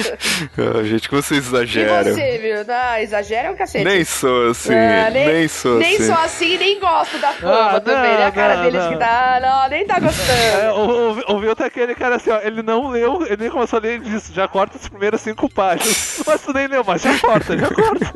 Ah, 0.58 0.84
gente, 0.84 1.08
que 1.10 1.16
vocês 1.16 1.46
E 1.46 1.48
exageram. 1.48 2.14
você, 2.14 2.38
viu? 2.38 2.56
Ah, 2.74 3.02
exagera 3.02 3.52
o 3.52 3.56
cacete. 3.58 3.84
Nem 3.86 4.04
sou 4.04 4.50
assim, 4.52 4.74
Ah, 4.74 5.10
nem, 5.10 5.48
sou 5.48 5.78
nem 5.78 5.96
assim. 5.96 6.06
sou 6.06 6.16
assim, 6.16 6.58
nem 6.58 6.80
gosto 6.80 7.18
da 7.20 7.32
fama 7.34 7.72
Ah, 7.78 7.80
também. 7.80 8.12
não, 8.12 8.18
né? 8.20 8.26
A 8.26 8.32
cara 8.32 8.56
não, 8.58 8.64
deles 8.64 8.84
não. 8.84 8.92
que 8.94 8.98
tá. 8.98 9.40
Não, 9.42 9.70
nem 9.70 9.86
tá 9.86 10.00
gostando. 10.00 10.32
É, 10.62 10.72
o, 10.72 11.34
o, 11.34 11.36
o 11.36 11.40
Vilto 11.40 11.64
é 11.64 11.66
aquele 11.68 11.96
cara 11.96 12.16
assim, 12.16 12.30
ó. 12.32 12.40
Ele 12.42 12.62
não 12.62 12.90
leu, 12.90 13.24
ele 13.26 13.38
nem 13.38 13.50
começou 13.50 13.78
a 13.78 13.82
ler, 13.82 13.96
ele 13.96 14.06
disse, 14.10 14.34
já 14.34 14.48
corta 14.48 14.78
as 14.78 14.88
primeiras 14.88 15.22
cinco 15.22 15.50
páginas. 15.50 16.22
Mas 16.26 16.42
tu 16.42 16.54
nem 16.54 16.68
leu, 16.68 16.84
mas 16.86 17.02
já 17.02 17.18
corta, 17.20 17.58
já 17.58 17.68
corta. 17.70 18.14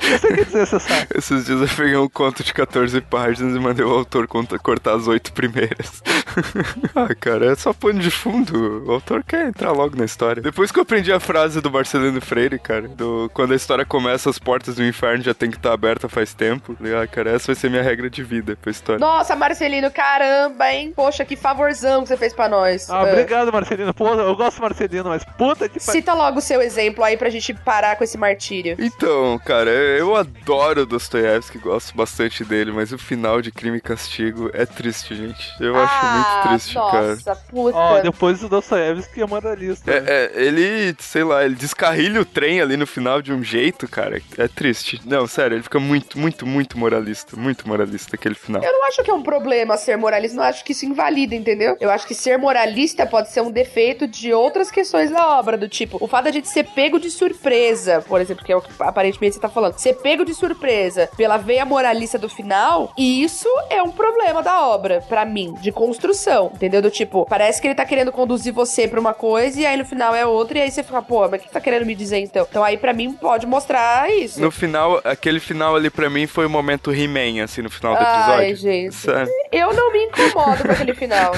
Isso 0.00 0.26
quer 0.28 0.44
dizer, 0.44 0.66
você 0.66 0.80
sabe. 0.80 1.06
Esses 1.14 1.46
dias 1.46 1.60
eu 1.60 1.68
peguei 1.76 1.96
um 1.96 2.08
conto 2.08 2.42
de 2.44 2.52
14 2.52 3.00
páginas 3.00 3.56
e 3.56 3.58
mandei 3.58 3.84
o 3.84 3.90
autor 3.90 4.26
cortar 4.28 4.94
as 4.94 5.06
oito 5.08 5.32
primeiras. 5.32 6.02
ah, 6.94 7.14
cara, 7.18 7.52
é 7.52 7.54
só 7.54 7.72
pano 7.72 7.98
de 7.98 8.10
fundo. 8.10 8.84
O 8.86 8.92
autor 8.92 9.24
quer 9.24 9.48
entrar 9.48 9.72
logo 9.72 9.96
na 9.96 10.04
história. 10.04 10.42
Depois 10.42 10.70
que 10.70 10.78
eu 10.78 10.82
aprendi 10.82 11.12
a 11.12 11.18
frase 11.18 11.60
do 11.60 11.70
Marcelino 11.70 12.20
Freire, 12.20 12.58
cara, 12.58 12.86
do 12.88 13.30
quando 13.34 13.52
a 13.52 13.56
história 13.56 13.84
começa, 13.84 14.30
as 14.30 14.38
portas 14.38 14.76
do 14.76 14.84
inferno 14.84 15.22
já 15.24 15.34
tem 15.34 15.50
que 15.50 15.56
estar 15.56 15.72
aberta 15.72 16.08
faz 16.08 16.32
tempo. 16.34 16.76
Ah, 16.80 17.06
cara, 17.06 17.30
essa 17.30 17.46
vai 17.46 17.54
ser 17.56 17.70
minha 17.70 17.82
regra 17.82 18.08
de 18.08 18.22
vida 18.22 18.56
pra 18.60 18.70
história. 18.70 18.98
Nossa, 19.00 19.34
Marcelino, 19.34 19.90
caramba, 19.90 20.70
hein? 20.70 20.92
Poxa, 20.94 21.24
que 21.24 21.36
favorzão 21.36 22.02
que 22.02 22.08
você 22.08 22.16
fez 22.16 22.32
pra 22.32 22.48
nós. 22.48 22.88
Ah, 22.90 23.00
Ah. 23.00 23.02
obrigado, 23.10 23.52
Marcelino. 23.52 23.92
Pô, 23.94 24.08
eu 24.14 24.36
gosto 24.36 24.56
do 24.58 24.62
Marcelino, 24.62 25.08
mas 25.08 25.24
puta 25.24 25.68
que 25.68 25.80
pariu. 25.80 25.92
Cita 25.92 26.14
logo 26.14 26.38
o 26.38 26.42
seu 26.42 26.60
exemplo 26.62 27.02
aí 27.02 27.16
pra 27.16 27.30
gente 27.30 27.52
parar 27.54 27.95
com 27.96 28.04
esse 28.04 28.18
martírio. 28.18 28.76
Então, 28.78 29.38
cara, 29.44 29.70
eu 29.70 30.14
adoro 30.14 30.86
Dostoiévski, 30.86 31.58
gosto 31.58 31.96
bastante 31.96 32.44
dele, 32.44 32.72
mas 32.72 32.92
o 32.92 32.98
final 32.98 33.42
de 33.42 33.50
Crime 33.50 33.78
e 33.78 33.80
Castigo 33.80 34.50
é 34.52 34.64
triste, 34.66 35.14
gente. 35.14 35.52
Eu 35.60 35.76
acho 35.76 35.94
ah, 35.94 36.12
muito 36.14 36.48
triste, 36.48 36.74
cara. 36.74 37.08
nossa, 37.08 37.36
puta. 37.48 37.76
Ó, 37.76 38.00
depois 38.00 38.40
do 38.40 38.48
Dostoiévski 38.48 39.22
é 39.22 39.26
moralista. 39.26 39.90
né? 39.90 40.04
É, 40.06 40.32
é, 40.34 40.44
ele, 40.44 40.94
sei 40.98 41.24
lá, 41.24 41.44
ele 41.44 41.54
descarrilha 41.54 42.20
o 42.20 42.24
trem 42.24 42.60
ali 42.60 42.76
no 42.76 42.86
final 42.86 43.20
de 43.20 43.32
um 43.32 43.42
jeito, 43.42 43.88
cara. 43.88 44.20
É 44.38 44.48
triste. 44.48 45.00
Não, 45.04 45.26
sério, 45.26 45.56
ele 45.56 45.62
fica 45.62 45.80
muito, 45.80 46.18
muito, 46.18 46.46
muito 46.46 46.78
moralista. 46.78 47.36
Muito 47.36 47.68
moralista 47.68 48.16
aquele 48.16 48.34
final. 48.34 48.62
Eu 48.62 48.72
não 48.72 48.86
acho 48.86 49.02
que 49.02 49.10
é 49.10 49.14
um 49.14 49.22
problema 49.22 49.76
ser 49.76 49.96
moralista, 49.96 50.36
não 50.36 50.44
acho 50.44 50.64
que 50.64 50.72
isso 50.72 50.86
invalida, 50.86 51.34
entendeu? 51.34 51.76
Eu 51.80 51.90
acho 51.90 52.06
que 52.06 52.14
ser 52.14 52.38
moralista 52.38 53.06
pode 53.06 53.30
ser 53.30 53.40
um 53.40 53.50
defeito 53.50 54.06
de 54.06 54.32
outras 54.32 54.70
questões 54.70 55.10
da 55.10 55.38
obra, 55.38 55.56
do 55.56 55.68
tipo, 55.68 55.98
o 56.00 56.06
fato 56.06 56.24
da 56.24 56.30
gente 56.30 56.48
ser 56.48 56.64
pego 56.64 56.98
de 56.98 57.10
surpresa, 57.10 57.85
por 58.08 58.20
exemplo, 58.20 58.44
que 58.44 58.52
é 58.52 58.56
o 58.56 58.60
que 58.60 58.70
aparentemente 58.80 59.34
você 59.34 59.40
tá 59.40 59.48
falando, 59.48 59.78
ser 59.78 59.94
pego 59.94 60.24
de 60.24 60.34
surpresa 60.34 61.08
pela 61.16 61.36
veia 61.36 61.64
moralista 61.64 62.18
do 62.18 62.28
final, 62.28 62.92
e 62.96 63.22
isso 63.22 63.48
é 63.70 63.82
um 63.82 63.90
problema 63.90 64.42
da 64.42 64.66
obra, 64.66 65.02
pra 65.08 65.24
mim, 65.24 65.54
de 65.60 65.72
construção, 65.72 66.50
entendeu? 66.54 66.82
Do 66.82 66.90
tipo, 66.90 67.26
parece 67.26 67.60
que 67.60 67.66
ele 67.68 67.74
tá 67.74 67.84
querendo 67.84 68.12
conduzir 68.12 68.52
você 68.52 68.86
pra 68.86 69.00
uma 69.00 69.14
coisa 69.14 69.60
e 69.60 69.66
aí 69.66 69.76
no 69.76 69.84
final 69.84 70.14
é 70.14 70.26
outra, 70.26 70.58
e 70.58 70.62
aí 70.62 70.70
você 70.70 70.82
fica, 70.82 71.00
pô, 71.02 71.28
mas 71.28 71.40
o 71.40 71.44
que 71.44 71.50
tá 71.50 71.60
querendo 71.60 71.86
me 71.86 71.94
dizer 71.94 72.18
então? 72.18 72.46
Então 72.48 72.62
aí 72.62 72.76
pra 72.76 72.92
mim 72.92 73.12
pode 73.12 73.46
mostrar 73.46 74.10
isso. 74.10 74.40
No 74.40 74.50
final, 74.50 75.00
aquele 75.04 75.40
final 75.40 75.76
ali 75.76 75.90
pra 75.90 76.08
mim 76.10 76.26
foi 76.26 76.46
o 76.46 76.50
momento 76.50 76.92
He-Man, 76.92 77.42
assim, 77.42 77.62
no 77.62 77.70
final 77.70 77.94
do 77.94 78.02
Ai, 78.02 78.50
episódio. 78.50 78.56
gente. 78.56 78.94
Sério. 78.94 79.32
Eu 79.52 79.72
não 79.72 79.92
me 79.92 80.04
incomodo 80.04 80.64
com 80.64 80.72
aquele 80.72 80.94
final. 80.94 81.32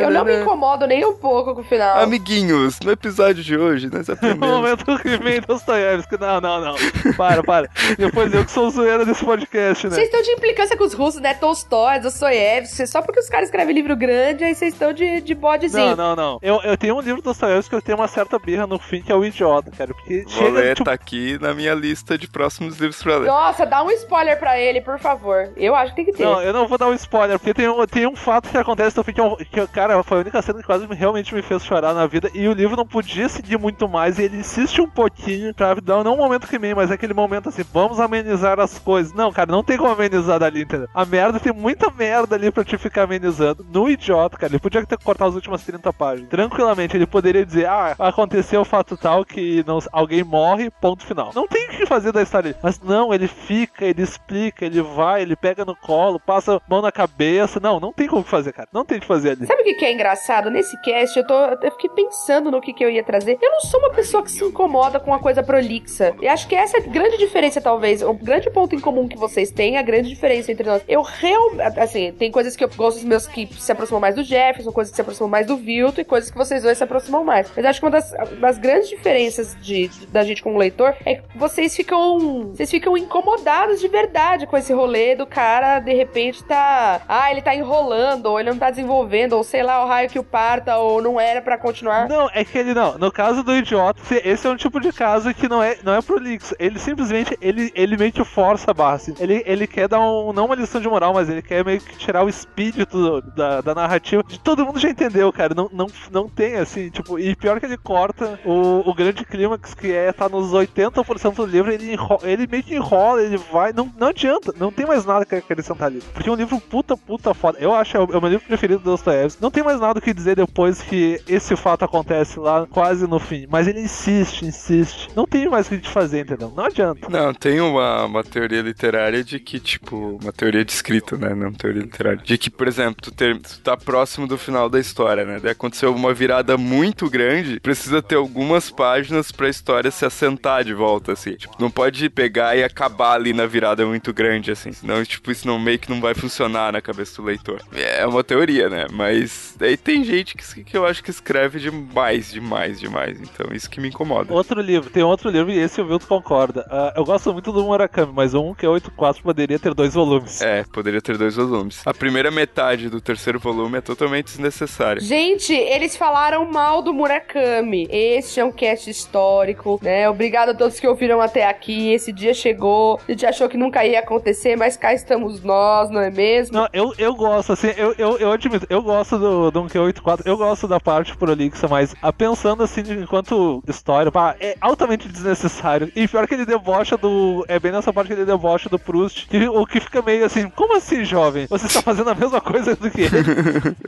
Eu 0.00 0.10
não 0.10 0.24
me 0.24 0.40
incomodo 0.40 0.86
nem 0.86 1.04
um 1.04 1.14
pouco 1.14 1.54
com 1.54 1.60
o 1.60 1.64
final. 1.64 1.98
Amiguinhos, 1.98 2.78
no 2.80 2.92
episódio 2.92 3.42
de 3.42 3.56
hoje, 3.56 3.81
nós 3.90 4.06
No 4.08 4.14
aprendemos. 4.14 4.48
momento 4.48 4.98
que 4.98 5.16
vem 5.18 5.40
Dostoiévski. 5.40 6.18
Não, 6.20 6.40
não, 6.40 6.60
não. 6.60 6.74
Para, 7.16 7.42
para. 7.42 7.68
Depois 7.98 8.32
eu 8.32 8.44
que 8.44 8.50
sou 8.50 8.70
zoeira 8.70 9.04
desse 9.04 9.24
podcast, 9.24 9.86
né? 9.88 9.94
Vocês 9.94 10.06
estão 10.06 10.22
de 10.22 10.30
implicância 10.30 10.76
com 10.76 10.84
os 10.84 10.92
russos, 10.94 11.20
né? 11.20 11.34
Tolstói, 11.34 12.00
Dostoiévski, 12.00 12.86
só 12.86 13.02
porque 13.02 13.20
os 13.20 13.28
caras 13.28 13.46
escrevem 13.48 13.74
livro 13.74 13.96
grande, 13.96 14.44
aí 14.44 14.54
vocês 14.54 14.72
estão 14.72 14.92
de, 14.92 15.20
de 15.20 15.34
bodezinho. 15.34 15.96
Não, 15.96 16.14
não, 16.14 16.16
não. 16.16 16.38
Eu, 16.42 16.60
eu 16.62 16.76
tenho 16.76 16.96
um 16.96 17.00
livro 17.00 17.20
do 17.20 17.24
Dostoiévski 17.24 17.70
que 17.70 17.76
eu 17.76 17.82
tenho 17.82 17.98
uma 17.98 18.08
certa 18.08 18.38
birra 18.38 18.66
no 18.66 18.78
fim, 18.78 19.02
que 19.02 19.10
é 19.10 19.14
o 19.14 19.24
Idiota, 19.24 19.70
cara. 19.70 19.92
Porque 19.94 20.22
Vou 20.22 20.30
chega, 20.32 20.50
ler, 20.50 20.74
tipo, 20.74 20.84
tá 20.84 20.92
aqui 20.92 21.38
na 21.40 21.54
minha 21.54 21.74
lista 21.74 22.16
de 22.18 22.28
próximos 22.28 22.78
livros 22.78 23.02
pra 23.02 23.16
ler. 23.16 23.26
Nossa, 23.26 23.64
dá 23.66 23.82
um 23.82 23.90
spoiler 23.90 24.38
pra 24.38 24.58
ele, 24.58 24.80
por 24.80 24.98
favor. 24.98 25.50
Eu 25.56 25.74
acho 25.74 25.90
que 25.90 25.96
tem 25.96 26.04
que 26.04 26.12
ter. 26.12 26.24
Não, 26.24 26.40
eu 26.42 26.52
não 26.52 26.66
vou 26.68 26.78
dar 26.78 26.88
um 26.88 26.94
spoiler, 26.94 27.38
porque 27.38 27.54
tem 27.54 27.68
um, 27.68 27.86
tem 27.86 28.06
um 28.06 28.16
fato 28.16 28.48
que 28.48 28.56
acontece 28.58 28.96
no 28.96 29.04
fim 29.04 29.12
que, 29.12 29.20
eu- 29.20 29.36
que, 29.36 29.66
cara, 29.68 30.02
foi 30.02 30.18
a 30.18 30.20
única 30.20 30.40
cena 30.42 30.58
que 30.60 30.66
quase 30.66 30.86
me- 30.86 30.94
realmente 30.94 31.34
me 31.34 31.42
fez 31.42 31.64
chorar 31.64 31.94
na 31.94 32.06
vida. 32.06 32.30
E 32.34 32.46
o 32.48 32.52
livro 32.52 32.76
não 32.76 32.86
podia 32.86 33.28
seguir 33.28 33.58
muito 33.58 33.71
mais. 33.88 34.18
E 34.18 34.22
ele 34.22 34.38
insiste 34.38 34.80
um 34.80 34.88
pouquinho 34.88 35.54
pra 35.54 35.74
dar, 35.74 36.02
não 36.04 36.14
um 36.14 36.18
momento 36.18 36.46
que 36.46 36.58
nem, 36.58 36.74
mas 36.74 36.90
é 36.90 36.94
aquele 36.94 37.14
momento 37.14 37.48
assim, 37.48 37.62
vamos 37.72 37.98
amenizar 38.00 38.58
as 38.60 38.78
coisas. 38.78 39.12
Não, 39.12 39.32
cara, 39.32 39.50
não 39.50 39.62
tem 39.62 39.76
como 39.76 39.90
amenizar 39.92 40.38
dali, 40.38 40.62
entendeu? 40.62 40.88
A 40.94 41.04
merda 41.04 41.38
tem 41.40 41.52
muita 41.52 41.90
merda 41.90 42.34
ali 42.36 42.50
pra 42.50 42.64
te 42.64 42.76
ficar 42.78 43.02
amenizando. 43.04 43.64
No 43.72 43.88
idiota, 43.88 44.36
cara, 44.36 44.52
ele 44.52 44.60
podia 44.60 44.84
ter 44.86 44.98
cortado 44.98 45.30
as 45.30 45.34
últimas 45.36 45.62
30 45.64 45.92
páginas. 45.92 46.28
Tranquilamente, 46.30 46.96
ele 46.96 47.06
poderia 47.06 47.44
dizer, 47.44 47.66
ah, 47.66 47.94
aconteceu 47.98 48.60
o 48.60 48.64
fato 48.64 48.96
tal 48.96 49.24
que 49.24 49.64
não- 49.66 49.78
alguém 49.92 50.22
morre, 50.24 50.70
ponto 50.70 51.04
final. 51.04 51.30
Não 51.34 51.46
tem 51.46 51.66
o 51.66 51.70
que 51.70 51.86
fazer 51.86 52.12
da 52.12 52.22
história. 52.22 52.56
Mas 52.62 52.80
não, 52.80 53.12
ele 53.12 53.28
fica, 53.28 53.84
ele 53.84 54.02
explica, 54.02 54.64
ele 54.66 54.82
vai, 54.82 55.22
ele 55.22 55.36
pega 55.36 55.64
no 55.64 55.74
colo, 55.76 56.18
passa 56.20 56.60
mão 56.68 56.82
na 56.82 56.92
cabeça. 56.92 57.58
Não, 57.60 57.78
não 57.80 57.92
tem 57.92 58.06
como 58.08 58.22
fazer, 58.22 58.52
cara. 58.52 58.68
Não 58.72 58.84
tem 58.84 58.98
o 58.98 59.00
que 59.00 59.06
fazer 59.06 59.30
ali. 59.30 59.46
Sabe 59.46 59.62
o 59.62 59.64
que 59.64 59.74
que 59.74 59.84
é 59.84 59.92
engraçado? 59.92 60.50
Nesse 60.50 60.80
cast, 60.82 61.18
eu, 61.18 61.26
tô, 61.26 61.34
eu 61.62 61.70
fiquei 61.72 61.90
pensando 61.90 62.50
no 62.50 62.60
que, 62.60 62.72
que 62.72 62.84
eu 62.84 62.90
ia 62.90 63.02
trazer. 63.04 63.38
Eu 63.40 63.50
não 63.50 63.60
sou 63.62 63.80
uma 63.80 63.90
pessoa 63.90 64.22
que 64.22 64.30
se 64.30 64.44
incomoda 64.44 65.00
com 65.00 65.10
uma 65.10 65.18
coisa 65.18 65.42
prolixa. 65.42 66.14
E 66.20 66.28
acho 66.28 66.46
que 66.46 66.54
essa 66.54 66.78
é 66.78 66.80
a 66.80 66.86
grande 66.86 67.18
diferença, 67.18 67.60
talvez. 67.60 68.02
O 68.02 68.12
grande 68.12 68.50
ponto 68.50 68.74
em 68.74 68.80
comum 68.80 69.08
que 69.08 69.16
vocês 69.16 69.50
têm, 69.50 69.76
a 69.76 69.82
grande 69.82 70.08
diferença 70.08 70.52
entre 70.52 70.66
nós. 70.66 70.82
Eu 70.88 71.02
realmente. 71.02 71.78
Assim, 71.78 72.12
tem 72.12 72.30
coisas 72.30 72.56
que 72.56 72.64
eu 72.64 72.68
gosto 72.68 72.98
dos 72.98 73.04
meus 73.04 73.26
que 73.26 73.48
se 73.54 73.70
aproximam 73.72 74.00
mais 74.00 74.14
do 74.14 74.22
Jefferson, 74.22 74.72
coisas 74.72 74.90
que 74.90 74.96
se 74.96 75.00
aproximam 75.00 75.28
mais 75.28 75.46
do 75.46 75.56
Vilto 75.56 76.00
e 76.00 76.04
coisas 76.04 76.30
que 76.30 76.36
vocês 76.36 76.62
dois 76.62 76.78
se 76.78 76.84
aproximam 76.84 77.24
mais. 77.24 77.50
Mas 77.54 77.64
acho 77.64 77.80
que 77.80 77.86
uma 77.86 77.92
das, 77.92 78.12
das 78.40 78.58
grandes 78.58 78.88
diferenças 78.88 79.56
de, 79.60 79.88
da 80.08 80.22
gente 80.22 80.42
como 80.42 80.58
leitor 80.58 80.94
é 81.04 81.16
que 81.16 81.38
vocês 81.38 81.74
ficam. 81.74 82.50
Vocês 82.54 82.70
ficam 82.70 82.96
incomodados 82.96 83.80
de 83.80 83.88
verdade 83.88 84.46
com 84.46 84.56
esse 84.56 84.72
rolê 84.72 85.14
do 85.14 85.26
cara, 85.26 85.78
de 85.80 85.92
repente, 85.92 86.42
tá. 86.44 87.02
Ah, 87.08 87.30
ele 87.30 87.42
tá 87.42 87.54
enrolando, 87.54 88.26
ou 88.26 88.40
ele 88.40 88.50
não 88.50 88.58
tá 88.58 88.70
desenvolvendo, 88.70 89.34
ou 89.34 89.44
sei 89.44 89.62
lá, 89.62 89.84
o 89.84 89.88
raio 89.88 90.08
que 90.08 90.18
o 90.18 90.24
parta, 90.24 90.78
ou 90.78 91.02
não 91.02 91.20
era 91.20 91.40
pra 91.40 91.58
continuar. 91.58 92.08
Não, 92.08 92.28
é 92.32 92.44
que 92.44 92.56
ele 92.58 92.74
não. 92.74 92.98
No 92.98 93.10
caso 93.10 93.42
do 93.42 93.51
idiota, 93.56 94.00
esse 94.24 94.46
é 94.46 94.50
um 94.50 94.56
tipo 94.56 94.80
de 94.80 94.92
caso 94.92 95.32
que 95.34 95.48
não 95.48 95.62
é, 95.62 95.76
não 95.82 95.94
é 95.94 96.02
prolixo. 96.02 96.54
Ele 96.58 96.78
simplesmente, 96.78 97.36
ele, 97.40 97.70
ele 97.74 97.96
meio 97.96 98.12
que 98.12 98.24
força 98.24 98.70
a 98.70 98.74
barra, 98.74 98.94
assim. 98.96 99.14
Ele, 99.18 99.42
ele 99.46 99.66
quer 99.66 99.88
dar 99.88 100.00
um, 100.00 100.32
não 100.32 100.46
uma 100.46 100.54
lição 100.54 100.80
de 100.80 100.88
moral, 100.88 101.14
mas 101.14 101.28
ele 101.28 101.42
quer 101.42 101.64
meio 101.64 101.80
que 101.80 101.96
tirar 101.96 102.24
o 102.24 102.28
espírito 102.28 102.96
do- 103.20 103.22
da, 103.32 103.60
da 103.60 103.74
narrativa. 103.74 104.22
Todo 104.42 104.64
mundo 104.64 104.78
já 104.78 104.88
entendeu, 104.90 105.32
cara. 105.32 105.54
Não, 105.54 105.68
não, 105.72 105.86
não 106.10 106.28
tem, 106.28 106.56
assim, 106.56 106.90
tipo, 106.90 107.18
e 107.18 107.34
pior 107.36 107.58
que 107.60 107.66
ele 107.66 107.76
corta 107.76 108.38
o, 108.44 108.88
o 108.88 108.94
grande 108.94 109.24
clímax, 109.24 109.74
que 109.74 109.92
é 109.92 110.12
tá 110.12 110.28
nos 110.28 110.52
80% 110.52 111.34
do 111.34 111.46
livro, 111.46 111.72
ele, 111.72 111.92
enro- 111.92 112.18
ele 112.22 112.46
meio 112.46 112.62
que 112.62 112.74
enrola, 112.74 113.22
ele 113.22 113.36
vai. 113.52 113.72
Não, 113.72 113.90
não 113.98 114.08
adianta, 114.08 114.52
não 114.58 114.70
tem 114.72 114.86
mais 114.86 115.04
nada 115.04 115.24
que 115.24 115.34
acrescentar 115.34 115.88
ali. 115.88 116.00
Porque 116.12 116.28
é 116.28 116.32
um 116.32 116.36
livro 116.36 116.60
puta, 116.60 116.96
puta 116.96 117.32
foda. 117.34 117.58
Eu 117.60 117.74
acho, 117.74 117.96
é 117.96 118.00
o, 118.00 118.04
é 118.12 118.16
o 118.16 118.20
meu 118.20 118.30
livro 118.30 118.46
preferido 118.46 118.80
do 118.80 118.90
Dostoiévski. 118.90 119.42
Não 119.42 119.50
tem 119.50 119.62
mais 119.62 119.80
nada 119.80 119.98
o 119.98 120.02
que 120.02 120.12
dizer 120.14 120.36
depois 120.36 120.82
que 120.82 121.20
esse 121.28 121.56
fato 121.56 121.84
acontece 121.84 122.38
lá 122.38 122.66
quase 122.66 123.06
no 123.06 123.18
fim. 123.18 123.41
Mas 123.50 123.66
ele 123.66 123.80
insiste, 123.80 124.44
insiste. 124.44 125.08
Não 125.14 125.26
tem 125.26 125.48
mais 125.48 125.66
o 125.66 125.70
que 125.70 125.78
te 125.78 125.90
fazer, 125.90 126.20
entendeu? 126.20 126.52
Não 126.54 126.64
adianta. 126.64 127.08
Não, 127.08 127.32
tem 127.34 127.60
uma, 127.60 128.04
uma 128.04 128.24
teoria 128.24 128.62
literária 128.62 129.22
de 129.22 129.38
que, 129.38 129.58
tipo, 129.60 130.18
uma 130.20 130.32
teoria 130.32 130.64
de 130.64 130.72
escrita, 130.72 131.16
né? 131.16 131.34
Não 131.34 131.52
teoria 131.52 131.82
literária. 131.82 132.20
De 132.22 132.38
que, 132.38 132.50
por 132.50 132.68
exemplo, 132.68 132.96
tu, 133.02 133.10
ter, 133.10 133.38
tu 133.38 133.60
tá 133.60 133.76
próximo 133.76 134.26
do 134.26 134.38
final 134.38 134.68
da 134.68 134.78
história, 134.78 135.24
né? 135.24 135.38
Daí 135.40 135.52
aconteceu 135.52 135.94
uma 135.94 136.12
virada 136.12 136.56
muito 136.56 137.08
grande, 137.08 137.60
precisa 137.60 138.02
ter 138.02 138.16
algumas 138.16 138.70
páginas 138.70 139.32
pra 139.32 139.48
história 139.48 139.90
se 139.90 140.04
assentar 140.04 140.64
de 140.64 140.74
volta, 140.74 141.12
assim. 141.12 141.34
Tipo, 141.34 141.56
não 141.58 141.70
pode 141.70 142.08
pegar 142.10 142.56
e 142.56 142.64
acabar 142.64 143.14
ali 143.14 143.32
na 143.32 143.46
virada 143.46 143.84
muito 143.86 144.12
grande, 144.12 144.50
assim. 144.50 144.72
Senão, 144.72 145.04
tipo, 145.04 145.30
isso 145.30 145.46
não, 145.46 145.58
meio 145.58 145.78
que 145.78 145.90
não 145.90 146.00
vai 146.00 146.14
funcionar 146.14 146.72
na 146.72 146.80
cabeça 146.80 147.16
do 147.20 147.26
leitor. 147.26 147.60
É 147.72 148.06
uma 148.06 148.24
teoria, 148.24 148.68
né? 148.68 148.86
Mas 148.92 149.54
daí 149.58 149.76
tem 149.76 150.04
gente 150.04 150.36
que, 150.36 150.64
que 150.64 150.76
eu 150.76 150.86
acho 150.86 151.02
que 151.02 151.10
escreve 151.10 151.58
demais, 151.58 152.30
demais, 152.30 152.80
demais. 152.80 153.18
Então, 153.32 153.54
isso 153.54 153.68
que 153.70 153.80
me 153.80 153.88
incomoda. 153.88 154.32
Outro 154.32 154.60
livro, 154.60 154.90
tem 154.90 155.02
outro 155.02 155.30
livro 155.30 155.50
e 155.50 155.58
esse 155.58 155.80
o 155.80 155.84
Milton 155.84 156.06
concorda. 156.06 156.66
Ah, 156.70 156.92
eu 156.96 157.04
gosto 157.04 157.32
muito 157.32 157.52
do 157.52 157.64
Murakami, 157.64 158.12
mas 158.14 158.34
o 158.34 158.42
1Q84 158.42 159.22
poderia 159.22 159.58
ter 159.58 159.74
dois 159.74 159.94
volumes. 159.94 160.40
É, 160.42 160.64
poderia 160.64 161.00
ter 161.00 161.16
dois 161.16 161.36
volumes. 161.36 161.82
A 161.86 161.94
primeira 161.94 162.30
metade 162.30 162.88
do 162.88 163.00
terceiro 163.00 163.38
volume 163.38 163.78
é 163.78 163.80
totalmente 163.80 164.26
desnecessária. 164.26 165.00
Gente, 165.00 165.52
eles 165.52 165.96
falaram 165.96 166.50
mal 166.50 166.82
do 166.82 166.92
Murakami. 166.92 167.88
Este 167.90 168.40
é 168.40 168.44
um 168.44 168.52
cast 168.52 168.90
histórico, 168.90 169.80
né? 169.82 170.08
Obrigado 170.08 170.50
a 170.50 170.54
todos 170.54 170.78
que 170.78 170.86
ouviram 170.86 171.20
até 171.20 171.46
aqui. 171.46 171.92
Esse 171.92 172.12
dia 172.12 172.34
chegou. 172.34 173.00
A 173.06 173.12
gente 173.12 173.26
achou 173.26 173.48
que 173.48 173.56
nunca 173.56 173.84
ia 173.84 174.00
acontecer, 174.00 174.56
mas 174.56 174.76
cá 174.76 174.92
estamos 174.92 175.42
nós, 175.42 175.90
não 175.90 176.00
é 176.00 176.10
mesmo? 176.10 176.56
Não, 176.56 176.68
eu, 176.72 176.92
eu 176.98 177.14
gosto, 177.14 177.52
assim, 177.52 177.68
eu, 177.76 177.94
eu, 177.98 178.18
eu 178.18 178.32
admito, 178.32 178.66
eu 178.68 178.82
gosto 178.82 179.18
do, 179.18 179.50
do 179.50 179.62
1Q84, 179.64 180.22
eu 180.24 180.36
gosto 180.36 180.68
da 180.68 180.80
parte 180.80 181.16
prolixa, 181.16 181.68
mas 181.68 181.94
a, 182.02 182.12
pensando 182.12 182.62
assim, 182.62 182.82
enquanto 183.12 183.62
história, 183.68 184.10
pá, 184.10 184.34
é 184.40 184.56
altamente 184.58 185.06
desnecessário. 185.06 185.92
E 185.94 186.08
pior 186.08 186.26
que 186.26 186.32
ele 186.34 186.46
debocha 186.46 186.96
do. 186.96 187.44
É 187.46 187.60
bem 187.60 187.70
nessa 187.70 187.92
parte 187.92 188.08
que 188.08 188.14
ele 188.14 188.24
debocha 188.24 188.70
do 188.70 188.78
Proust, 188.78 189.28
que, 189.28 189.46
o 189.48 189.66
que 189.66 189.80
fica 189.80 190.00
meio 190.00 190.24
assim, 190.24 190.48
como 190.48 190.76
assim, 190.76 191.04
jovem? 191.04 191.46
Você 191.46 191.66
está 191.66 191.82
fazendo 191.82 192.08
a 192.08 192.14
mesma 192.14 192.40
coisa 192.40 192.74
do 192.74 192.90
que 192.90 193.02
ele? 193.02 193.12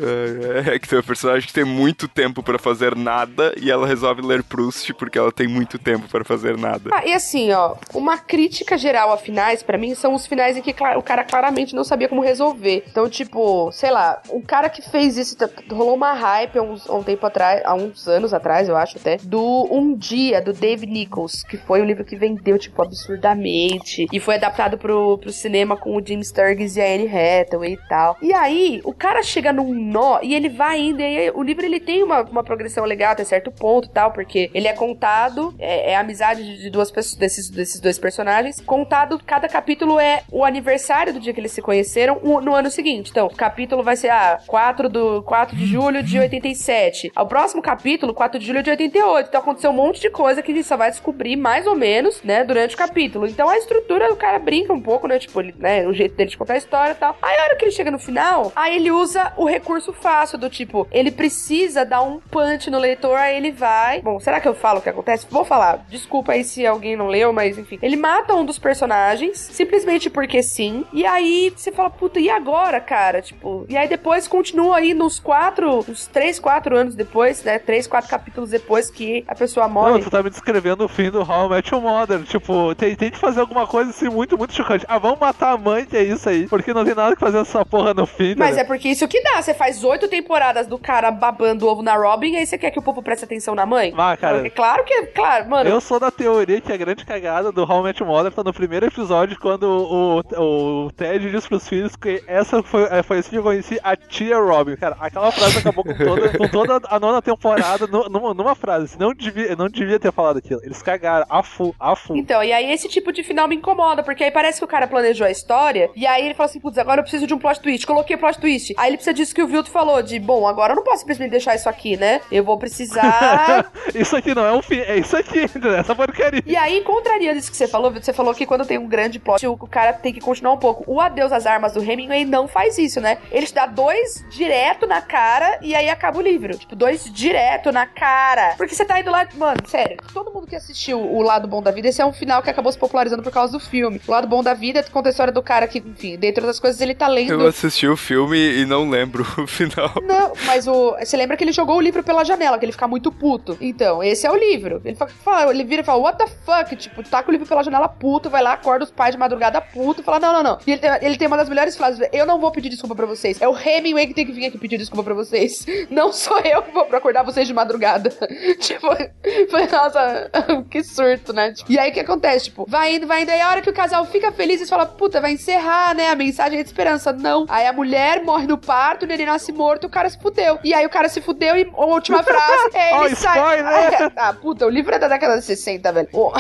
É, 0.05 0.75
é 0.75 0.79
que 0.79 0.89
tem 0.89 0.99
uma 0.99 1.03
personagem 1.03 1.47
que 1.47 1.53
tem 1.53 1.65
muito 1.65 2.07
tempo 2.07 2.43
pra 2.43 2.59
fazer 2.59 2.95
nada 2.97 3.55
e 3.61 3.71
ela 3.71 3.87
resolve 3.87 4.21
ler 4.21 4.43
Proust 4.43 4.93
porque 4.95 5.19
ela 5.19 5.33
tem 5.33 5.47
muito 5.47 5.79
tempo 5.79 6.09
pra 6.09 6.25
fazer 6.25 6.59
nada. 6.59 6.91
Ah, 6.93 7.07
e 7.07 7.13
assim, 7.13 7.53
ó, 7.53 7.77
uma 7.95 8.19
crítica 8.19 8.77
geral 8.77 9.13
a 9.13 9.17
finais, 9.17 9.63
pra 9.63 9.79
mim, 9.79 9.95
são 9.95 10.13
os 10.15 10.27
finais 10.27 10.57
em 10.57 10.63
que 10.63 10.75
o 10.97 11.03
cara 11.03 11.25
claramente 11.25 11.75
não 11.75 11.85
sabia 11.85 12.09
como 12.09 12.21
resolver. 12.21 12.85
Então, 12.89 13.09
tipo, 13.09 13.71
sei 13.73 13.91
lá, 13.91 14.21
o 14.29 14.43
cara 14.43 14.69
que 14.69 14.83
fez 14.83 15.17
isso, 15.17 15.37
rolou 15.71 15.95
uma 15.95 16.13
hype 16.13 16.59
há, 16.59 16.63
uns, 16.63 16.89
há 16.89 16.95
um 16.95 17.03
tempo 17.03 17.25
atrás, 17.27 17.63
há 17.65 17.75
uns 17.75 18.07
anos 18.09 18.35
atrás, 18.35 18.69
eu 18.69 18.77
acho 18.77 18.99
até, 18.99 19.14
do 19.23 19.69
Um 19.71 19.95
Dia, 19.97 20.41
do 20.41 20.53
Dave 20.53 20.87
Nichols, 20.87 21.43
que 21.43 21.57
foi 21.57 21.81
um 21.81 21.85
livro 21.85 22.05
que 22.05 22.17
vendeu, 22.17 22.59
tipo, 22.59 22.83
absurdamente, 22.83 24.07
e 24.13 24.21
foi 24.21 24.37
adaptado 24.37 24.79
pro, 24.79 25.19
pro 25.19 25.33
cinema 25.33 25.77
com 25.77 25.97
o 25.97 26.05
Jim 26.05 26.23
Sturgis 26.23 26.77
e 26.77 26.81
a 26.81 26.87
Anne 26.87 27.09
Hathaway 27.09 27.75
e 27.75 27.89
tal. 27.89 28.17
E 28.23 28.33
aí, 28.33 28.81
o 28.85 28.93
cara 28.93 29.23
chega 29.23 29.53
num 29.53 29.73
nó, 29.75 30.21
e 30.23 30.35
ele 30.35 30.49
vai 30.49 30.81
indo, 30.81 31.01
e 31.01 31.05
aí, 31.05 31.31
o 31.35 31.43
livro 31.43 31.65
ele 31.65 31.81
tem 31.81 32.03
uma, 32.03 32.23
uma 32.23 32.45
progressão 32.45 32.85
legal 32.85 33.13
até 33.13 33.25
certo 33.25 33.51
ponto 33.51 33.89
e 33.89 33.91
tal, 33.91 34.13
porque 34.13 34.51
ele 34.55 34.69
é 34.69 34.73
contado, 34.73 35.55
é, 35.59 35.93
é 35.93 35.97
a 35.97 36.01
amizade 36.01 36.59
de, 36.59 36.71
duas 36.71 36.91
pessoas, 36.91 37.17
desses, 37.17 37.51
desses 37.51 37.81
dois 37.81 37.99
personagens, 37.99 38.61
contado, 38.61 39.21
cada 39.25 39.49
capítulo 39.49 39.99
é 39.99 40.23
o 40.31 40.45
aniversário 40.45 41.13
do 41.13 41.21
dia 41.21 41.33
que 41.33 41.41
eles 41.41 41.53
se 41.53 41.63
conheceram 41.63 42.21
no 42.23 42.55
ano 42.55 42.71
seguinte. 42.71 43.11
Então, 43.11 43.27
o 43.27 43.35
capítulo 43.35 43.83
vai 43.83 43.97
ser, 43.97 44.11
ah, 44.11 44.39
4, 44.47 44.89
do, 44.89 45.23
4 45.23 45.57
de 45.57 45.67
julho 45.67 46.03
de 46.03 46.19
87. 46.19 47.13
O 47.17 47.27
próximo 47.27 47.63
capítulo, 47.63 48.15
4 48.15 48.39
de 48.39 48.47
julho 48.47 48.63
de 48.63 48.71
88. 48.71 49.04
Então, 49.19 49.41
aconteceu 49.41 49.71
um 49.71 49.75
monte 49.75 50.01
de 50.01 50.11
coisa 50.11 50.43
que 50.43 50.51
a 50.51 50.55
gente 50.55 50.67
só 50.67 50.77
vai 50.77 50.91
descobrir 50.91 51.37
mais 51.37 51.67
ou 51.67 51.75
menos, 51.75 52.23
né, 52.23 52.43
durante 52.45 52.75
o 52.75 52.79
capítulo. 52.79 53.27
Então, 53.27 53.49
a 53.49 53.59
estrutura, 53.59 54.13
o 54.13 54.17
cara 54.17 54.39
brinca 54.39 54.73
um 54.73 54.81
pouco, 54.81 55.07
né, 55.07 55.19
tipo, 55.19 55.41
ele, 55.41 55.55
né, 55.59 55.87
o 55.87 55.93
jeito 55.93 56.15
dele 56.15 56.31
de 56.31 56.39
contar 56.39 56.55
a 56.55 56.59
história 56.59 56.93
e 56.93 56.97
tal. 56.97 57.17
Aí, 57.21 57.37
a 57.39 57.45
hora 57.45 57.57
que 57.57 57.65
ele 57.65 57.73
chega 57.73 57.91
no 57.91 57.99
final, 57.99 58.53
aí 58.57 58.77
ele 58.77 58.91
usa 58.91 59.33
o 59.37 59.45
recurso 59.45 59.93
fácil 59.93 60.39
do 60.39 60.49
tipo, 60.49 60.89
ele 60.91 61.11
precisa 61.11 61.85
dar 61.85 62.03
um 62.03 62.19
punch 62.19 62.71
no 62.71 62.79
leitor, 62.79 63.17
aí 63.17 63.37
ele 63.37 63.53
vai. 63.53 64.01
Bom, 64.01 64.19
será 64.19 64.41
que 64.41 64.49
eu 64.49 64.55
falo 64.55 64.79
o 64.79 64.83
que 64.83 64.89
acontece? 64.89 65.27
Vou 65.31 65.45
falar. 65.45 65.85
Desculpa 65.89 66.33
aí 66.33 66.43
se 66.43 66.67
alguém 66.67 66.97
não 66.97 67.07
leu, 67.07 67.33
mas 67.33 67.59
enfim. 67.59 67.79
Ele 67.83 67.97
mata 67.97 68.35
um 68.35 68.45
dos 68.45 68.59
personagens, 68.59 69.39
simplesmente 69.39 70.09
porque 70.09 70.43
sim. 70.43 70.85
E 70.93 71.05
aí 71.05 71.53
você 71.55 71.71
fala, 71.71 71.91
puta, 71.91 72.19
e 72.19 72.31
agora, 72.31 72.81
cara? 72.81 73.21
Tipo, 73.21 73.67
e 73.69 73.77
aí 73.77 73.89
depois 73.89 74.27
continua 74.27 74.79
aí 74.79 74.95
nos 74.95 75.19
quatro, 75.21 75.85
uns 75.89 76.07
três, 76.07 76.39
quatro 76.39 76.77
anos 76.77 76.95
depois, 76.95 77.43
né? 77.43 77.59
Três, 77.59 77.87
quatro 77.87 78.11
capítulos 78.11 78.51
depois 78.51 78.91
que 78.95 79.25
a 79.29 79.35
pessoa 79.35 79.67
Não, 79.67 79.75
morre. 79.75 80.03
tu 80.03 80.11
tá 80.11 80.23
me 80.23 80.31
descrevendo 80.31 80.85
o 80.85 80.89
fim 80.89 81.11
do 81.11 81.21
How 81.21 81.47
I 81.47 81.49
Met 81.51 81.75
Your 81.75 81.83
Mother. 81.83 82.23
Tipo, 82.23 82.75
tem, 82.75 82.95
tem 82.97 83.11
que 83.11 83.19
fazer 83.19 83.41
alguma 83.41 83.67
coisa 83.67 83.91
assim 83.91 84.09
muito, 84.09 84.39
muito 84.39 84.55
chocante. 84.55 84.85
Ah, 84.89 84.99
vamos 84.99 85.19
matar 85.19 85.53
a 85.53 85.59
mãe, 85.59 85.85
que 85.85 85.97
é 85.97 86.03
isso 86.03 86.29
aí. 86.29 86.47
Porque 86.49 86.73
não 86.73 86.85
tem 86.85 86.95
nada 86.95 87.15
que 87.15 87.21
fazer 87.21 87.39
essa 87.39 87.65
porra 87.65 87.93
no 87.93 88.07
fim. 88.07 88.35
Mas 88.37 88.57
né? 88.57 88.63
é 88.63 88.65
porque 88.65 88.89
isso 88.89 89.07
que 89.09 89.21
dá. 89.23 89.43
Você 89.43 89.53
faz 89.53 89.83
oito 89.85 90.09
temporadas 90.09 90.67
do 90.67 90.79
cara 90.79 91.11
babando 91.11 91.67
ovo 91.67 91.83
na 91.83 91.97
Robin, 91.97 92.33
e 92.33 92.37
aí 92.39 92.47
você 92.47 92.57
quer 92.57 92.71
que 92.71 92.79
o 92.79 92.83
povo 92.83 93.03
preste 93.03 93.25
atenção 93.25 93.55
na 93.55 93.67
mãe? 93.67 93.93
Ah, 93.97 94.17
cara. 94.17 94.47
É 94.47 94.51
claro 94.51 94.85
que, 94.85 95.03
claro, 95.07 95.49
mano. 95.51 95.69
Eu 95.69 95.81
sou 95.81 95.99
da 95.99 96.11
teoria 96.11 96.61
que 96.61 96.73
a 96.73 96.77
grande 96.77 97.05
cagada 97.05 97.51
do 97.51 97.63
How 97.65 97.81
I 97.81 97.85
Met 97.85 98.03
Your 98.03 98.11
Mother 98.11 98.33
tá 98.33 98.43
no 98.45 98.53
primeiro 98.53 98.87
episódio, 98.87 99.37
quando 99.41 99.65
o, 99.65 100.21
o, 100.21 100.85
o 100.87 100.93
Ted 100.93 101.31
diz 101.31 101.47
pros 101.47 101.69
filhos 101.69 101.97
que 101.97 102.23
essa 102.27 102.63
foi, 102.63 102.85
é, 102.91 103.03
foi 103.03 103.19
assim 103.19 103.31
que 103.31 103.37
eu 103.39 103.43
conheci 103.43 103.81
a 103.83 103.97
tia 103.97 104.39
Robin. 104.39 104.77
Cara, 104.77 104.97
aquela 105.01 105.31
frase 105.33 105.59
acabou 105.59 105.83
com 105.85 105.95
toda, 105.95 106.39
com 106.39 106.49
toda 106.49 106.81
a 106.89 107.01
nona 107.01 107.21
temporada 107.23 107.87
nu- 107.87 108.09
numa, 108.09 108.35
numa 108.35 108.55
frase. 108.55 108.84
Assim, 108.85 108.99
Não 108.99 109.15
devia, 109.15 109.57
não 109.57 109.69
devia 109.69 109.99
ter 109.99 110.13
falado 110.13 110.39
aquilo. 110.39 110.61
Eles 110.63 110.83
cagaram. 110.83 111.27
A 111.29 111.43
fu, 111.43 111.75
a 111.79 111.97
fu. 111.97 112.17
Então, 112.17 112.43
e 112.43 112.53
aí 112.53 112.71
esse 112.73 112.89
tipo 112.89 113.13
de 113.13 113.23
final 113.23 113.49
me 113.49 113.57
incomoda, 113.57 114.03
porque 114.03 114.25
aí 114.25 114.31
parece 114.31 114.59
que 114.59 114.65
o 114.65 114.69
cara 114.69 114.87
planejou 114.87 115.27
a 115.27 115.31
história, 115.31 115.91
e 115.95 116.07
aí 116.07 116.25
ele 116.25 116.35
fala 116.35 116.49
assim, 116.49 116.61
putz, 116.61 116.79
agora 116.79 117.01
eu 117.01 117.03
preciso 117.03 117.27
de 117.27 117.35
um 117.35 117.39
plot 117.39 117.61
twist. 117.61 117.87
Coloquei 117.87 118.17
plot 118.17 118.39
twist. 118.39 118.75
Aí 118.77 118.91
ele 118.91 118.97
precisa 118.97 119.15
disso 119.15 119.35
que 119.35 119.43
o 119.43 119.47
Vilto 119.47 119.71
falou, 119.71 120.03
de, 120.03 120.19
bom, 120.19 120.47
agora 120.47 120.73
eu 120.73 120.77
não 120.77 120.85
posso 120.85 121.01
simplesmente 121.01 121.31
deixar 121.31 121.55
isso 121.55 121.69
aqui, 121.69 121.97
né? 121.97 122.21
Eu 122.31 122.45
vou 122.45 122.59
precisar... 122.59 123.71
isso 123.95 124.17
aqui 124.17 124.35
não 124.35 124.45
é 124.45 124.53
um 124.53 124.63
fim, 124.63 124.79
é 124.79 124.97
isso 124.97 125.17
aqui, 125.17 125.47
essa 125.79 125.95
porcaria. 125.95 126.43
E 126.47 126.57
aí, 126.57 126.81
contrariando 126.83 127.39
isso 127.39 127.51
que 127.51 127.57
você 127.57 127.69
falou, 127.69 127.91
Vilto, 127.91 128.05
você 128.07 128.13
falou 128.13 128.35
que 128.35 128.47
quando 128.47 128.67
tem 128.67 128.79
um 128.79 128.87
grande 128.87 129.19
plot, 129.19 129.47
o 129.47 129.57
cara 129.67 129.93
tem 129.93 130.13
que 130.13 130.21
continuar 130.21 130.53
um 130.53 130.59
pouco. 130.59 130.85
O 130.87 131.01
Adeus 131.01 131.33
às 131.33 131.47
Armas 131.47 131.73
do 131.73 131.83
Hemingway 131.83 132.25
não 132.25 132.47
faz 132.47 132.79
isso, 132.79 133.01
né? 133.01 133.19
Ele 133.31 133.47
te 133.47 133.55
dá 133.55 133.67
dois 133.67 134.25
direto 134.31 134.87
na 134.87 135.01
cara, 135.01 135.59
e 135.63 135.75
aí 135.75 135.89
acaba 135.89 136.19
o 136.19 136.23
livro. 136.23 136.57
Tipo, 136.57 136.77
dois 136.77 137.05
direto 137.05 137.73
na 137.73 137.87
cara. 137.87 138.55
Porque 138.57 138.74
você 138.75 138.85
tá 138.85 139.01
indo 139.01 139.11
lá... 139.11 139.27
Mano, 139.35 139.59
sério, 139.67 139.97
todo 140.13 140.31
mundo 140.33 140.47
que 140.47 140.57
assistiu 140.57 141.01
O 141.01 141.23
Lado 141.23 141.47
Bom 141.49 141.63
da 141.63 141.71
Vida, 141.71 141.89
esse 141.89 142.01
é 142.03 142.07
um 142.07 142.13
final 142.13 142.43
que 142.43 142.51
acabou 142.51 142.71
se 142.73 142.79
popularizando 142.79 143.23
por 143.23 143.33
causa 143.33 143.53
do 143.53 143.61
filme. 143.61 144.01
O 144.07 144.11
Lado 144.11 144.27
Bom 144.27 144.43
da 144.43 144.55
Vida 144.55 144.83
conta 144.93 145.09
a 145.09 145.11
história 145.11 145.33
do 145.33 145.43
cara 145.43 145.67
que, 145.67 145.79
enfim, 145.79 146.17
dentre 146.17 146.43
outras 146.43 146.61
coisas, 146.61 146.81
ele 146.81 146.95
tá 146.95 147.07
lendo... 147.09 147.33
Eu 147.33 147.47
assisti 147.47 147.87
o 147.87 147.97
filme 147.97 148.37
e 148.39 148.67
não 148.67 148.89
lembro 148.91 149.25
o 149.39 149.47
final. 149.47 149.93
Não, 150.03 150.33
mas 150.47 150.67
o. 150.67 150.97
Você 150.99 151.17
lembra 151.17 151.37
que 151.37 151.45
ele 151.45 151.53
jogou 151.53 151.77
o 151.77 151.81
livro 151.81 152.03
pela 152.03 152.25
janela, 152.25 152.59
que 152.59 152.65
ele 152.65 152.73
fica 152.73 152.87
muito 152.89 153.11
puto. 153.11 153.57
Então, 153.61 154.03
esse 154.03 154.27
é 154.27 154.31
o 154.31 154.37
livro. 154.37 154.81
Ele, 154.85 154.97
fa- 154.97 155.07
fala, 155.07 155.51
ele 155.53 155.65
vira 155.65 155.83
e 155.83 155.85
fala, 155.85 156.01
what 156.01 156.19
the 156.19 156.27
fuck? 156.27 156.75
Tipo, 156.77 157.03
taca 157.03 157.29
o 157.29 157.33
livro 157.33 157.47
pela 157.47 157.63
janela 157.63 157.89
puto, 157.89 158.29
vai 158.31 158.43
lá, 158.43 158.53
acorda 158.55 158.85
os 158.85 158.91
pais 158.91 159.13
de 159.15 159.19
madrugada 159.19 159.61
puto, 159.61 160.03
fala, 160.03 160.21
não, 160.21 160.33
não, 160.33 160.43
não. 160.43 160.59
E 160.67 160.73
ele 160.73 160.81
tem, 160.81 160.91
ele 161.03 161.17
tem 161.17 161.27
uma 161.29 161.37
das 161.37 161.49
melhores 161.49 161.77
frases, 161.77 162.07
eu 162.13 162.27
não 162.27 162.41
vou 162.41 162.51
pedir 162.51 162.69
desculpa 162.69 162.95
pra 162.95 163.07
vocês. 163.07 163.41
É 163.41 163.49
o 163.49 163.57
Hemingway 163.59 164.07
que 164.07 164.15
tem 164.15 164.27
que 164.27 164.33
vir 164.33 164.47
aqui 164.47 164.59
pedir 164.59 164.79
desculpa 164.79 165.05
pra 165.05 165.15
vocês. 165.15 165.65
Não 165.91 166.13
sou 166.13 166.39
eu 166.41 166.63
que 166.63 166.73
vou 166.73 166.83
acordar 166.93 167.23
vocês 167.23 167.47
de 167.47 167.55
madrugada. 167.55 168.11
tipo, 168.67 168.89
foi, 169.51 169.67
nossa, 169.67 170.31
que 170.71 170.83
surto, 170.83 171.33
né? 171.33 171.53
Tipo, 171.53 171.71
e 171.71 171.79
aí 171.79 171.91
o 171.91 171.95
que 171.95 172.01
acontece? 172.01 172.47
Tipo, 172.47 172.65
vai 172.69 172.97
indo, 172.97 173.07
vai 173.07 173.23
indo, 173.23 173.31
aí 173.31 173.41
a 173.41 173.49
hora 173.49 173.63
que 173.63 173.71
o 173.71 173.75
casal 173.75 174.05
fica 174.07 174.33
feliz, 174.33 174.57
eles 174.57 174.71
falam, 174.71 174.87
puta, 174.87 175.21
vai 175.21 175.33
encerrar, 175.33 175.95
né? 175.95 176.11
A 176.11 176.15
mensagem 176.15 176.59
é 176.59 176.63
de 176.63 176.69
esperança. 176.69 177.13
Não. 177.13 177.47
Aí 177.49 177.67
a 177.67 177.73
mulher 177.73 178.23
morre 178.23 178.47
no 178.47 178.59
parto, 178.59 179.05
o 179.05 179.07
neném 179.07 179.27
nasce 179.27 179.53
morto, 179.53 179.87
o 179.87 179.91
cara 179.91 180.09
se 180.09 180.19
fudeu. 180.19 180.59
E 180.65 180.75
aí 180.75 180.85
o 180.85 180.91
cara 180.91 181.09
se 181.09 181.21
fudeu 181.21 181.57
e 181.57 181.71
a 181.77 181.85
última 181.85 182.23
frase 182.25 182.71
é 182.75 183.05
ele 183.05 183.17
sai. 183.17 183.39
spoiler! 183.39 184.13
Ah, 184.17 184.33
puta, 184.33 184.67
o 184.67 184.71
livro 184.71 184.95
é 184.95 184.99
da 184.99 185.09
década 185.09 185.39
de 185.39 185.45
60, 185.45 185.93
velho. 185.93 186.09
Ô, 186.13 186.33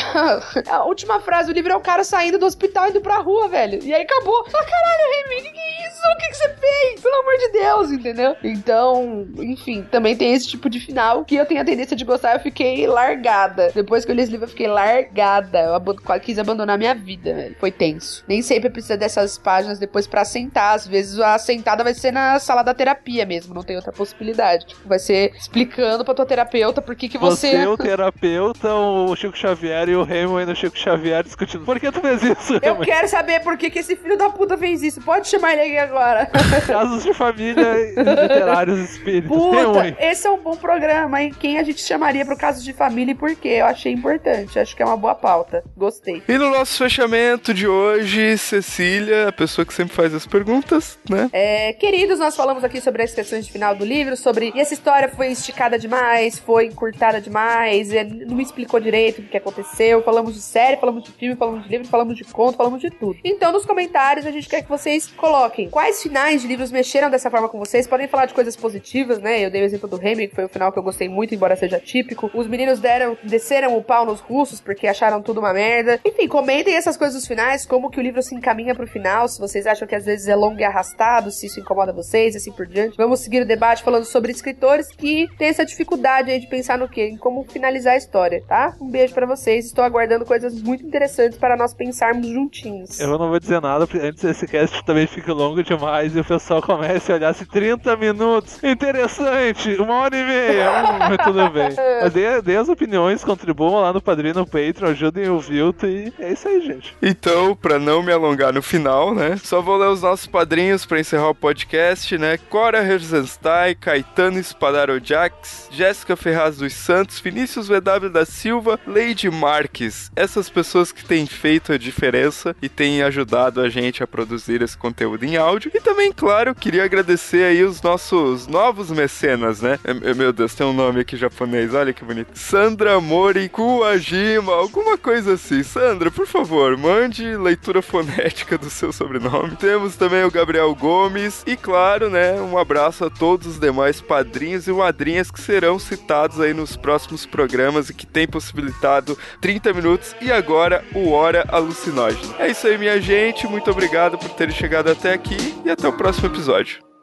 a 0.70 0.84
última 0.84 1.20
frase 1.20 1.48
do 1.48 1.54
livro 1.54 1.72
é 1.72 1.76
o 1.76 1.80
cara 1.80 2.04
saindo 2.04 2.38
do 2.38 2.46
hospital 2.46 2.86
e 2.86 2.90
indo 2.90 3.00
pra 3.00 3.18
rua, 3.18 3.48
velho. 3.48 3.82
E 3.82 3.94
aí 3.94 4.02
acabou. 4.02 4.44
Fala, 4.50 4.64
caralho, 4.64 5.28
Remy, 5.28 5.42
que 5.42 5.50
que 5.50 5.58
é 5.60 5.88
isso? 5.88 6.00
O 6.04 6.16
que, 6.18 6.28
que 6.28 6.36
você 6.36 6.48
fez? 6.54 7.00
Pelo 7.00 7.14
amor 7.20 7.38
de 7.38 7.48
Deus, 7.52 7.90
entendeu? 7.90 8.36
Então, 8.42 9.26
enfim, 9.38 9.86
também 9.90 10.16
tem 10.16 10.32
esse 10.32 10.48
tipo 10.48 10.68
de 10.68 10.78
final 10.80 11.24
que 11.24 11.34
eu 11.34 11.46
tenho 11.46 11.60
a 11.60 11.64
tendência 11.64 11.96
de 11.96 12.04
gostar. 12.04 12.13
Eu 12.22 12.40
fiquei 12.40 12.86
largada. 12.86 13.70
Depois 13.74 14.04
que 14.04 14.10
eu 14.10 14.14
li 14.14 14.22
esse 14.22 14.30
livro, 14.30 14.46
eu 14.46 14.50
fiquei 14.50 14.66
largada. 14.66 15.60
Eu 15.60 15.96
quase 16.04 16.22
quis 16.22 16.38
abandonar 16.38 16.78
minha 16.78 16.94
vida, 16.94 17.34
velho. 17.34 17.56
Foi 17.58 17.70
tenso. 17.70 18.24
Nem 18.26 18.42
sempre 18.42 18.70
precisa 18.70 18.96
dessas 18.96 19.38
páginas 19.38 19.78
depois 19.78 20.06
pra 20.06 20.24
sentar. 20.24 20.74
Às 20.74 20.86
vezes 20.86 21.18
a 21.20 21.38
sentada 21.38 21.84
vai 21.84 21.94
ser 21.94 22.12
na 22.12 22.38
sala 22.38 22.62
da 22.62 22.74
terapia 22.74 23.26
mesmo. 23.26 23.54
Não 23.54 23.62
tem 23.62 23.76
outra 23.76 23.92
possibilidade. 23.92 24.66
Tipo, 24.66 24.88
vai 24.88 24.98
ser 24.98 25.32
explicando 25.36 26.04
pra 26.04 26.14
tua 26.14 26.26
terapeuta 26.26 26.80
por 26.80 26.94
que, 26.94 27.08
que 27.08 27.18
você. 27.18 27.52
Você, 27.52 27.66
o 27.66 27.76
terapeuta, 27.78 28.74
o 28.74 29.14
Chico 29.16 29.36
Xavier 29.36 29.88
e 29.88 29.96
o 29.96 30.02
Hemingway 30.02 30.46
no 30.46 30.56
Chico 30.56 30.78
Xavier 30.78 31.22
discutindo. 31.22 31.64
Por 31.64 31.78
que 31.78 31.90
tu 31.90 32.00
fez 32.00 32.22
isso, 32.22 32.58
Eu 32.62 32.76
quero 32.78 33.08
saber 33.08 33.40
por 33.40 33.56
que, 33.56 33.70
que 33.70 33.78
esse 33.78 33.96
filho 33.96 34.16
da 34.16 34.30
puta 34.30 34.56
fez 34.56 34.82
isso. 34.82 35.00
Pode 35.02 35.28
chamar 35.28 35.52
ele 35.52 35.62
aqui 35.62 35.78
agora. 35.78 36.26
Casos 36.66 37.02
de 37.02 37.12
família 37.12 37.74
literários 37.96 38.78
espíritos. 38.78 39.36
Puta, 39.36 39.96
esse 39.98 40.26
é 40.26 40.30
um 40.30 40.38
bom 40.38 40.56
programa, 40.56 41.22
hein? 41.22 41.32
Quem 41.38 41.58
a 41.58 41.62
gente 41.62 41.80
chamaria 41.94 42.24
pro 42.24 42.36
caso 42.36 42.62
de 42.62 42.72
família 42.72 43.12
e 43.12 43.14
por 43.14 43.34
quê? 43.36 43.56
Eu 43.60 43.66
achei 43.66 43.92
importante. 43.92 44.58
Acho 44.58 44.74
que 44.74 44.82
é 44.82 44.86
uma 44.86 44.96
boa 44.96 45.14
pauta. 45.14 45.62
Gostei. 45.76 46.22
E 46.28 46.36
no 46.36 46.50
nosso 46.50 46.82
fechamento 46.82 47.54
de 47.54 47.68
hoje, 47.68 48.36
Cecília, 48.36 49.28
a 49.28 49.32
pessoa 49.32 49.64
que 49.64 49.72
sempre 49.72 49.94
faz 49.94 50.12
as 50.12 50.26
perguntas, 50.26 50.98
né? 51.08 51.30
É, 51.32 51.72
queridos, 51.74 52.18
nós 52.18 52.34
falamos 52.34 52.64
aqui 52.64 52.80
sobre 52.80 53.02
as 53.02 53.14
questões 53.14 53.46
de 53.46 53.52
final 53.52 53.76
do 53.76 53.84
livro, 53.84 54.16
sobre 54.16 54.52
e 54.54 54.60
essa 54.60 54.74
história 54.74 55.08
foi 55.08 55.28
esticada 55.28 55.78
demais, 55.78 56.38
foi 56.38 56.66
encurtada 56.66 57.20
demais, 57.20 57.90
não 58.26 58.36
me 58.36 58.42
explicou 58.42 58.80
direito 58.80 59.20
o 59.20 59.24
que 59.24 59.36
aconteceu. 59.36 60.02
Falamos 60.02 60.34
de 60.34 60.40
série, 60.40 60.76
falamos 60.76 61.04
de 61.04 61.12
filme, 61.12 61.36
falamos 61.36 61.62
de 61.62 61.68
livro, 61.68 61.86
falamos 61.86 62.16
de 62.16 62.24
conto, 62.24 62.56
falamos 62.56 62.80
de 62.80 62.90
tudo. 62.90 63.18
Então, 63.22 63.52
nos 63.52 63.64
comentários, 63.64 64.26
a 64.26 64.32
gente 64.32 64.48
quer 64.48 64.62
que 64.62 64.68
vocês 64.68 65.06
coloquem 65.06 65.70
quais 65.70 66.02
finais 66.02 66.42
de 66.42 66.48
livros 66.48 66.72
mexeram 66.72 67.08
dessa 67.08 67.30
forma 67.30 67.48
com 67.48 67.58
vocês? 67.58 67.86
Podem 67.86 68.08
falar 68.08 68.26
de 68.26 68.34
coisas 68.34 68.56
positivas, 68.56 69.18
né? 69.18 69.44
Eu 69.44 69.50
dei 69.50 69.62
o 69.62 69.64
exemplo 69.64 69.88
do 69.88 69.96
Remy, 69.96 70.28
que 70.28 70.34
foi 70.34 70.44
o 70.44 70.48
final 70.48 70.72
que 70.72 70.78
eu 70.78 70.82
gostei 70.82 71.08
muito, 71.08 71.34
embora 71.34 71.54
seja 71.54 71.80
típico. 71.84 72.30
Os 72.34 72.46
meninos 72.46 72.80
deram, 72.80 73.16
desceram 73.22 73.76
o 73.76 73.82
pau 73.82 74.04
nos 74.04 74.20
russos 74.20 74.60
porque 74.60 74.86
acharam 74.86 75.22
tudo 75.22 75.40
uma 75.40 75.52
merda. 75.52 76.00
Enfim, 76.04 76.26
comentem 76.26 76.74
essas 76.74 76.96
coisas 76.96 77.14
dos 77.14 77.26
finais, 77.26 77.66
como 77.66 77.90
que 77.90 77.98
o 77.98 78.02
livro 78.02 78.22
se 78.22 78.34
encaminha 78.34 78.74
pro 78.74 78.86
final, 78.86 79.28
se 79.28 79.38
vocês 79.38 79.66
acham 79.66 79.86
que 79.86 79.94
às 79.94 80.04
vezes 80.04 80.26
é 80.26 80.34
longo 80.34 80.58
e 80.58 80.64
arrastado, 80.64 81.30
se 81.30 81.46
isso 81.46 81.60
incomoda 81.60 81.92
vocês, 81.92 82.34
assim 82.34 82.50
por 82.50 82.66
diante. 82.66 82.96
Vamos 82.96 83.20
seguir 83.20 83.42
o 83.42 83.46
debate 83.46 83.82
falando 83.82 84.04
sobre 84.04 84.32
escritores 84.32 84.88
que 84.88 85.28
têm 85.38 85.48
essa 85.48 85.64
dificuldade 85.64 86.30
aí 86.30 86.40
de 86.40 86.46
pensar 86.48 86.78
no 86.78 86.88
quê? 86.88 87.08
Em 87.08 87.16
como 87.16 87.44
finalizar 87.44 87.94
a 87.94 87.96
história, 87.98 88.42
tá? 88.48 88.74
Um 88.80 88.90
beijo 88.90 89.14
para 89.14 89.26
vocês. 89.26 89.66
Estou 89.66 89.84
aguardando 89.84 90.24
coisas 90.24 90.60
muito 90.62 90.84
interessantes 90.84 91.38
para 91.38 91.56
nós 91.56 91.74
pensarmos 91.74 92.26
juntinhos. 92.26 92.98
Eu 92.98 93.18
não 93.18 93.28
vou 93.28 93.38
dizer 93.38 93.60
nada, 93.60 93.86
porque 93.86 94.04
antes 94.04 94.22
desse 94.22 94.46
cast 94.46 94.84
também 94.84 95.06
fica 95.06 95.32
longo 95.32 95.62
demais 95.62 96.14
e 96.16 96.20
o 96.20 96.24
pessoal 96.24 96.62
comece 96.62 97.12
a 97.12 97.16
olhar 97.16 97.28
assim, 97.30 97.44
30 97.44 97.96
minutos. 97.96 98.62
Interessante, 98.62 99.74
uma 99.76 99.94
hora 99.94 100.16
e 100.16 100.24
meia. 100.24 100.70
Hum, 100.70 101.16
tudo 101.24 101.50
bem. 101.50 101.73
Mas 102.02 102.12
dê, 102.12 102.40
dê 102.42 102.56
as 102.56 102.68
opiniões, 102.68 103.24
contribuam 103.24 103.80
lá 103.80 103.92
no 103.92 104.00
Padrinho, 104.00 104.34
no 104.34 104.46
Patreon, 104.46 104.88
ajudem 104.90 105.28
o 105.28 105.38
Vilto 105.40 105.86
e 105.86 106.12
é 106.18 106.32
isso 106.32 106.46
aí, 106.48 106.60
gente. 106.60 106.96
Então, 107.02 107.54
pra 107.56 107.78
não 107.78 108.02
me 108.02 108.12
alongar 108.12 108.52
no 108.52 108.62
final, 108.62 109.14
né? 109.14 109.36
Só 109.42 109.60
vou 109.60 109.76
ler 109.76 109.88
os 109.88 110.02
nossos 110.02 110.26
padrinhos 110.26 110.84
pra 110.86 111.00
encerrar 111.00 111.28
o 111.30 111.34
podcast, 111.34 112.16
né? 112.18 112.36
Cora 112.50 112.78
Herzenstein, 112.84 113.74
Caetano 113.80 114.38
Espadaro 114.38 115.00
Jax, 115.02 115.68
Jéssica 115.70 116.16
Ferraz 116.16 116.56
dos 116.56 116.72
Santos, 116.72 117.20
Vinícius 117.20 117.68
VW 117.68 118.10
da 118.12 118.24
Silva, 118.24 118.78
Lady 118.86 119.30
Marques. 119.30 120.10
Essas 120.16 120.48
pessoas 120.50 120.92
que 120.92 121.04
têm 121.04 121.26
feito 121.26 121.72
a 121.72 121.78
diferença 121.78 122.54
e 122.60 122.68
têm 122.68 123.02
ajudado 123.02 123.60
a 123.60 123.68
gente 123.68 124.02
a 124.02 124.06
produzir 124.06 124.62
esse 124.62 124.76
conteúdo 124.76 125.24
em 125.24 125.36
áudio. 125.36 125.70
E 125.74 125.80
também, 125.80 126.12
claro, 126.12 126.54
queria 126.54 126.84
agradecer 126.84 127.44
aí 127.44 127.62
os 127.62 127.80
nossos 127.82 128.46
novos 128.46 128.90
mecenas, 128.90 129.60
né? 129.60 129.78
É- 129.84 130.14
Meu 130.14 130.32
Deus, 130.32 130.54
tem 130.54 130.66
um 130.66 130.72
nome 130.72 131.00
aqui 131.00 131.16
japonês, 131.16 131.63
olha 131.72 131.92
que 131.92 132.04
bonito. 132.04 132.30
Sandra 132.34 133.00
Mori 133.00 133.48
Kuwajima, 133.48 134.52
alguma 134.52 134.98
coisa 134.98 135.34
assim. 135.34 135.62
Sandra, 135.62 136.10
por 136.10 136.26
favor, 136.26 136.76
mande 136.76 137.36
leitura 137.36 137.80
fonética 137.80 138.58
do 138.58 138.68
seu 138.68 138.92
sobrenome. 138.92 139.56
Temos 139.56 139.96
também 139.96 140.24
o 140.24 140.30
Gabriel 140.30 140.74
Gomes 140.74 141.42
e, 141.46 141.56
claro, 141.56 142.10
né, 142.10 142.34
um 142.40 142.58
abraço 142.58 143.04
a 143.04 143.10
todos 143.10 143.46
os 143.46 143.58
demais 143.58 144.00
padrinhos 144.00 144.66
e 144.66 144.72
madrinhas 144.72 145.30
que 145.30 145.40
serão 145.40 145.78
citados 145.78 146.40
aí 146.40 146.52
nos 146.52 146.76
próximos 146.76 147.24
programas 147.24 147.88
e 147.88 147.94
que 147.94 148.06
têm 148.06 148.26
possibilitado 148.26 149.16
30 149.40 149.72
minutos 149.72 150.14
e 150.20 150.32
agora 150.32 150.84
o 150.94 151.10
Hora 151.10 151.44
Alucinógeno. 151.48 152.34
É 152.38 152.50
isso 152.50 152.66
aí, 152.66 152.76
minha 152.76 153.00
gente. 153.00 153.46
Muito 153.46 153.70
obrigado 153.70 154.18
por 154.18 154.30
terem 154.30 154.54
chegado 154.54 154.90
até 154.90 155.12
aqui 155.12 155.54
e 155.64 155.70
até 155.70 155.86
o 155.86 155.92
próximo 155.92 156.26
episódio. 156.26 156.93